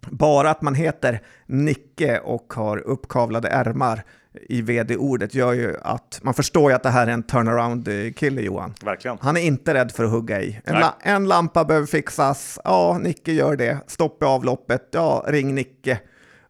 Bara 0.09 0.49
att 0.49 0.61
man 0.61 0.75
heter 0.75 1.21
Nicke 1.45 2.19
och 2.19 2.53
har 2.53 2.77
uppkavlade 2.77 3.47
ärmar 3.47 4.03
i 4.41 4.61
vd-ordet 4.61 5.35
gör 5.35 5.53
ju 5.53 5.77
att 5.81 6.19
man 6.23 6.33
förstår 6.33 6.71
ju 6.71 6.75
att 6.75 6.83
det 6.83 6.89
här 6.89 7.07
är 7.07 7.11
en 7.11 7.23
turnaround-kille 7.23 8.41
Johan. 8.41 8.73
Verkligen. 8.83 9.17
Han 9.21 9.37
är 9.37 9.41
inte 9.41 9.73
rädd 9.73 9.91
för 9.91 10.03
att 10.03 10.11
hugga 10.11 10.41
i. 10.41 10.59
En, 10.65 10.79
la 10.79 10.95
en 11.01 11.27
lampa 11.27 11.65
behöver 11.65 11.87
fixas, 11.87 12.59
ja, 12.63 12.97
Nicke 13.01 13.31
gör 13.31 13.55
det. 13.55 13.77
Stopp 13.87 14.23
i 14.23 14.25
avloppet, 14.25 14.87
ja, 14.91 15.25
ring 15.27 15.55
Nicke. 15.55 15.99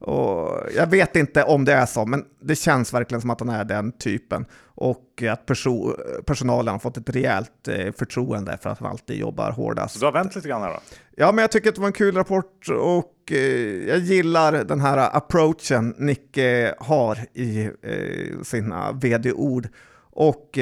Och 0.04 0.60
jag 0.76 0.88
vet 0.88 1.16
inte 1.16 1.44
om 1.44 1.66
det 1.66 1.74
är 1.74 1.86
så, 1.86 2.06
men 2.06 2.26
det 2.42 2.56
känns 2.56 2.94
verkligen 2.94 3.22
som 3.22 3.30
att 3.30 3.40
han 3.40 3.50
är 3.50 3.66
den 3.66 3.92
typen. 3.92 4.46
Och 4.76 5.24
att 5.32 5.46
perso 5.46 5.96
personalen 6.26 6.72
har 6.72 6.80
fått 6.80 6.98
ett 6.98 7.10
rejält 7.10 7.68
eh, 7.68 7.92
förtroende 7.92 8.58
för 8.62 8.70
att 8.70 8.80
han 8.80 8.92
alltid 8.92 9.18
jobbar 9.18 9.52
hårdast. 9.52 9.94
Så 9.94 10.00
du 10.00 10.06
har 10.06 10.12
vänt 10.12 10.36
lite 10.36 10.48
grann 10.48 10.62
här 10.62 10.70
då? 10.70 10.80
Ja, 11.16 11.32
men 11.32 11.42
jag 11.42 11.52
tycker 11.52 11.70
att 11.70 11.76
det 11.76 11.82
var 11.82 11.88
en 11.88 11.94
kul 11.94 12.16
rapport 12.16 12.70
och 12.70 13.32
eh, 13.32 13.38
jag 13.88 14.00
gillar 14.00 14.64
den 14.64 14.82
här 14.82 15.18
approachen 15.18 15.96
Nicke 15.98 16.76
har 16.80 17.18
i 17.34 17.70
eh, 17.82 18.42
sina 18.44 18.92
vd-ord. 18.92 19.68
Och 20.12 20.60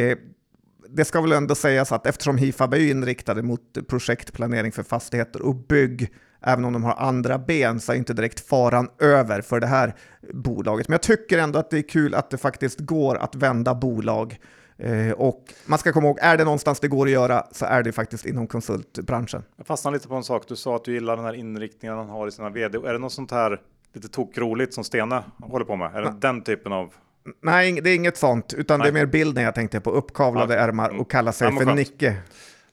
det 0.90 1.06
ska 1.06 1.22
väl 1.22 1.32
ändå 1.32 1.56
sägas 1.56 1.92
att 1.92 2.08
eftersom 2.08 2.38
Hifab 2.38 2.74
är 2.74 2.92
inriktade 2.92 3.42
mot 3.42 3.88
projektplanering 3.88 4.72
för 4.72 4.84
fastigheter 4.84 5.42
och 5.42 5.56
bygg 5.56 6.12
även 6.42 6.66
om 6.66 6.74
de 6.74 6.84
har 6.84 6.96
andra 6.96 7.38
ben 7.38 7.80
så 7.80 7.92
är 7.92 7.96
inte 7.96 8.14
direkt 8.14 8.48
faran 8.48 8.90
över 9.00 9.42
för 9.42 9.60
det 9.60 9.68
här 9.68 9.94
bolaget. 10.34 10.88
Men 10.88 10.94
jag 10.94 11.02
tycker 11.02 11.38
ändå 11.38 11.60
att 11.60 11.70
det 11.70 11.78
är 11.78 11.90
kul 11.90 12.16
att 12.16 12.30
det 12.30 12.38
faktiskt 12.38 12.80
går 12.80 13.16
att 13.16 13.36
vända 13.36 13.76
bolag. 13.76 14.40
Eh, 14.78 15.12
och 15.12 15.46
man 15.66 15.80
ska 15.80 15.94
komma 15.94 16.08
ihåg, 16.08 16.20
är 16.22 16.38
det 16.38 16.44
någonstans 16.44 16.80
det 16.80 16.88
går 16.88 17.06
att 17.06 17.12
göra 17.12 17.46
så 17.52 17.66
är 17.66 17.84
det 17.84 17.92
faktiskt 17.92 18.26
inom 18.26 18.48
konsultbranschen. 18.48 19.44
Jag 19.56 19.66
fastnar 19.68 19.92
lite 19.92 20.08
på 20.08 20.16
en 20.16 20.24
sak. 20.24 20.44
Du 20.48 20.56
sa 20.56 20.76
att 20.76 20.86
du 20.86 20.94
gillar 20.94 21.16
den 21.16 21.26
här 21.26 21.34
inriktningen 21.34 21.98
han 21.98 22.10
har 22.10 22.28
i 22.28 22.32
sina 22.32 22.50
vd. 22.50 22.78
Är 22.78 22.94
det 22.94 23.00
något 23.00 23.14
sånt 23.14 23.32
här 23.32 23.62
lite 23.94 24.08
tokroligt 24.08 24.74
som 24.74 24.84
Stena 24.84 25.24
håller 25.40 25.66
på 25.66 25.76
med? 25.76 25.96
Är 25.96 26.02
det 26.02 26.14
den 26.20 26.42
typen 26.42 26.74
av 26.74 26.94
Nej, 27.42 27.82
det 27.82 27.90
är 27.90 27.96
inget 27.96 28.18
sånt, 28.18 28.54
utan 28.54 28.80
Nej. 28.80 28.92
det 28.92 29.00
är 29.00 29.06
mer 29.06 29.12
bilden 29.12 29.44
jag 29.44 29.56
tänkte 29.56 29.80
på. 29.80 29.92
Uppkavlade 29.92 30.54
ja. 30.54 30.60
ärmar 30.60 31.00
och 31.00 31.12
kalla 31.12 31.32
sig 31.32 31.52
för 31.52 31.76
Nicke. 31.76 32.18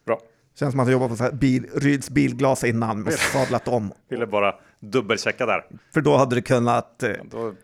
Bra. 0.07 0.21
Känns 0.59 0.73
som 0.73 0.81
att 0.81 0.87
han 0.87 0.93
jobbat 0.93 1.11
på 1.11 1.17
så 1.17 1.25
här 1.25 1.33
bil, 1.33 1.67
Ryds 1.75 2.11
bilglas 2.11 2.65
innan 2.65 3.07
och 3.07 3.13
sadlat 3.13 3.69
om. 3.69 3.93
Ville 4.09 4.27
bara 4.27 4.55
dubbelchecka 4.81 5.47
där. 5.47 5.65
För 5.95 6.01
då 6.01 6.17
hade 6.17 6.35
det 6.35 6.43
kunnat... 6.43 7.03
Eh... 7.03 7.13
Då, 7.31 7.55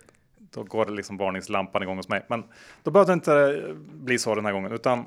då, 0.51 0.62
går 0.62 0.86
det 0.86 0.92
liksom 0.92 1.16
varningslampan 1.16 1.82
igång 1.82 1.97
hos 1.97 2.09
mig. 2.09 2.26
Men 2.28 2.45
då 2.82 2.90
behöver 2.90 3.12
det 3.12 3.14
inte 3.14 3.62
bli 3.92 4.18
så 4.18 4.34
den 4.34 4.45
här 4.45 4.53
gången, 4.53 4.72
utan 4.72 4.99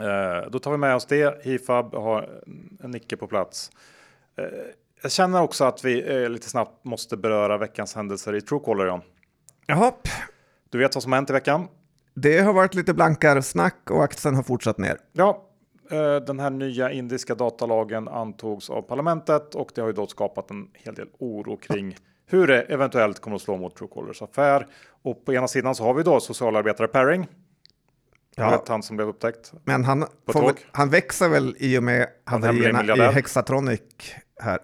eh, 0.00 0.50
då 0.50 0.58
tar 0.58 0.70
vi 0.70 0.76
med 0.76 0.94
oss 0.94 1.06
det. 1.06 1.44
Hifab 1.44 1.94
har 1.94 2.42
en 2.80 2.90
nicke 2.90 3.16
på 3.16 3.26
plats. 3.26 3.70
Eh, 4.36 4.44
jag 5.02 5.12
känner 5.12 5.42
också 5.42 5.64
att 5.64 5.84
vi 5.84 6.22
eh, 6.22 6.28
lite 6.28 6.48
snabbt 6.48 6.84
måste 6.84 7.16
beröra 7.16 7.58
veckans 7.58 7.94
händelser 7.94 8.34
i 8.34 8.40
Truecaller. 8.40 8.86
Ja. 8.86 9.02
Jaha. 9.66 9.92
Du 10.70 10.78
vet 10.78 10.94
vad 10.94 11.02
som 11.02 11.12
har 11.12 11.16
hänt 11.16 11.30
i 11.30 11.32
veckan? 11.32 11.68
Det 12.14 12.40
har 12.40 12.52
varit 12.52 12.74
lite 12.74 12.94
blankare 12.94 13.42
snack 13.42 13.90
och 13.90 14.04
aktien 14.04 14.34
har 14.34 14.42
fortsatt 14.42 14.78
ner. 14.78 14.96
Ja, 15.12 15.46
Eh, 15.49 15.49
den 16.26 16.40
här 16.40 16.50
nya 16.50 16.92
indiska 16.92 17.34
datalagen 17.34 18.08
antogs 18.08 18.70
av 18.70 18.82
parlamentet 18.82 19.54
och 19.54 19.70
det 19.74 19.80
har 19.80 19.88
ju 19.88 19.94
då 19.94 20.06
skapat 20.06 20.50
en 20.50 20.70
hel 20.74 20.94
del 20.94 21.08
oro 21.18 21.56
kring 21.56 21.96
hur 22.26 22.46
det 22.46 22.62
eventuellt 22.62 23.20
kommer 23.20 23.36
att 23.36 23.42
slå 23.42 23.56
mot 23.56 23.76
Truecallers 23.76 24.22
affär. 24.22 24.66
Och 25.02 25.24
på 25.24 25.32
ena 25.32 25.48
sidan 25.48 25.74
så 25.74 25.84
har 25.84 25.94
vi 25.94 26.02
då 26.02 26.20
socialarbetare 26.20 26.88
Perring. 26.88 27.26
Ja. 28.36 28.50
Vet, 28.50 28.68
han 28.68 28.82
som 28.82 28.96
blev 28.96 29.08
upptäckt. 29.08 29.52
Men 29.64 29.84
han, 29.84 30.00
väl, 30.26 30.54
han 30.72 30.90
växer 30.90 31.28
väl 31.28 31.56
i 31.58 31.78
och 31.78 31.82
med 31.82 32.08
haverierna 32.24 32.96
i 32.96 33.12
Hexatronic 33.12 33.80
här. 34.40 34.58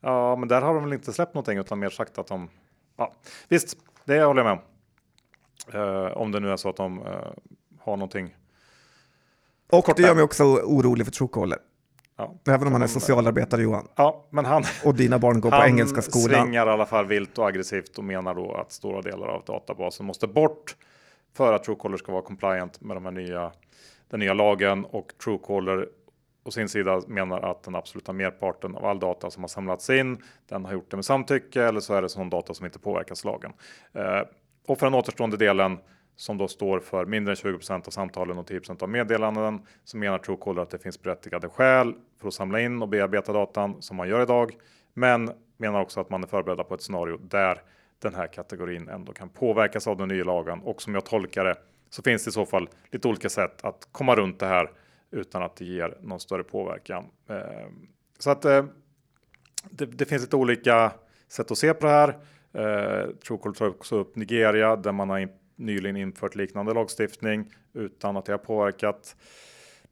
Ja, 0.00 0.36
men 0.36 0.48
där 0.48 0.60
har 0.60 0.74
de 0.74 0.84
väl 0.84 0.92
inte 0.92 1.12
släppt 1.12 1.34
någonting 1.34 1.58
utan 1.58 1.78
mer 1.78 1.90
sagt 1.90 2.18
att 2.18 2.26
de... 2.26 2.48
Ja, 2.96 3.14
visst, 3.48 3.76
det 4.04 4.22
håller 4.22 4.44
jag 4.44 4.46
med 4.46 4.52
om. 4.52 4.64
Uh, 5.80 6.16
om 6.16 6.32
det 6.32 6.40
nu 6.40 6.50
är 6.50 6.56
så 6.56 6.68
att 6.68 6.76
de 6.76 6.98
uh, 6.98 7.06
har 7.80 7.96
någonting 7.96 8.36
och 9.70 9.84
Korta. 9.84 10.02
det 10.02 10.08
gör 10.08 10.14
mig 10.14 10.24
också 10.24 10.44
orolig 10.44 11.06
för 11.06 11.12
Truecaller. 11.12 11.58
Ja. 12.16 12.34
Även 12.48 12.66
om 12.66 12.72
han 12.72 12.82
är 12.82 12.86
socialarbetare 12.86 13.62
Johan. 13.62 13.88
Ja, 13.96 14.26
men 14.30 14.44
han, 14.44 14.64
och 14.84 14.94
dina 14.94 15.18
barn 15.18 15.40
går 15.40 15.50
på 15.50 15.64
engelska 15.64 16.02
skolan. 16.02 16.34
Han 16.34 16.46
svingar 16.46 16.66
i 16.66 16.70
alla 16.70 16.86
fall 16.86 17.06
vilt 17.06 17.38
och 17.38 17.48
aggressivt 17.48 17.98
och 17.98 18.04
menar 18.04 18.34
då 18.34 18.54
att 18.54 18.72
stora 18.72 19.02
delar 19.02 19.26
av 19.28 19.44
databasen 19.44 20.06
måste 20.06 20.26
bort 20.26 20.76
för 21.36 21.52
att 21.52 21.64
Truecaller 21.64 21.96
ska 21.96 22.12
vara 22.12 22.22
compliant 22.22 22.80
med 22.80 22.96
de 22.96 23.04
här 23.04 23.12
nya, 23.12 23.52
den 24.10 24.20
nya 24.20 24.34
lagen 24.34 24.84
och 24.84 25.12
Truecaller 25.24 25.88
å 26.48 26.50
sin 26.50 26.68
sida 26.68 27.02
menar 27.06 27.40
att 27.40 27.62
den 27.62 27.74
absoluta 27.74 28.12
merparten 28.12 28.74
av 28.74 28.84
all 28.84 28.98
data 28.98 29.30
som 29.30 29.42
har 29.42 29.48
samlats 29.48 29.90
in, 29.90 30.22
den 30.48 30.64
har 30.64 30.72
gjort 30.72 30.90
det 30.90 30.96
med 30.96 31.04
samtycke 31.04 31.64
eller 31.64 31.80
så 31.80 31.94
är 31.94 32.02
det 32.02 32.08
sån 32.08 32.30
data 32.30 32.54
som 32.54 32.66
inte 32.66 32.78
påverkas 32.78 33.24
lagen. 33.24 33.52
Eh, 33.92 34.22
och 34.66 34.78
för 34.78 34.86
den 34.86 34.94
återstående 34.94 35.36
delen 35.36 35.78
som 36.18 36.38
då 36.38 36.48
står 36.48 36.80
för 36.80 37.06
mindre 37.06 37.32
än 37.32 37.36
20% 37.36 37.86
av 37.86 37.90
samtalen 37.90 38.38
och 38.38 38.50
10% 38.50 38.82
av 38.82 38.88
meddelanden 38.88 39.60
så 39.84 39.96
menar 39.96 40.18
Truecaller 40.18 40.62
att 40.62 40.70
det 40.70 40.78
finns 40.78 41.02
berättigade 41.02 41.48
skäl 41.48 41.94
för 42.20 42.28
att 42.28 42.34
samla 42.34 42.60
in 42.60 42.82
och 42.82 42.88
bearbeta 42.88 43.32
datan 43.32 43.82
som 43.82 43.96
man 43.96 44.08
gör 44.08 44.22
idag. 44.22 44.52
Men 44.94 45.30
menar 45.56 45.80
också 45.80 46.00
att 46.00 46.10
man 46.10 46.22
är 46.22 46.26
förberedda 46.26 46.64
på 46.64 46.74
ett 46.74 46.82
scenario 46.82 47.16
där 47.16 47.62
den 47.98 48.14
här 48.14 48.26
kategorin 48.26 48.88
ändå 48.88 49.12
kan 49.12 49.28
påverkas 49.28 49.86
av 49.86 49.96
den 49.96 50.08
nya 50.08 50.24
lagen 50.24 50.60
och 50.60 50.82
som 50.82 50.94
jag 50.94 51.04
tolkar 51.04 51.44
det 51.44 51.56
så 51.90 52.02
finns 52.02 52.24
det 52.24 52.28
i 52.28 52.32
så 52.32 52.46
fall 52.46 52.68
lite 52.90 53.08
olika 53.08 53.28
sätt 53.28 53.64
att 53.64 53.88
komma 53.92 54.14
runt 54.14 54.38
det 54.38 54.46
här 54.46 54.70
utan 55.10 55.42
att 55.42 55.56
det 55.56 55.64
ger 55.64 55.98
någon 56.00 56.20
större 56.20 56.44
påverkan. 56.44 57.04
Eh, 57.28 57.68
så 58.18 58.30
att 58.30 58.44
eh, 58.44 58.64
det, 59.70 59.86
det 59.86 60.04
finns 60.04 60.22
lite 60.22 60.36
olika 60.36 60.92
sätt 61.28 61.50
att 61.50 61.58
se 61.58 61.74
på 61.74 61.86
det 61.86 61.92
här. 61.92 62.08
Eh, 62.52 63.08
Truecaller 63.10 63.54
tar 63.54 63.68
också 63.68 63.96
upp 63.96 64.16
Nigeria 64.16 64.76
där 64.76 64.92
man 64.92 65.10
har 65.10 65.18
nyligen 65.58 65.96
infört 65.96 66.34
liknande 66.34 66.74
lagstiftning 66.74 67.52
utan 67.74 68.16
att 68.16 68.24
det 68.24 68.32
har 68.32 68.38
påverkat 68.38 69.16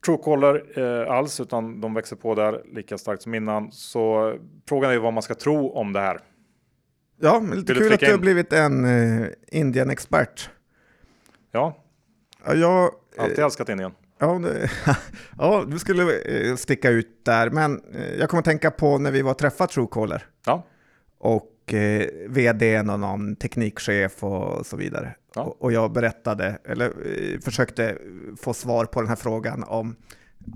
Truecaller 0.05 0.79
eh, 0.79 1.11
alls, 1.11 1.39
utan 1.39 1.81
de 1.81 1.93
växer 1.93 2.15
på 2.15 2.35
där 2.35 2.63
lika 2.73 2.97
starkt 2.97 3.21
som 3.21 3.33
innan. 3.33 3.71
Så 3.71 4.33
frågan 4.67 4.91
är 4.91 4.97
vad 4.97 5.13
man 5.13 5.23
ska 5.23 5.35
tro 5.35 5.69
om 5.69 5.93
det 5.93 5.99
här. 5.99 6.19
Ja, 7.19 7.39
lite 7.39 7.55
Vill 7.55 7.65
du 7.65 7.73
kul 7.73 7.93
att 7.93 7.99
du 7.99 8.11
har 8.11 8.17
blivit 8.17 8.53
en 8.53 8.85
uh, 8.85 9.27
Indien-expert. 9.47 10.49
Ja, 11.51 11.83
Ja, 12.47 12.53
jag, 12.53 12.91
alltid 13.17 13.39
älskat 13.39 13.69
Indien. 13.69 13.91
Ja, 14.19 14.39
det, 14.39 14.69
ja, 15.37 15.65
du 15.67 15.79
skulle 15.79 16.21
eh, 16.21 16.55
sticka 16.55 16.89
ut 16.89 17.25
där, 17.25 17.49
men 17.49 17.81
eh, 17.93 18.13
jag 18.19 18.29
kommer 18.29 18.39
att 18.39 18.45
tänka 18.45 18.71
på 18.71 18.97
när 18.97 19.11
vi 19.11 19.21
var 19.21 19.31
och 19.31 19.37
träffade 19.37 19.73
Truecaller 19.73 20.25
Ja, 20.45 20.67
och 21.19 21.45
eh, 21.73 22.07
vdn 22.29 22.89
och 22.89 22.99
någon 22.99 23.35
teknikchef 23.35 24.23
och 24.23 24.65
så 24.65 24.77
vidare. 24.77 25.15
Ja. 25.35 25.41
Och, 25.41 25.61
och 25.61 25.71
jag 25.71 25.91
berättade, 25.91 26.57
eller 26.65 26.85
eh, 26.85 27.39
försökte 27.39 27.97
få 28.41 28.53
svar 28.53 28.85
på 28.85 29.01
den 29.01 29.09
här 29.09 29.15
frågan 29.15 29.63
om 29.63 29.95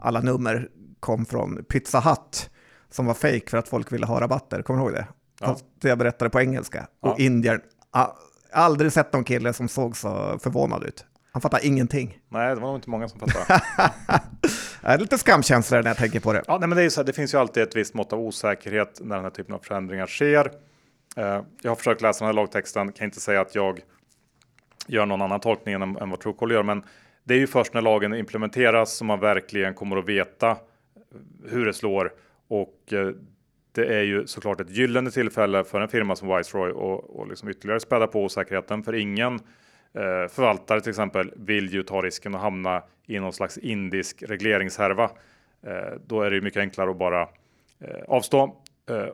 alla 0.01 0.22
nummer 0.22 0.70
kom 0.99 1.26
från 1.26 1.64
Pizza 1.64 1.99
Hut 1.99 2.49
som 2.89 3.05
var 3.05 3.14
fake 3.14 3.49
för 3.49 3.57
att 3.57 3.68
folk 3.68 3.91
ville 3.91 4.05
ha 4.05 4.22
rabatter. 4.22 4.62
Kommer 4.62 4.80
du 4.80 4.86
ihåg 4.86 4.93
det? 4.93 5.07
Ja. 5.39 5.47
Fast 5.47 5.66
jag 5.82 5.97
berättade 5.97 6.30
på 6.30 6.41
engelska. 6.41 6.88
Ja. 7.01 7.12
Och 7.12 7.20
indier, 7.20 7.62
ah, 7.91 8.07
aldrig 8.51 8.91
sett 8.91 9.14
någon 9.14 9.24
kille 9.24 9.53
som 9.53 9.68
såg 9.68 9.97
så 9.97 10.39
förvånad 10.43 10.84
ut. 10.84 11.05
Han 11.32 11.41
fattar 11.41 11.66
ingenting. 11.66 12.18
nej, 12.30 12.55
det 12.55 12.62
var 12.62 12.68
nog 12.68 12.78
inte 12.78 12.89
många 12.89 13.07
som 13.07 13.20
fattade. 13.20 13.62
Det 14.82 14.88
är 14.88 14.97
lite 14.97 15.18
skamkänslor 15.18 15.84
när 15.84 15.89
jag 15.89 15.97
tänker 15.97 16.20
på 16.20 16.34
det. 16.34 16.43
Ja, 16.47 16.57
nej, 16.57 16.70
men 16.70 16.78
det, 16.78 16.84
är 16.84 16.89
så 16.89 17.01
här, 17.01 17.05
det 17.05 17.14
finns 17.14 17.34
ju 17.34 17.38
alltid 17.38 17.64
ett 17.64 17.76
visst 17.76 17.93
mått 17.93 18.14
av 18.14 18.20
osäkerhet 18.20 18.99
när 19.03 19.16
den 19.16 19.26
här 19.26 19.32
typen 19.32 19.55
av 19.55 19.59
förändringar 19.59 20.07
sker. 20.07 20.51
Eh, 21.18 21.41
jag 21.62 21.72
har 21.72 21.76
försökt 21.76 22.01
läsa 22.01 22.26
den 22.26 22.36
här 22.36 22.41
lagtexten, 22.41 22.91
kan 22.91 23.05
inte 23.05 23.20
säga 23.20 23.41
att 23.41 23.55
jag 23.55 23.80
gör 24.88 25.05
någon 25.05 25.22
annan 25.22 25.39
tolkning 25.39 25.76
än, 25.76 25.82
än 25.82 26.09
vad 26.09 26.20
Truecaller 26.20 26.55
gör, 26.55 26.64
men 26.64 26.84
det 27.24 27.34
är 27.34 27.38
ju 27.38 27.47
först 27.47 27.74
när 27.74 27.82
lagen 27.82 28.14
implementeras 28.14 28.93
som 28.93 29.07
man 29.07 29.20
verkligen 29.20 29.74
kommer 29.74 29.97
att 29.97 30.05
veta 30.05 30.57
hur 31.49 31.66
det 31.66 31.74
slår. 31.74 32.14
Och 32.47 32.93
eh, 32.93 33.12
det 33.72 33.86
är 33.86 34.03
ju 34.03 34.28
såklart 34.28 34.62
ett 34.62 34.70
gyllene 34.70 35.12
tillfälle 35.12 35.64
för 35.64 35.82
en 35.82 35.88
firma 35.88 36.16
som 36.16 36.38
Viceroy 36.38 36.72
och, 36.72 37.20
och 37.20 37.28
liksom 37.28 37.49
ytterligare 37.49 37.80
späda 37.80 38.07
på 38.07 38.24
osäkerheten. 38.24 38.84
För 38.84 38.95
ingen 38.95 39.34
eh, 39.93 40.28
förvaltare 40.30 40.82
till 40.82 40.89
exempel 40.89 41.34
vill 41.36 41.74
ju 41.74 41.84
ta 41.84 42.01
risken 42.01 42.36
att 42.36 42.41
hamna 42.41 42.84
i 43.07 43.20
någon 43.20 43.34
slags 43.34 43.57
indisk 43.57 44.24
regleringshärva. 44.24 45.12
Eh, 45.64 45.97
då 46.05 46.22
är 46.22 46.30
det 46.30 46.36
ju 46.36 46.41
mycket 46.41 46.59
enklare 46.59 46.91
att 46.91 46.97
bara 46.97 47.22
eh, 47.80 48.03
avstå. 48.07 48.55
Eh, 48.89 49.07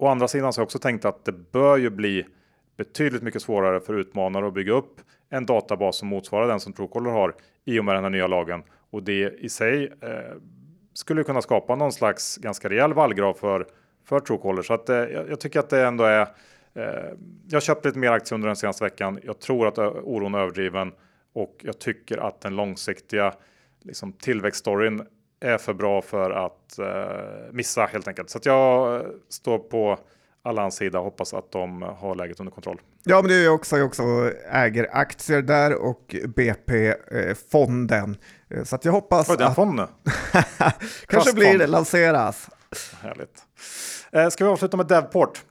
Å 0.00 0.06
andra 0.06 0.28
sidan 0.28 0.52
så 0.52 0.58
har 0.58 0.62
jag 0.62 0.66
också 0.66 0.78
tänkt 0.78 1.04
att 1.04 1.24
det 1.24 1.32
bör 1.32 1.76
ju 1.76 1.90
bli 1.90 2.26
betydligt 2.76 3.22
mycket 3.22 3.42
svårare 3.42 3.80
för 3.80 3.94
utmanare 3.94 4.46
att 4.46 4.54
bygga 4.54 4.72
upp 4.72 5.00
en 5.30 5.46
databas 5.46 5.96
som 5.96 6.08
motsvarar 6.08 6.48
den 6.48 6.60
som 6.60 6.72
Truecaller 6.72 7.10
har 7.10 7.34
i 7.64 7.78
och 7.78 7.84
med 7.84 7.94
den 7.94 8.04
här 8.04 8.10
nya 8.10 8.26
lagen. 8.26 8.62
Och 8.90 9.02
det 9.02 9.34
i 9.38 9.48
sig 9.48 9.92
eh, 10.00 10.36
skulle 10.94 11.24
kunna 11.24 11.42
skapa 11.42 11.76
någon 11.76 11.92
slags 11.92 12.36
ganska 12.36 12.68
rejäl 12.68 12.92
vallgrav 12.92 13.34
för, 13.34 13.66
för 14.04 14.20
Truecaller. 14.20 14.62
Så 14.62 14.74
att, 14.74 14.88
eh, 14.88 14.96
jag, 14.96 15.30
jag 15.30 15.40
tycker 15.40 15.60
att 15.60 15.70
det 15.70 15.86
ändå 15.86 16.04
är 16.04 16.20
eh, 16.74 16.84
jag 17.48 17.56
har 17.56 17.60
köpt 17.60 17.84
lite 17.84 17.98
mer 17.98 18.10
aktier 18.10 18.34
under 18.34 18.46
den 18.46 18.56
senaste 18.56 18.84
veckan. 18.84 19.18
Jag 19.22 19.38
tror 19.38 19.66
att 19.66 19.78
oron 19.78 20.34
är 20.34 20.38
överdriven 20.38 20.92
och 21.32 21.60
jag 21.62 21.78
tycker 21.78 22.18
att 22.18 22.40
den 22.40 22.56
långsiktiga 22.56 23.34
liksom, 23.82 24.12
tillväxtstoryn 24.12 25.06
är 25.40 25.58
för 25.58 25.74
bra 25.74 26.02
för 26.02 26.30
att 26.30 26.78
eh, 26.78 27.52
missa 27.52 27.86
helt 27.86 28.08
enkelt. 28.08 28.30
Så 28.30 28.38
att 28.38 28.46
jag 28.46 28.96
eh, 29.00 29.06
står 29.28 29.58
på 29.58 29.98
alla 30.42 30.62
hans 30.62 30.74
sida 30.76 30.98
och 30.98 31.04
hoppas 31.04 31.34
att 31.34 31.52
de 31.52 31.82
har 31.82 32.14
läget 32.14 32.40
under 32.40 32.52
kontroll. 32.52 32.80
Ja, 33.04 33.22
men 33.22 33.28
det 33.30 33.34
är 33.36 33.44
jag 33.44 33.54
också. 33.54 33.78
Jag 33.78 33.86
också 33.86 34.02
äger 34.50 34.88
aktier 34.92 35.42
där 35.42 35.74
och 35.74 36.14
BP-fonden. 36.36 38.16
Eh, 38.50 38.64
Så 38.64 38.76
att 38.76 38.84
jag 38.84 38.92
hoppas 38.92 39.30
Oj, 39.30 39.36
det 39.36 39.42
är 39.42 39.46
en 39.46 39.50
att 39.50 39.56
fond 39.56 39.74
nu. 39.74 39.86
kanske 41.06 41.32
blir 41.32 41.58
det 41.58 41.66
lanseras. 41.66 42.48
Härligt. 43.02 43.42
Eh, 44.12 44.28
ska 44.28 44.44
vi 44.44 44.50
avsluta 44.50 44.76
med 44.76 44.86
Devport? 44.86 45.44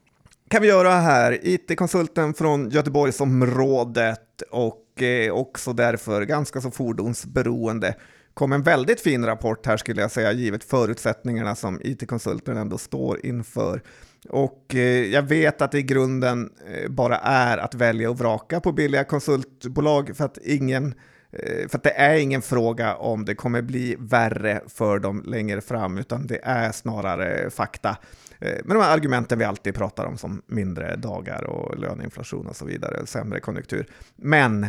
kan 0.49 0.61
vi 0.61 0.67
göra 0.67 0.91
här. 0.91 1.39
IT-konsulten 1.41 2.33
från 2.33 2.69
Göteborgsområdet 2.69 4.41
och 4.51 5.01
eh, 5.01 5.33
också 5.33 5.73
därför 5.73 6.21
ganska 6.21 6.61
så 6.61 6.71
fordonsberoende 6.71 7.95
kom 8.39 8.51
en 8.51 8.63
väldigt 8.63 9.01
fin 9.01 9.25
rapport 9.25 9.65
här 9.65 9.77
skulle 9.77 10.01
jag 10.01 10.11
säga, 10.11 10.31
givet 10.31 10.63
förutsättningarna 10.63 11.55
som 11.55 11.81
IT-konsulten 11.83 12.57
ändå 12.57 12.77
står 12.77 13.25
inför. 13.25 13.81
Och 14.29 14.75
eh, 14.75 15.05
jag 15.05 15.21
vet 15.21 15.61
att 15.61 15.71
det 15.71 15.79
i 15.79 15.83
grunden 15.83 16.49
eh, 16.67 16.89
bara 16.89 17.17
är 17.17 17.57
att 17.57 17.75
välja 17.75 18.09
och 18.09 18.17
vraka 18.17 18.59
på 18.59 18.71
billiga 18.71 19.03
konsultbolag 19.03 20.17
för 20.17 20.25
att 20.25 20.37
ingen 20.37 20.93
eh, 21.31 21.67
för 21.67 21.77
att 21.77 21.83
det 21.83 21.97
är 21.97 22.17
ingen 22.17 22.41
fråga 22.41 22.95
om 22.95 23.25
det 23.25 23.35
kommer 23.35 23.61
bli 23.61 23.95
värre 23.99 24.61
för 24.67 24.99
dem 24.99 25.23
längre 25.25 25.61
fram, 25.61 25.97
utan 25.97 26.27
det 26.27 26.39
är 26.43 26.71
snarare 26.71 27.49
fakta. 27.49 27.97
Med 28.39 28.75
de 28.75 28.81
här 28.81 28.93
argumenten 28.93 29.39
vi 29.39 29.45
alltid 29.45 29.75
pratar 29.75 30.05
om 30.05 30.17
som 30.17 30.41
mindre 30.47 30.95
dagar 30.95 31.43
och 31.43 31.79
löneinflation 31.79 32.47
och 32.47 32.55
så 32.55 32.65
vidare, 32.65 33.05
sämre 33.05 33.39
konjunktur. 33.39 33.85
Men 34.15 34.67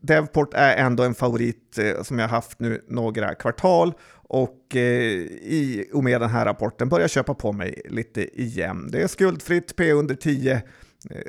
Devport 0.00 0.54
är 0.54 0.76
ändå 0.76 1.02
en 1.02 1.14
favorit 1.14 1.78
eh, 1.78 2.02
som 2.02 2.18
jag 2.18 2.28
haft 2.28 2.60
nu 2.60 2.84
några 2.88 3.34
kvartal 3.34 3.94
och 4.28 4.76
eh, 4.76 4.82
i 4.82 5.90
och 5.92 6.04
med 6.04 6.20
den 6.20 6.30
här 6.30 6.44
rapporten 6.44 6.88
börjar 6.88 7.02
jag 7.02 7.10
köpa 7.10 7.34
på 7.34 7.52
mig 7.52 7.82
lite 7.84 8.40
igen. 8.42 8.88
Det 8.92 9.02
är 9.02 9.06
skuldfritt, 9.06 9.76
P 9.76 9.92
under 9.92 10.14
10 10.14 10.54
eh, 10.54 10.60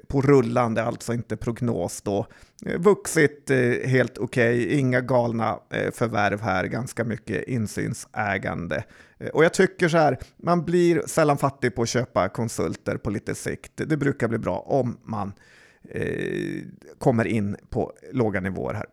på 0.07 0.21
rullande, 0.21 0.83
alltså 0.83 1.13
inte 1.13 1.37
prognos 1.37 2.01
då. 2.01 2.27
Eh, 2.65 2.79
vuxit 2.79 3.49
eh, 3.49 3.89
helt 3.89 4.17
okej, 4.17 4.79
inga 4.79 5.01
galna 5.01 5.59
eh, 5.69 5.91
förvärv 5.91 6.41
här, 6.41 6.65
ganska 6.65 7.03
mycket 7.03 7.47
insynsägande. 7.47 8.83
Och 9.33 9.43
jag 9.43 9.53
tycker 9.53 9.89
så 9.89 9.97
här, 9.97 10.17
man 10.37 10.65
blir 10.65 11.01
sällan 11.07 11.37
fattig 11.37 11.75
på 11.75 11.81
att 11.81 11.89
köpa 11.89 12.29
konsulter 12.29 12.97
på 12.97 13.09
lite 13.09 13.35
sikt. 13.35 13.71
Det 13.75 13.97
brukar 13.97 14.27
bli 14.27 14.37
bra 14.37 14.59
om 14.59 14.97
man 15.03 15.33
eh, 15.89 16.63
kommer 16.97 17.27
in 17.27 17.57
på 17.69 17.93
låga 18.11 18.39
nivåer 18.39 18.73
här. 18.73 18.85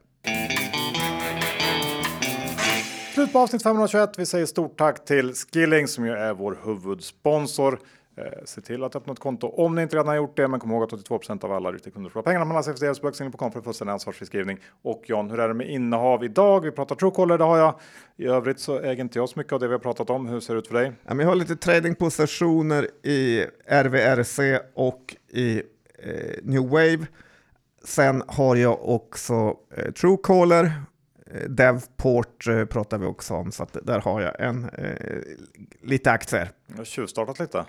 Slut 3.14 3.32
på 3.32 3.38
avsnitt 3.38 3.62
521. 3.62 4.18
Vi 4.18 4.26
säger 4.26 4.46
stort 4.46 4.78
tack 4.78 5.04
till 5.04 5.32
Skilling 5.34 5.88
som 5.88 6.06
ju 6.06 6.12
är 6.12 6.34
vår 6.34 6.58
huvudsponsor. 6.64 7.78
Eh, 8.18 8.44
se 8.44 8.60
till 8.60 8.84
att 8.84 8.96
öppna 8.96 9.12
ett 9.12 9.18
konto 9.18 9.46
om 9.46 9.74
ni 9.74 9.82
inte 9.82 9.96
redan 9.96 10.08
har 10.08 10.14
gjort 10.14 10.36
det, 10.36 10.48
men 10.48 10.60
kom 10.60 10.70
ihåg 10.70 10.82
att 10.82 10.92
82 10.92 11.20
av 11.42 11.52
alla 11.52 11.72
retailkunder 11.72 12.10
förlorar 12.10 12.24
pengarna. 12.24 12.44
Man 12.44 12.56
läser 12.56 12.74
deras 12.80 13.00
böcker 13.00 13.30
på 13.30 13.38
kom 13.38 13.52
för 13.52 13.60
fullständig 13.60 13.92
ansvarsfriskrivning. 13.92 14.58
Och 14.82 15.02
John, 15.06 15.30
hur 15.30 15.40
är 15.40 15.48
det 15.48 15.54
med 15.54 15.70
innehav 15.70 16.24
idag? 16.24 16.60
Vi 16.60 16.70
pratar 16.70 16.94
Truecaller, 16.94 17.38
det 17.38 17.44
har 17.44 17.58
jag. 17.58 17.74
I 18.16 18.26
övrigt 18.26 18.60
så 18.60 18.78
äger 18.78 19.00
inte 19.00 19.18
jag 19.18 19.28
så 19.28 19.38
mycket 19.38 19.52
av 19.52 19.60
det 19.60 19.68
vi 19.68 19.74
har 19.74 19.78
pratat 19.78 20.10
om. 20.10 20.26
Hur 20.26 20.40
ser 20.40 20.54
det 20.54 20.58
ut 20.58 20.66
för 20.66 20.74
dig? 20.74 20.92
Jag 21.08 21.26
har 21.26 21.34
lite 21.34 21.56
tradingpositioner 21.56 22.88
i 23.02 23.46
RVRC 23.66 24.60
och 24.74 25.16
i 25.32 25.62
eh, 25.98 26.38
New 26.42 26.68
Wave. 26.68 27.06
Sen 27.84 28.22
har 28.28 28.56
jag 28.56 28.88
också 28.88 29.56
eh, 29.76 29.92
Truecaller, 29.92 30.64
eh, 31.30 31.40
Devport 31.48 32.46
eh, 32.46 32.64
pratar 32.64 32.98
vi 32.98 33.06
också 33.06 33.34
om, 33.34 33.52
så 33.52 33.66
där 33.82 34.00
har 34.00 34.20
jag 34.20 34.40
en, 34.40 34.68
eh, 34.68 35.20
lite 35.82 36.10
aktier. 36.10 36.50
Jag 36.66 36.76
har 36.76 36.84
tjuvstartat 36.84 37.38
lite. 37.38 37.64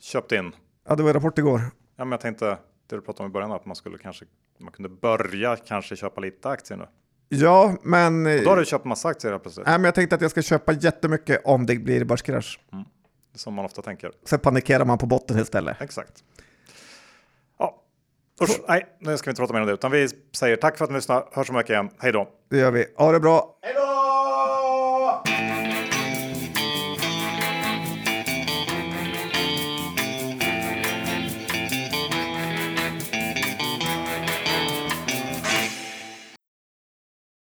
Köpt 0.00 0.32
in. 0.32 0.52
Ja, 0.88 0.94
det 0.94 1.02
var 1.02 1.14
rapport 1.14 1.38
igår. 1.38 1.60
Ja, 1.96 2.04
men 2.04 2.10
jag 2.10 2.20
tänkte 2.20 2.44
det 2.86 2.96
du 2.96 3.00
pratade 3.00 3.24
om 3.24 3.30
i 3.30 3.32
början 3.32 3.52
att 3.52 3.66
man 3.66 3.76
skulle 3.76 3.98
kanske 3.98 4.24
man 4.58 4.72
kunde 4.72 4.88
börja 4.88 5.56
kanske 5.56 5.96
köpa 5.96 6.20
lite 6.20 6.48
aktier 6.48 6.78
nu. 6.78 6.86
Ja, 7.28 7.76
men, 7.82 8.26
eh, 8.26 8.42
Då 8.42 8.50
har 8.50 8.56
du 8.56 8.64
köpt 8.64 8.84
massa 8.84 9.08
aktier 9.08 9.30
helt 9.32 9.42
plötsligt. 9.42 9.66
nej, 9.66 9.78
men 9.78 9.84
jag 9.84 9.94
tänkte 9.94 10.14
att 10.16 10.22
jag 10.22 10.30
ska 10.30 10.42
köpa 10.42 10.72
jättemycket 10.72 11.40
om 11.44 11.66
det 11.66 11.76
blir 11.78 12.04
börskrasch. 12.04 12.60
Som 13.34 13.54
man 13.54 13.64
ofta 13.64 13.82
tänker. 13.82 14.12
Sen 14.24 14.38
panikerar 14.38 14.84
man 14.84 14.98
på 14.98 15.06
botten 15.06 15.38
istället. 15.38 15.80
Exakt. 15.80 16.24
Usch, 18.42 18.60
nej, 18.68 18.86
nu 19.00 19.16
ska 19.16 19.26
vi 19.26 19.30
inte 19.30 19.40
prata 19.40 19.52
mer 19.52 19.60
om 19.60 19.66
det, 19.66 19.72
utan 19.72 19.90
vi 19.90 20.08
säger 20.36 20.56
tack 20.56 20.78
för 20.78 20.84
att 20.84 20.90
ni 20.90 20.96
lyssnade. 20.96 21.26
Hörs 21.32 21.50
om 21.50 21.56
en 21.56 21.58
vecka 21.60 21.72
igen. 21.72 21.90
Hej 21.98 22.12
då! 22.12 22.28
Det 22.50 22.58
gör 22.58 22.70
vi. 22.70 22.86
Ha 22.96 23.12
det 23.12 23.20
bra! 23.20 23.58
Hej 23.62 23.74
då! 23.74 23.83